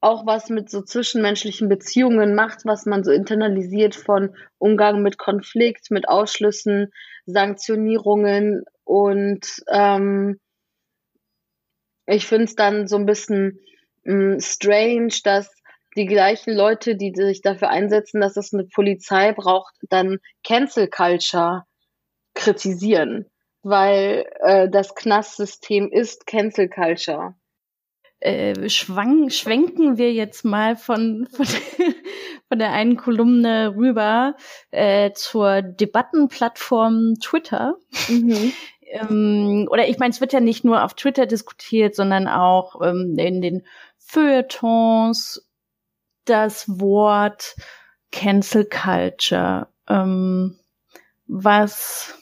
auch 0.00 0.26
was 0.26 0.48
mit 0.48 0.70
so 0.70 0.82
zwischenmenschlichen 0.82 1.68
Beziehungen 1.68 2.34
macht, 2.34 2.64
was 2.64 2.86
man 2.86 3.04
so 3.04 3.10
internalisiert 3.10 3.94
von 3.94 4.34
Umgang 4.58 5.02
mit 5.02 5.18
Konflikt, 5.18 5.90
mit 5.90 6.08
Ausschlüssen, 6.08 6.90
Sanktionierungen 7.26 8.64
und 8.84 9.62
ähm, 9.70 10.40
ich 12.06 12.26
finde 12.26 12.44
es 12.44 12.56
dann 12.56 12.88
so 12.88 12.96
ein 12.96 13.06
bisschen 13.06 13.60
mh, 14.04 14.36
mm, 14.36 14.40
strange, 14.40 15.14
dass 15.22 15.54
die 15.96 16.06
gleichen 16.06 16.54
Leute, 16.54 16.96
die 16.96 17.12
sich 17.14 17.42
dafür 17.42 17.68
einsetzen, 17.68 18.20
dass 18.20 18.36
es 18.36 18.52
eine 18.52 18.64
Polizei 18.64 19.32
braucht, 19.32 19.74
dann 19.88 20.18
Cancel 20.44 20.88
Culture 20.88 21.64
kritisieren, 22.34 23.26
weil 23.62 24.26
äh, 24.40 24.68
das 24.68 24.94
Knastsystem 24.94 25.90
ist 25.90 26.26
Cancel 26.26 26.68
Culture. 26.68 27.34
Äh, 28.20 28.68
schwang, 28.68 29.30
schwenken 29.30 29.96
wir 29.96 30.12
jetzt 30.12 30.44
mal 30.44 30.76
von, 30.76 31.26
von, 31.32 31.46
von 32.48 32.58
der 32.58 32.72
einen 32.72 32.98
Kolumne 32.98 33.74
rüber 33.74 34.36
äh, 34.70 35.12
zur 35.12 35.62
Debattenplattform 35.62 37.14
Twitter. 37.22 37.76
Mhm. 38.08 38.52
ähm, 38.82 39.68
oder 39.70 39.88
ich 39.88 39.98
meine, 39.98 40.10
es 40.10 40.20
wird 40.20 40.34
ja 40.34 40.40
nicht 40.40 40.64
nur 40.64 40.84
auf 40.84 40.92
Twitter 40.94 41.24
diskutiert, 41.24 41.94
sondern 41.94 42.28
auch 42.28 42.82
ähm, 42.82 43.16
in 43.18 43.40
den 43.40 43.62
Feuilletons 43.96 45.48
das 46.26 46.68
Wort 46.68 47.56
Cancel 48.12 48.66
Culture. 48.66 49.68
Ähm, 49.88 50.58
was, 51.26 52.18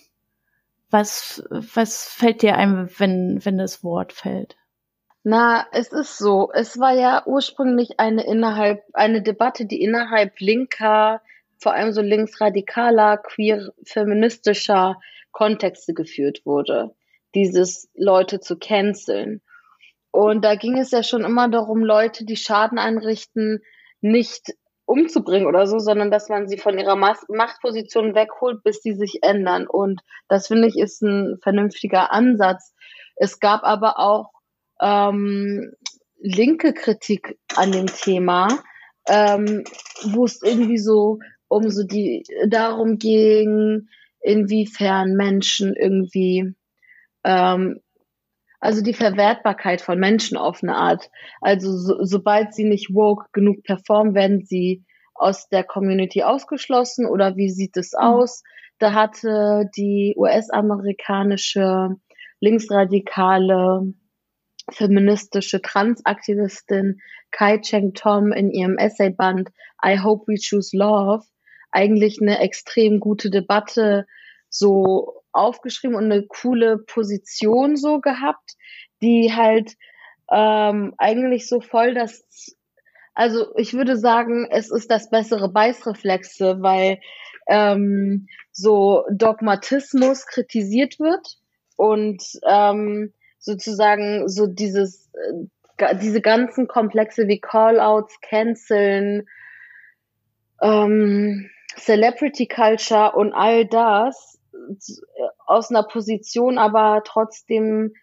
was, 0.90 1.42
was 1.50 2.04
fällt 2.04 2.42
dir 2.42 2.56
ein, 2.56 2.88
wenn, 2.98 3.44
wenn 3.44 3.58
das 3.58 3.82
Wort 3.82 4.12
fällt? 4.12 4.57
Na, 5.30 5.66
es 5.72 5.92
ist 5.92 6.16
so. 6.16 6.50
Es 6.54 6.78
war 6.78 6.94
ja 6.94 7.22
ursprünglich 7.26 8.00
eine 8.00 8.24
innerhalb, 8.24 8.82
eine 8.94 9.20
Debatte, 9.20 9.66
die 9.66 9.82
innerhalb 9.82 10.40
linker 10.40 11.20
vor 11.58 11.74
allem 11.74 11.92
so 11.92 12.00
linksradikaler, 12.00 13.18
queer, 13.18 13.68
feministischer 13.84 14.98
Kontexte 15.30 15.92
geführt 15.92 16.46
wurde, 16.46 16.94
dieses 17.34 17.90
Leute 17.94 18.40
zu 18.40 18.58
canceln. 18.58 19.42
Und 20.12 20.46
da 20.46 20.54
ging 20.54 20.78
es 20.78 20.92
ja 20.92 21.02
schon 21.02 21.24
immer 21.26 21.50
darum, 21.50 21.84
Leute, 21.84 22.24
die 22.24 22.38
Schaden 22.38 22.78
einrichten, 22.78 23.60
nicht 24.00 24.54
umzubringen 24.86 25.46
oder 25.46 25.66
so, 25.66 25.78
sondern 25.78 26.10
dass 26.10 26.30
man 26.30 26.48
sie 26.48 26.56
von 26.56 26.78
ihrer 26.78 26.96
Machtposition 26.96 28.14
wegholt, 28.14 28.62
bis 28.62 28.80
sie 28.80 28.94
sich 28.94 29.18
ändern. 29.22 29.66
Und 29.66 30.00
das 30.26 30.46
finde 30.46 30.68
ich 30.68 30.78
ist 30.78 31.02
ein 31.02 31.36
vernünftiger 31.42 32.12
Ansatz. 32.12 32.72
Es 33.16 33.40
gab 33.40 33.62
aber 33.64 33.98
auch 33.98 34.37
ähm, 34.80 35.72
linke 36.18 36.72
Kritik 36.72 37.38
an 37.54 37.72
dem 37.72 37.86
Thema, 37.86 38.48
ähm, 39.08 39.64
wo 40.12 40.24
es 40.24 40.42
irgendwie 40.42 40.78
so 40.78 41.18
um 41.48 41.70
so 41.70 41.84
die 41.84 42.24
darum 42.48 42.98
ging, 42.98 43.88
inwiefern 44.20 45.14
Menschen 45.14 45.74
irgendwie 45.74 46.54
ähm, 47.24 47.80
also 48.60 48.82
die 48.82 48.94
Verwertbarkeit 48.94 49.80
von 49.80 49.98
Menschen 49.98 50.36
auf 50.36 50.62
eine 50.62 50.76
Art. 50.76 51.10
Also 51.40 51.76
so, 51.76 52.04
sobald 52.04 52.54
sie 52.54 52.64
nicht 52.64 52.92
woke 52.92 53.26
genug 53.32 53.62
performen, 53.62 54.14
werden 54.14 54.44
sie 54.44 54.84
aus 55.14 55.48
der 55.48 55.64
Community 55.64 56.22
ausgeschlossen 56.22 57.06
oder 57.06 57.36
wie 57.36 57.50
sieht 57.50 57.76
es 57.76 57.92
mhm. 57.92 58.00
aus? 58.00 58.42
Da 58.78 58.94
hatte 58.94 59.68
die 59.76 60.14
US-amerikanische 60.16 61.96
linksradikale 62.40 63.92
feministische 64.70 65.62
Transaktivistin 65.62 67.00
Kai 67.30 67.58
Cheng 67.58 67.94
Tom 67.94 68.32
in 68.32 68.50
ihrem 68.50 68.78
Essayband 68.78 69.50
I 69.84 69.98
Hope 70.02 70.26
We 70.26 70.36
Choose 70.40 70.76
Love 70.76 71.24
eigentlich 71.70 72.18
eine 72.20 72.40
extrem 72.40 73.00
gute 73.00 73.30
Debatte 73.30 74.06
so 74.48 75.22
aufgeschrieben 75.32 75.96
und 75.96 76.04
eine 76.04 76.26
coole 76.26 76.78
Position 76.78 77.76
so 77.76 78.00
gehabt, 78.00 78.56
die 79.02 79.32
halt 79.34 79.74
ähm, 80.30 80.94
eigentlich 80.98 81.48
so 81.48 81.60
voll 81.60 81.94
das, 81.94 82.24
also 83.14 83.54
ich 83.56 83.74
würde 83.74 83.96
sagen, 83.96 84.48
es 84.50 84.70
ist 84.70 84.90
das 84.90 85.10
bessere 85.10 85.50
Beißreflexe, 85.50 86.58
weil 86.60 87.00
ähm, 87.48 88.26
so 88.52 89.04
Dogmatismus 89.10 90.26
kritisiert 90.26 90.98
wird 90.98 91.26
und 91.76 92.22
ähm, 92.46 93.12
sozusagen 93.38 94.28
so 94.28 94.46
dieses, 94.46 95.10
äh, 95.78 95.96
diese 95.96 96.20
ganzen 96.20 96.66
Komplexe 96.66 97.28
wie 97.28 97.40
Callouts, 97.40 98.20
Canceln, 98.20 99.26
ähm, 100.60 101.50
Celebrity 101.76 102.46
Culture 102.48 103.12
und 103.12 103.32
all 103.32 103.64
das 103.66 104.38
aus 105.46 105.70
einer 105.70 105.84
Position 105.84 106.58
aber 106.58 107.02
trotzdem 107.04 107.94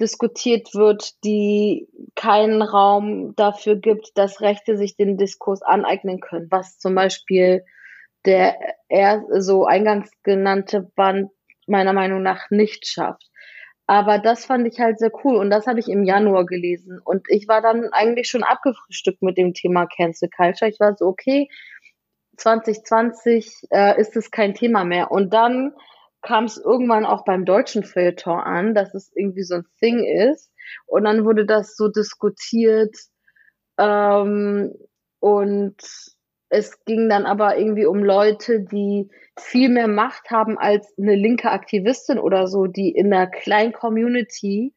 diskutiert 0.00 0.74
wird, 0.74 1.22
die 1.24 1.88
keinen 2.14 2.62
Raum 2.62 3.34
dafür 3.34 3.76
gibt, 3.76 4.16
dass 4.16 4.40
Rechte 4.40 4.76
sich 4.76 4.96
den 4.96 5.16
Diskurs 5.16 5.62
aneignen 5.62 6.20
können, 6.20 6.48
was 6.50 6.78
zum 6.78 6.94
Beispiel 6.94 7.64
der 8.24 8.56
eher 8.88 9.24
so 9.38 9.64
eingangs 9.64 10.10
genannte 10.22 10.82
Band 10.82 11.30
meiner 11.66 11.92
Meinung 11.92 12.22
nach 12.22 12.50
nicht 12.50 12.86
schafft. 12.86 13.28
Aber 13.90 14.18
das 14.18 14.44
fand 14.44 14.68
ich 14.68 14.78
halt 14.78 14.98
sehr 14.98 15.10
cool 15.24 15.36
und 15.36 15.48
das 15.48 15.66
habe 15.66 15.80
ich 15.80 15.88
im 15.88 16.04
Januar 16.04 16.44
gelesen 16.44 17.00
und 17.02 17.24
ich 17.30 17.48
war 17.48 17.62
dann 17.62 17.88
eigentlich 17.90 18.28
schon 18.28 18.42
abgefrühstückt 18.42 19.22
mit 19.22 19.38
dem 19.38 19.54
Thema 19.54 19.86
Cancel 19.86 20.28
Culture. 20.28 20.70
Ich 20.70 20.78
war 20.78 20.94
so, 20.94 21.06
okay, 21.06 21.48
2020 22.36 23.50
äh, 23.70 23.98
ist 23.98 24.14
es 24.14 24.30
kein 24.30 24.54
Thema 24.54 24.84
mehr. 24.84 25.10
Und 25.10 25.32
dann 25.32 25.72
kam 26.20 26.44
es 26.44 26.58
irgendwann 26.58 27.06
auch 27.06 27.24
beim 27.24 27.46
deutschen 27.46 27.82
Feuilleton 27.82 28.38
an, 28.38 28.74
dass 28.74 28.94
es 28.94 29.10
irgendwie 29.14 29.42
so 29.42 29.56
ein 29.56 29.66
Thing 29.78 30.04
ist. 30.04 30.50
Und 30.86 31.04
dann 31.04 31.24
wurde 31.24 31.46
das 31.46 31.74
so 31.74 31.88
diskutiert. 31.88 32.94
Ähm, 33.78 34.74
und 35.20 35.76
es 36.48 36.84
ging 36.84 37.08
dann 37.08 37.26
aber 37.26 37.58
irgendwie 37.58 37.86
um 37.86 38.02
Leute, 38.02 38.60
die 38.60 39.10
viel 39.38 39.68
mehr 39.68 39.88
Macht 39.88 40.30
haben 40.30 40.58
als 40.58 40.92
eine 40.98 41.14
linke 41.14 41.50
Aktivistin 41.50 42.18
oder 42.18 42.46
so, 42.46 42.66
die 42.66 42.90
in 42.90 43.12
einer 43.12 43.26
kleinen 43.26 43.72
Community 43.72 44.72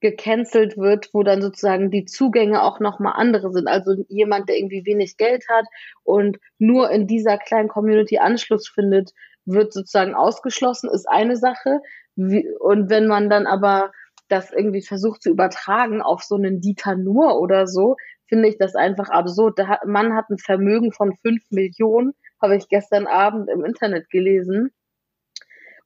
gecancelt 0.00 0.76
wird, 0.76 1.10
wo 1.12 1.22
dann 1.22 1.42
sozusagen 1.42 1.90
die 1.90 2.04
Zugänge 2.04 2.62
auch 2.62 2.78
nochmal 2.78 3.14
andere 3.16 3.50
sind. 3.52 3.66
Also 3.66 4.04
jemand, 4.08 4.48
der 4.48 4.56
irgendwie 4.56 4.84
wenig 4.84 5.16
Geld 5.16 5.44
hat 5.48 5.64
und 6.04 6.38
nur 6.58 6.90
in 6.90 7.06
dieser 7.06 7.36
kleinen 7.36 7.68
Community 7.68 8.18
Anschluss 8.18 8.68
findet, 8.68 9.12
wird 9.44 9.72
sozusagen 9.72 10.14
ausgeschlossen, 10.14 10.90
ist 10.90 11.08
eine 11.08 11.36
Sache. 11.36 11.80
Und 12.16 12.90
wenn 12.90 13.06
man 13.06 13.28
dann 13.28 13.46
aber 13.46 13.90
das 14.28 14.52
irgendwie 14.52 14.82
versucht 14.82 15.22
zu 15.22 15.30
übertragen 15.30 16.02
auf 16.02 16.22
so 16.22 16.36
einen 16.36 16.60
Dieter 16.60 16.94
Nur 16.94 17.40
oder 17.40 17.66
so, 17.66 17.96
finde 18.28 18.48
ich 18.48 18.58
das 18.58 18.74
einfach 18.74 19.08
absurd. 19.08 19.58
Der 19.58 19.80
Mann 19.86 20.14
hat 20.14 20.30
ein 20.30 20.38
Vermögen 20.38 20.92
von 20.92 21.16
fünf 21.16 21.42
Millionen, 21.50 22.14
habe 22.40 22.56
ich 22.56 22.68
gestern 22.68 23.06
Abend 23.06 23.48
im 23.50 23.64
Internet 23.64 24.10
gelesen. 24.10 24.70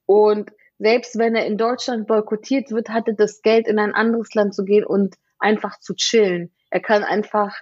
Und 0.07 0.51
selbst 0.79 1.19
wenn 1.19 1.37
er 1.37 1.47
in 1.47 1.57
Deutschland 1.57 2.07
boykottiert 2.07 2.71
wird, 2.73 2.89
hatte 2.89 3.15
das 3.15 3.43
Geld 3.43 3.69
in 3.69 3.79
ein 3.79 3.95
anderes 3.95 4.35
Land 4.35 4.55
zu 4.55 4.65
gehen 4.65 4.85
und 4.85 5.17
einfach 5.39 5.79
zu 5.79 5.95
chillen. 5.95 6.53
Er 6.71 6.81
kann 6.81 7.05
einfach 7.05 7.55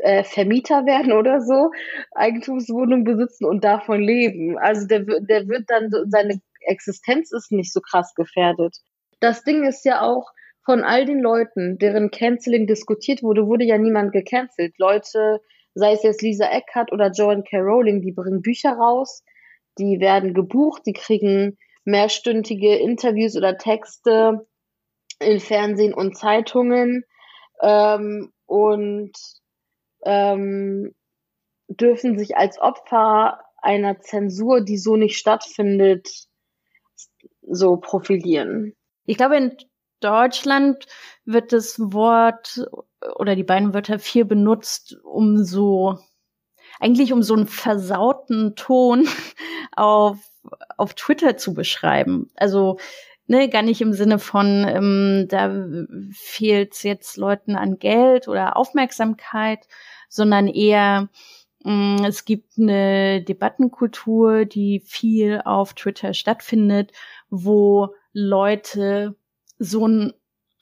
äh, 0.00 0.24
Vermieter 0.24 0.84
werden 0.84 1.12
oder 1.12 1.40
so, 1.40 1.70
Eigentumswohnung 2.12 3.04
besitzen 3.04 3.46
und 3.46 3.64
davon 3.64 4.00
leben. 4.00 4.58
Also 4.58 4.86
der, 4.86 5.00
der 5.00 5.48
wird 5.48 5.64
dann, 5.68 5.90
seine 6.10 6.40
Existenz 6.60 7.32
ist 7.32 7.52
nicht 7.52 7.72
so 7.72 7.80
krass 7.80 8.14
gefährdet. 8.14 8.76
Das 9.20 9.44
Ding 9.44 9.64
ist 9.64 9.84
ja 9.84 10.02
auch, 10.02 10.30
von 10.66 10.82
all 10.82 11.06
den 11.06 11.20
Leuten, 11.20 11.78
deren 11.78 12.10
Canceling 12.10 12.66
diskutiert 12.66 13.22
wurde, 13.22 13.46
wurde 13.46 13.64
ja 13.64 13.78
niemand 13.78 14.12
gecancelt. 14.12 14.74
Leute, 14.78 15.40
sei 15.74 15.92
es 15.92 16.02
jetzt 16.02 16.22
Lisa 16.22 16.50
Eckhardt 16.50 16.92
oder 16.92 17.12
Joan 17.12 17.44
K. 17.44 17.58
Rowling, 17.58 18.02
die 18.02 18.12
bringen 18.12 18.42
Bücher 18.42 18.72
raus, 18.72 19.22
die 19.78 20.00
werden 20.00 20.34
gebucht, 20.34 20.82
die 20.84 20.92
kriegen 20.92 21.56
mehrstündige 21.84 22.74
Interviews 22.74 23.36
oder 23.36 23.56
Texte 23.56 24.44
in 25.20 25.38
Fernsehen 25.38 25.94
und 25.94 26.18
Zeitungen. 26.18 27.04
Ähm, 27.62 28.32
und 28.46 29.12
ähm, 30.04 30.94
dürfen 31.68 32.18
sich 32.18 32.36
als 32.36 32.60
Opfer 32.60 33.40
einer 33.56 34.00
Zensur, 34.00 34.62
die 34.62 34.78
so 34.78 34.96
nicht 34.96 35.16
stattfindet, 35.16 36.08
so 37.42 37.76
profilieren. 37.76 38.74
Ich 39.04 39.16
glaube, 39.16 39.36
in 39.36 39.56
Deutschland 40.00 40.86
wird 41.24 41.52
das 41.52 41.78
Wort 41.78 42.66
oder 43.16 43.36
die 43.36 43.44
beiden 43.44 43.74
Wörter 43.74 43.98
viel 43.98 44.24
benutzt, 44.24 44.96
um 45.04 45.42
so, 45.44 45.98
eigentlich 46.80 47.12
um 47.12 47.22
so 47.22 47.34
einen 47.34 47.46
versauten 47.46 48.54
Ton 48.56 49.08
auf, 49.76 50.18
auf 50.76 50.94
Twitter 50.94 51.36
zu 51.36 51.54
beschreiben. 51.54 52.30
Also, 52.36 52.78
ne, 53.26 53.48
gar 53.48 53.62
nicht 53.62 53.80
im 53.80 53.92
Sinne 53.92 54.18
von, 54.18 54.66
ähm, 54.68 55.26
da 55.28 55.50
fehlt 56.12 56.82
jetzt 56.82 57.16
Leuten 57.16 57.56
an 57.56 57.78
Geld 57.78 58.28
oder 58.28 58.56
Aufmerksamkeit, 58.56 59.66
sondern 60.08 60.46
eher, 60.48 61.08
mh, 61.64 62.00
mm, 62.00 62.04
es 62.04 62.24
gibt 62.24 62.58
eine 62.58 63.22
Debattenkultur, 63.22 64.44
die 64.44 64.80
viel 64.80 65.42
auf 65.44 65.74
Twitter 65.74 66.14
stattfindet, 66.14 66.92
wo 67.30 67.94
Leute 68.12 69.16
so 69.58 69.86
ein 69.86 70.12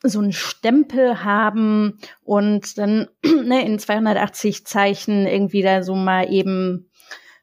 so 0.07 0.21
einen 0.21 0.33
Stempel 0.33 1.25
haben 1.25 1.99
und 2.23 2.77
dann 2.77 3.09
ne, 3.25 3.65
in 3.65 3.79
280 3.79 4.67
Zeichen 4.67 5.27
irgendwie 5.27 5.63
da 5.63 5.83
so 5.83 5.95
mal 5.95 6.31
eben 6.31 6.91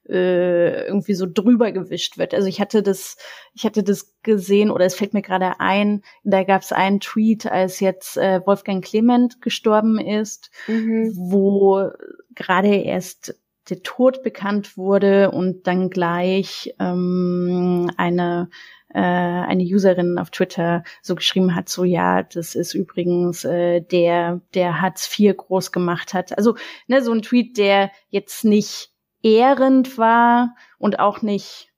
äh, 0.07 0.85
irgendwie 0.85 1.13
so 1.13 1.25
drüber 1.25 1.71
gewischt 1.71 2.17
wird. 2.17 2.33
Also 2.33 2.47
ich 2.47 2.59
hatte 2.59 2.83
das, 2.83 3.17
ich 3.53 3.65
hatte 3.65 3.83
das 3.83 4.13
gesehen 4.23 4.69
oder 4.69 4.85
es 4.85 4.95
fällt 4.95 5.13
mir 5.13 5.21
gerade 5.21 5.59
ein, 5.59 6.03
da 6.23 6.43
gab 6.43 6.61
es 6.61 6.71
einen 6.71 6.99
Tweet, 6.99 7.45
als 7.45 7.79
jetzt 7.79 8.17
äh, 8.17 8.41
Wolfgang 8.45 8.83
Clement 8.83 9.41
gestorben 9.41 9.99
ist, 9.99 10.51
mhm. 10.67 11.13
wo 11.15 11.89
gerade 12.35 12.75
erst 12.75 13.40
der 13.71 13.81
Tod 13.83 14.21
bekannt 14.21 14.77
wurde 14.77 15.31
und 15.31 15.65
dann 15.65 15.89
gleich 15.89 16.73
ähm, 16.79 17.89
eine 17.97 18.49
äh, 18.93 18.99
eine 18.99 19.63
Userin 19.63 20.17
auf 20.17 20.31
Twitter 20.31 20.83
so 21.01 21.15
geschrieben 21.15 21.55
hat, 21.55 21.69
so 21.69 21.83
ja, 21.83 22.23
das 22.23 22.55
ist 22.55 22.73
übrigens 22.73 23.45
äh, 23.45 23.81
der, 23.81 24.41
der 24.53 24.81
Hartz 24.81 25.17
IV 25.17 25.37
groß 25.37 25.71
gemacht 25.71 26.13
hat. 26.13 26.37
Also 26.37 26.55
ne, 26.87 27.01
so 27.01 27.13
ein 27.13 27.21
Tweet, 27.21 27.57
der 27.57 27.91
jetzt 28.09 28.43
nicht 28.43 28.89
ehrend 29.23 29.97
war 29.97 30.55
und 30.77 30.99
auch 30.99 31.21
nicht 31.21 31.71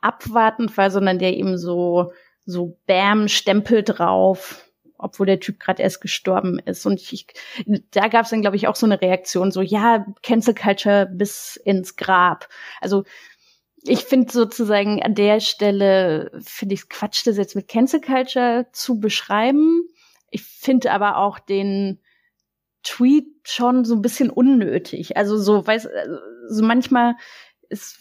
abwartend 0.00 0.76
war, 0.76 0.90
sondern 0.90 1.18
der 1.18 1.36
eben 1.36 1.58
so, 1.58 2.12
so 2.44 2.78
Bam, 2.86 3.28
Stempel 3.28 3.82
drauf 3.82 4.65
obwohl 4.98 5.26
der 5.26 5.40
Typ 5.40 5.60
gerade 5.60 5.82
erst 5.82 6.00
gestorben 6.00 6.58
ist. 6.58 6.86
Und 6.86 7.00
ich, 7.00 7.26
da 7.90 8.08
gab 8.08 8.24
es 8.24 8.30
dann, 8.30 8.42
glaube 8.42 8.56
ich, 8.56 8.68
auch 8.68 8.76
so 8.76 8.86
eine 8.86 9.00
Reaktion, 9.00 9.50
so 9.50 9.60
ja, 9.60 10.06
Cancel 10.22 10.54
Culture 10.54 11.06
bis 11.06 11.56
ins 11.56 11.96
Grab. 11.96 12.48
Also 12.80 13.04
ich 13.82 14.00
finde 14.00 14.32
sozusagen 14.32 15.02
an 15.02 15.14
der 15.14 15.40
Stelle, 15.40 16.30
finde 16.44 16.74
ich 16.74 16.88
Quatsch, 16.88 17.26
das 17.26 17.36
jetzt 17.36 17.54
mit 17.54 17.68
Cancel 17.68 18.00
Culture 18.00 18.66
zu 18.72 18.98
beschreiben. 18.98 19.82
Ich 20.30 20.42
finde 20.42 20.92
aber 20.92 21.18
auch 21.18 21.38
den 21.38 22.00
Tweet 22.82 23.26
schon 23.44 23.84
so 23.84 23.94
ein 23.94 24.02
bisschen 24.02 24.30
unnötig. 24.30 25.16
Also 25.16 25.38
so, 25.38 25.66
weiß, 25.66 25.86
also 25.86 26.18
so 26.48 26.64
manchmal 26.64 27.14
ist 27.68 27.98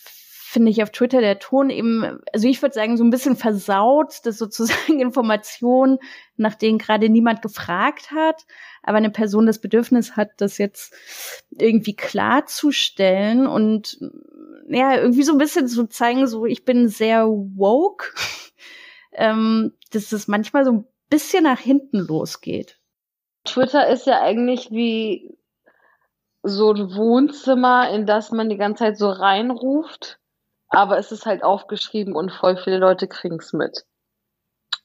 finde 0.55 0.71
ich 0.71 0.81
auf 0.81 0.89
Twitter 0.91 1.19
der 1.19 1.37
Ton 1.37 1.69
eben, 1.69 2.21
also 2.31 2.47
ich 2.47 2.61
würde 2.61 2.73
sagen, 2.73 2.95
so 2.95 3.03
ein 3.03 3.09
bisschen 3.09 3.35
versaut, 3.35 4.25
dass 4.25 4.37
sozusagen 4.37 4.99
Informationen, 5.01 5.97
nach 6.37 6.55
denen 6.55 6.77
gerade 6.77 7.09
niemand 7.09 7.41
gefragt 7.41 8.11
hat, 8.11 8.45
aber 8.81 8.97
eine 8.99 9.09
Person 9.09 9.47
das 9.47 9.59
Bedürfnis 9.59 10.15
hat, 10.15 10.29
das 10.37 10.57
jetzt 10.57 10.93
irgendwie 11.49 11.93
klarzustellen 11.93 13.47
und 13.47 13.99
ja, 14.69 14.95
irgendwie 14.95 15.23
so 15.23 15.33
ein 15.33 15.37
bisschen 15.39 15.67
zu 15.67 15.87
zeigen, 15.87 16.25
so 16.25 16.45
ich 16.45 16.63
bin 16.63 16.87
sehr 16.87 17.27
woke, 17.27 18.13
ähm, 19.11 19.73
dass 19.91 20.13
es 20.13 20.29
manchmal 20.29 20.63
so 20.63 20.71
ein 20.71 20.85
bisschen 21.09 21.43
nach 21.43 21.59
hinten 21.59 21.99
losgeht. 21.99 22.79
Twitter 23.43 23.89
ist 23.89 24.07
ja 24.07 24.21
eigentlich 24.21 24.71
wie 24.71 25.37
so 26.43 26.71
ein 26.71 26.95
Wohnzimmer, 26.95 27.89
in 27.89 28.05
das 28.05 28.31
man 28.31 28.47
die 28.47 28.57
ganze 28.57 28.85
Zeit 28.85 28.97
so 28.97 29.09
reinruft 29.09 30.21
aber 30.75 30.97
es 30.97 31.11
ist 31.11 31.25
halt 31.25 31.43
aufgeschrieben 31.43 32.15
und 32.15 32.31
voll 32.31 32.57
viele 32.57 32.77
Leute 32.77 33.07
kriegen 33.07 33.39
es 33.39 33.53
mit. 33.53 33.85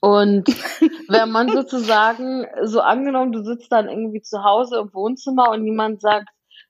Und 0.01 0.47
wenn 1.09 1.31
man 1.31 1.49
sozusagen, 1.51 2.47
so 2.63 2.81
angenommen, 2.81 3.33
du 3.33 3.43
sitzt 3.43 3.71
dann 3.71 3.89
irgendwie 3.89 4.23
zu 4.23 4.43
Hause 4.43 4.79
im 4.79 4.93
Wohnzimmer 4.95 5.51
und 5.51 5.63
niemand 5.63 6.01
sagt, 6.01 6.29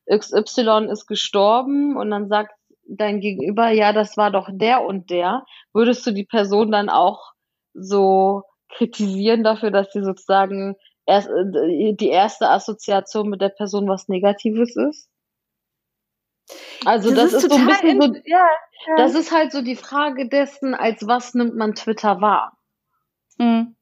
XY 0.09 0.87
ist 0.91 1.07
gestorben 1.07 1.95
und 1.95 2.09
dann 2.09 2.27
sagt 2.27 2.53
dein 2.87 3.21
Gegenüber, 3.21 3.69
ja, 3.69 3.93
das 3.93 4.17
war 4.17 4.31
doch 4.31 4.49
der 4.51 4.83
und 4.83 5.09
der, 5.09 5.45
würdest 5.73 6.05
du 6.05 6.11
die 6.11 6.25
Person 6.25 6.71
dann 6.71 6.89
auch 6.89 7.31
so 7.73 8.43
kritisieren 8.69 9.43
dafür, 9.43 9.71
dass 9.71 9.91
sie 9.91 10.03
sozusagen 10.03 10.75
erst, 11.05 11.29
die 11.29 12.09
erste 12.09 12.49
Assoziation 12.49 13.29
mit 13.29 13.41
der 13.41 13.49
Person 13.49 13.87
was 13.87 14.07
Negatives 14.07 14.75
ist? 14.75 15.10
Also 16.85 17.13
das, 17.13 17.31
das 17.31 17.43
ist, 17.43 17.43
ist 17.43 17.51
so 17.51 17.57
ein 17.57 17.67
bisschen 17.67 18.01
so, 18.01 18.13
ja, 18.25 18.47
ja. 18.87 18.95
das 18.97 19.15
ist 19.15 19.31
halt 19.31 19.51
so 19.51 19.61
die 19.61 19.75
Frage 19.75 20.27
dessen, 20.27 20.73
als 20.73 21.05
was 21.07 21.33
nimmt 21.33 21.55
man 21.55 21.75
Twitter 21.75 22.21
wahr? 22.21 22.57
Mhm. 23.37 23.75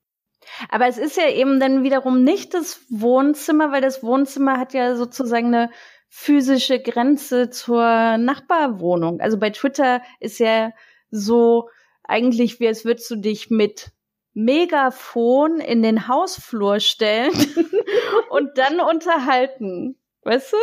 Aber 0.70 0.88
es 0.88 0.98
ist 0.98 1.18
ja 1.18 1.30
eben 1.30 1.60
dann 1.60 1.84
wiederum 1.84 2.24
nicht 2.24 2.54
das 2.54 2.82
Wohnzimmer, 2.90 3.72
weil 3.72 3.82
das 3.82 4.04
Wohnzimmer 4.04 4.58
hat 4.58 4.74
ja 4.74 4.96
sozusagen 4.96 5.48
eine 5.48 5.70
physische 6.10 6.80
Grenze 6.80 7.50
zur 7.50 8.18
Nachbarwohnung. 8.18 9.22
Also 9.22 9.38
bei 9.38 9.52
Twitter 9.52 10.02
ist 10.20 10.40
ja 10.40 10.72
so 11.12 11.70
eigentlich, 12.04 12.60
wie 12.60 12.68
als 12.68 12.84
würdest 12.84 13.10
du 13.12 13.16
dich 13.16 13.50
mit 13.50 13.92
Megafon 14.34 15.60
in 15.60 15.84
den 15.84 16.08
Hausflur 16.08 16.80
stellen 16.80 17.32
und 18.30 18.58
dann 18.58 18.80
unterhalten. 18.80 19.98
Weißt 20.24 20.54
du? 20.54 20.58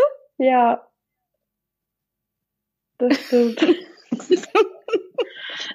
Ja. 0.45 0.86
Das 2.99 3.17
stimmt. 3.27 3.61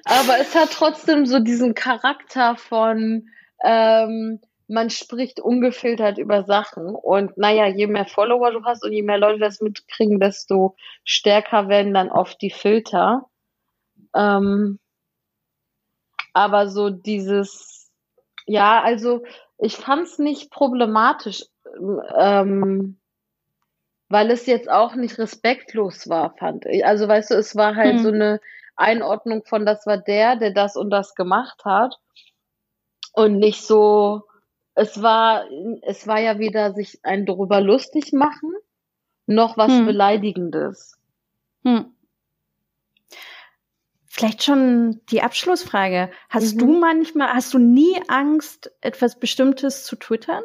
Aber 0.04 0.38
es 0.38 0.54
hat 0.54 0.70
trotzdem 0.72 1.26
so 1.26 1.38
diesen 1.38 1.74
Charakter 1.74 2.56
von, 2.56 3.28
ähm, 3.64 4.40
man 4.68 4.90
spricht 4.90 5.40
ungefiltert 5.40 6.18
über 6.18 6.44
Sachen. 6.44 6.94
Und 6.94 7.36
naja, 7.36 7.66
je 7.66 7.86
mehr 7.86 8.06
Follower 8.06 8.50
du 8.50 8.64
hast 8.64 8.84
und 8.84 8.92
je 8.92 9.02
mehr 9.02 9.18
Leute 9.18 9.38
das 9.38 9.60
mitkriegen, 9.60 10.18
desto 10.18 10.76
stärker 11.04 11.68
werden 11.68 11.94
dann 11.94 12.10
oft 12.10 12.40
die 12.40 12.50
Filter. 12.50 13.28
Ähm, 14.14 14.78
aber 16.32 16.68
so 16.68 16.90
dieses, 16.90 17.90
ja, 18.46 18.82
also 18.82 19.22
ich 19.58 19.76
fand 19.76 20.04
es 20.04 20.18
nicht 20.18 20.50
problematisch. 20.50 21.44
Ähm, 22.16 22.98
weil 24.12 24.30
es 24.30 24.44
jetzt 24.44 24.70
auch 24.70 24.94
nicht 24.94 25.18
respektlos 25.18 26.06
war, 26.06 26.34
fand 26.36 26.66
ich. 26.66 26.84
Also 26.84 27.08
weißt 27.08 27.30
du, 27.30 27.34
es 27.34 27.56
war 27.56 27.76
halt 27.76 27.96
hm. 27.96 28.02
so 28.02 28.08
eine 28.10 28.40
Einordnung 28.76 29.42
von, 29.44 29.64
das 29.64 29.86
war 29.86 29.96
der, 29.96 30.36
der 30.36 30.52
das 30.52 30.76
und 30.76 30.90
das 30.90 31.14
gemacht 31.14 31.64
hat. 31.64 31.98
Und 33.14 33.38
nicht 33.38 33.62
so, 33.62 34.24
es 34.74 35.02
war, 35.02 35.44
es 35.80 36.06
war 36.06 36.20
ja 36.20 36.38
weder 36.38 36.74
sich 36.74 37.00
ein 37.04 37.24
darüber 37.24 37.62
lustig 37.62 38.12
machen, 38.12 38.52
noch 39.26 39.56
was 39.56 39.72
hm. 39.72 39.86
Beleidigendes. 39.86 40.98
Hm. 41.64 41.94
Vielleicht 44.04 44.42
schon 44.42 45.00
die 45.10 45.22
Abschlussfrage. 45.22 46.10
Hast 46.28 46.56
mhm. 46.56 46.58
du 46.58 46.78
manchmal, 46.78 47.32
hast 47.32 47.54
du 47.54 47.58
nie 47.58 47.98
Angst, 48.08 48.70
etwas 48.82 49.18
Bestimmtes 49.18 49.84
zu 49.84 49.96
twittern? 49.96 50.42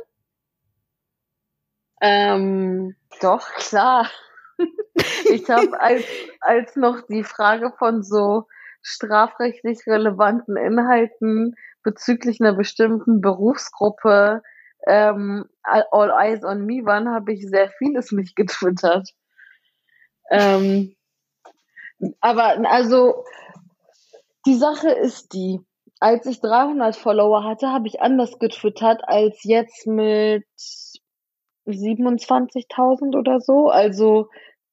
Ähm, 2.02 2.96
doch, 3.22 3.48
klar. 3.56 4.10
ich 5.32 5.50
habe 5.50 5.80
als, 5.80 6.04
als 6.42 6.76
noch 6.76 7.02
die 7.08 7.24
Frage 7.24 7.72
von 7.78 8.04
so 8.04 8.48
strafrechtlich 8.82 9.86
relevanten 9.88 10.58
Inhalten 10.58 11.56
bezüglich 11.84 12.40
einer 12.42 12.54
bestimmten 12.54 13.22
Berufsgruppe 13.22 14.42
ähm, 14.86 15.46
All 15.64 16.12
Eyes 16.12 16.44
on 16.44 16.66
Me 16.66 16.86
waren, 16.86 17.10
habe 17.10 17.34
ich 17.34 17.48
sehr 17.48 17.70
vieles 17.78 18.12
nicht 18.12 18.36
getwittert. 18.36 19.10
Ähm, 20.30 20.96
aber 22.20 22.58
also 22.70 23.26
die 24.46 24.56
Sache 24.56 24.90
ist 24.90 25.34
die, 25.34 25.60
als 26.00 26.26
ich 26.26 26.42
300 26.42 26.96
Follower 26.96 27.44
hatte, 27.44 27.68
habe 27.68 27.88
ich 27.88 28.02
anders 28.02 28.40
getwittert 28.40 29.02
als 29.06 29.44
jetzt 29.44 29.88
mit 29.88 30.46
27.000 31.68 33.18
oder 33.18 33.40
so. 33.40 33.70
Also 33.70 34.30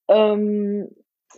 ähm, 0.08 0.88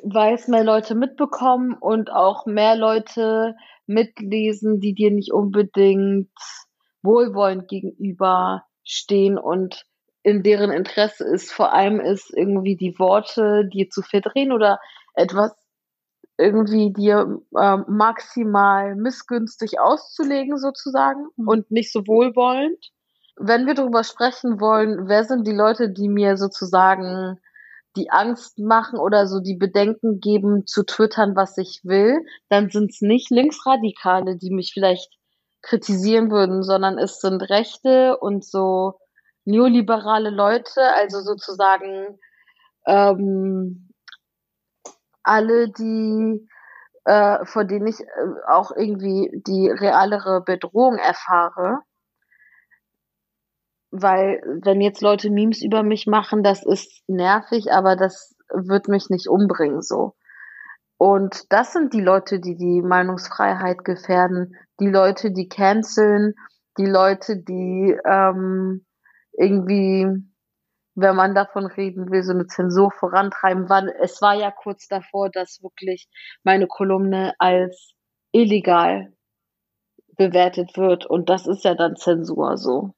weil 0.02 0.34
es 0.34 0.48
mehr 0.48 0.64
Leute 0.64 0.94
mitbekommen 0.94 1.74
und 1.74 2.10
auch 2.10 2.46
mehr 2.46 2.76
Leute 2.76 3.54
mitlesen, 3.86 4.80
die 4.80 4.94
dir 4.94 5.10
nicht 5.10 5.32
unbedingt 5.32 6.30
wohlwollend 7.02 7.68
gegenüber 7.68 8.64
stehen 8.84 9.38
und 9.38 9.84
in 10.22 10.42
deren 10.42 10.72
Interesse 10.72 11.24
ist 11.24 11.52
vor 11.52 11.72
allem 11.72 12.00
ist 12.00 12.36
irgendwie 12.36 12.76
die 12.76 12.98
Worte 12.98 13.68
dir 13.72 13.88
zu 13.90 14.02
verdrehen 14.02 14.50
oder 14.50 14.80
etwas 15.14 15.54
irgendwie 16.36 16.92
dir 16.92 17.40
äh, 17.56 17.76
maximal 17.86 18.96
missgünstig 18.96 19.78
auszulegen 19.78 20.58
sozusagen 20.58 21.26
mhm. 21.36 21.48
und 21.48 21.70
nicht 21.70 21.92
so 21.92 22.06
wohlwollend 22.06 22.90
wenn 23.36 23.66
wir 23.66 23.74
darüber 23.74 24.02
sprechen 24.02 24.60
wollen, 24.60 25.08
wer 25.08 25.24
sind 25.24 25.46
die 25.46 25.52
Leute, 25.54 25.90
die 25.90 26.08
mir 26.08 26.36
sozusagen 26.36 27.38
die 27.96 28.10
Angst 28.10 28.58
machen 28.58 28.98
oder 28.98 29.26
so 29.26 29.40
die 29.40 29.56
Bedenken 29.56 30.20
geben, 30.20 30.66
zu 30.66 30.84
twittern, 30.84 31.34
was 31.36 31.56
ich 31.56 31.80
will, 31.84 32.24
dann 32.48 32.68
sind 32.70 32.90
es 32.90 33.00
nicht 33.00 33.30
Linksradikale, 33.30 34.36
die 34.36 34.50
mich 34.50 34.72
vielleicht 34.72 35.10
kritisieren 35.62 36.30
würden, 36.30 36.62
sondern 36.62 36.98
es 36.98 37.20
sind 37.20 37.42
Rechte 37.48 38.18
und 38.18 38.44
so 38.44 38.98
neoliberale 39.44 40.30
Leute, 40.30 40.80
also 40.94 41.20
sozusagen 41.20 42.18
ähm, 42.86 43.90
alle, 45.22 45.70
die 45.70 46.46
äh, 47.04 47.44
vor 47.44 47.64
denen 47.64 47.86
ich 47.86 48.00
äh, 48.00 48.06
auch 48.48 48.72
irgendwie 48.72 49.42
die 49.46 49.70
realere 49.70 50.42
Bedrohung 50.42 50.98
erfahre 50.98 51.80
weil 54.02 54.42
wenn 54.62 54.80
jetzt 54.80 55.02
Leute 55.02 55.30
Memes 55.30 55.62
über 55.62 55.82
mich 55.82 56.06
machen, 56.06 56.42
das 56.42 56.64
ist 56.64 57.02
nervig, 57.08 57.72
aber 57.72 57.96
das 57.96 58.34
wird 58.52 58.88
mich 58.88 59.10
nicht 59.10 59.28
umbringen 59.28 59.82
so. 59.82 60.14
Und 60.98 61.52
das 61.52 61.72
sind 61.72 61.92
die 61.92 62.00
Leute, 62.00 62.40
die 62.40 62.56
die 62.56 62.80
Meinungsfreiheit 62.82 63.84
gefährden, 63.84 64.56
die 64.80 64.88
Leute, 64.88 65.30
die 65.30 65.48
canceln, 65.48 66.34
die 66.78 66.86
Leute, 66.86 67.36
die 67.36 67.96
ähm, 68.04 68.86
irgendwie, 69.32 70.06
wenn 70.94 71.16
man 71.16 71.34
davon 71.34 71.66
reden 71.66 72.10
will, 72.10 72.22
so 72.22 72.32
eine 72.32 72.46
Zensur 72.46 72.90
vorantreiben. 72.92 73.66
Es 74.00 74.22
war 74.22 74.34
ja 74.34 74.50
kurz 74.50 74.88
davor, 74.88 75.30
dass 75.30 75.62
wirklich 75.62 76.08
meine 76.44 76.66
Kolumne 76.66 77.34
als 77.38 77.92
illegal 78.32 79.12
bewertet 80.16 80.76
wird 80.76 81.06
und 81.06 81.28
das 81.28 81.46
ist 81.46 81.64
ja 81.64 81.74
dann 81.74 81.96
Zensur 81.96 82.56
so. 82.56 82.94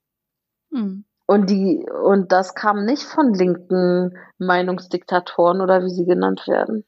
Hm. 0.71 1.05
Und 1.27 1.51
die, 1.51 1.87
und 2.05 2.33
das 2.33 2.55
kam 2.55 2.85
nicht 2.85 3.03
von 3.03 3.35
linken 3.35 4.19
Meinungsdiktatoren 4.39 5.61
oder 5.61 5.85
wie 5.85 5.91
sie 5.91 6.07
genannt 6.07 6.47
werden. 6.47 6.85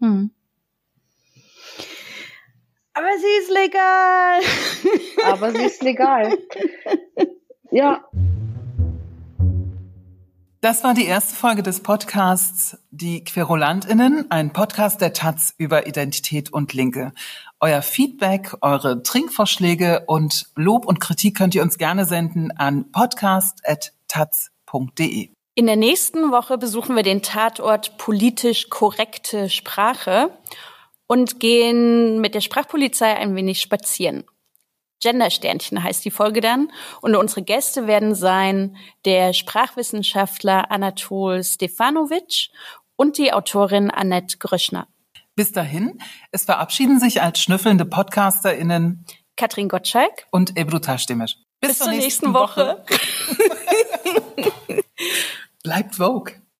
Hm. 0.00 0.30
Aber 2.92 3.08
sie 3.18 3.38
ist 3.38 3.50
legal. 3.50 4.40
Aber 5.32 5.52
sie 5.52 5.64
ist 5.64 5.82
legal. 5.82 6.36
Ja. 7.72 8.04
Das 10.62 10.84
war 10.84 10.92
die 10.92 11.06
erste 11.06 11.34
Folge 11.34 11.62
des 11.62 11.82
Podcasts 11.82 12.76
Die 12.90 13.24
QuerulantInnen, 13.24 14.30
ein 14.30 14.52
Podcast 14.52 15.00
der 15.00 15.14
Taz 15.14 15.54
über 15.56 15.86
Identität 15.86 16.52
und 16.52 16.74
Linke. 16.74 17.14
Euer 17.60 17.80
Feedback, 17.80 18.54
eure 18.60 19.02
Trinkvorschläge 19.02 20.04
und 20.06 20.50
Lob 20.56 20.84
und 20.84 21.00
Kritik 21.00 21.38
könnt 21.38 21.54
ihr 21.54 21.62
uns 21.62 21.78
gerne 21.78 22.04
senden 22.04 22.54
an 22.54 22.92
podcast.taz.de. 22.92 25.30
In 25.54 25.66
der 25.66 25.76
nächsten 25.76 26.30
Woche 26.30 26.58
besuchen 26.58 26.94
wir 26.94 27.04
den 27.04 27.22
Tatort 27.22 27.96
politisch 27.96 28.68
korrekte 28.68 29.48
Sprache 29.48 30.28
und 31.06 31.40
gehen 31.40 32.20
mit 32.20 32.34
der 32.34 32.42
Sprachpolizei 32.42 33.16
ein 33.16 33.34
wenig 33.34 33.62
spazieren. 33.62 34.24
Gendersternchen 35.00 35.82
heißt 35.82 36.04
die 36.04 36.10
Folge 36.10 36.40
dann. 36.40 36.70
Und 37.00 37.16
unsere 37.16 37.42
Gäste 37.42 37.86
werden 37.86 38.14
sein 38.14 38.76
der 39.04 39.32
Sprachwissenschaftler 39.32 40.70
Anatol 40.70 41.42
Stefanovic 41.42 42.50
und 42.96 43.18
die 43.18 43.32
Autorin 43.32 43.90
Annette 43.90 44.38
Gröschner. 44.38 44.86
Bis 45.34 45.52
dahin, 45.52 45.98
es 46.32 46.44
verabschieden 46.44 47.00
sich 47.00 47.22
als 47.22 47.40
schnüffelnde 47.40 47.86
PodcasterInnen 47.86 49.06
Katrin 49.36 49.68
Gottschalk 49.68 50.26
und 50.30 50.58
Ebru 50.58 50.80
Taschdemir. 50.80 51.26
Bis, 51.60 51.70
Bis 51.70 51.78
zur 51.78 51.88
nächsten, 51.88 52.32
nächsten 52.32 52.34
Woche. 52.34 52.84
Woche. 52.86 54.82
Bleibt 55.62 55.96
Vogue. 55.96 56.40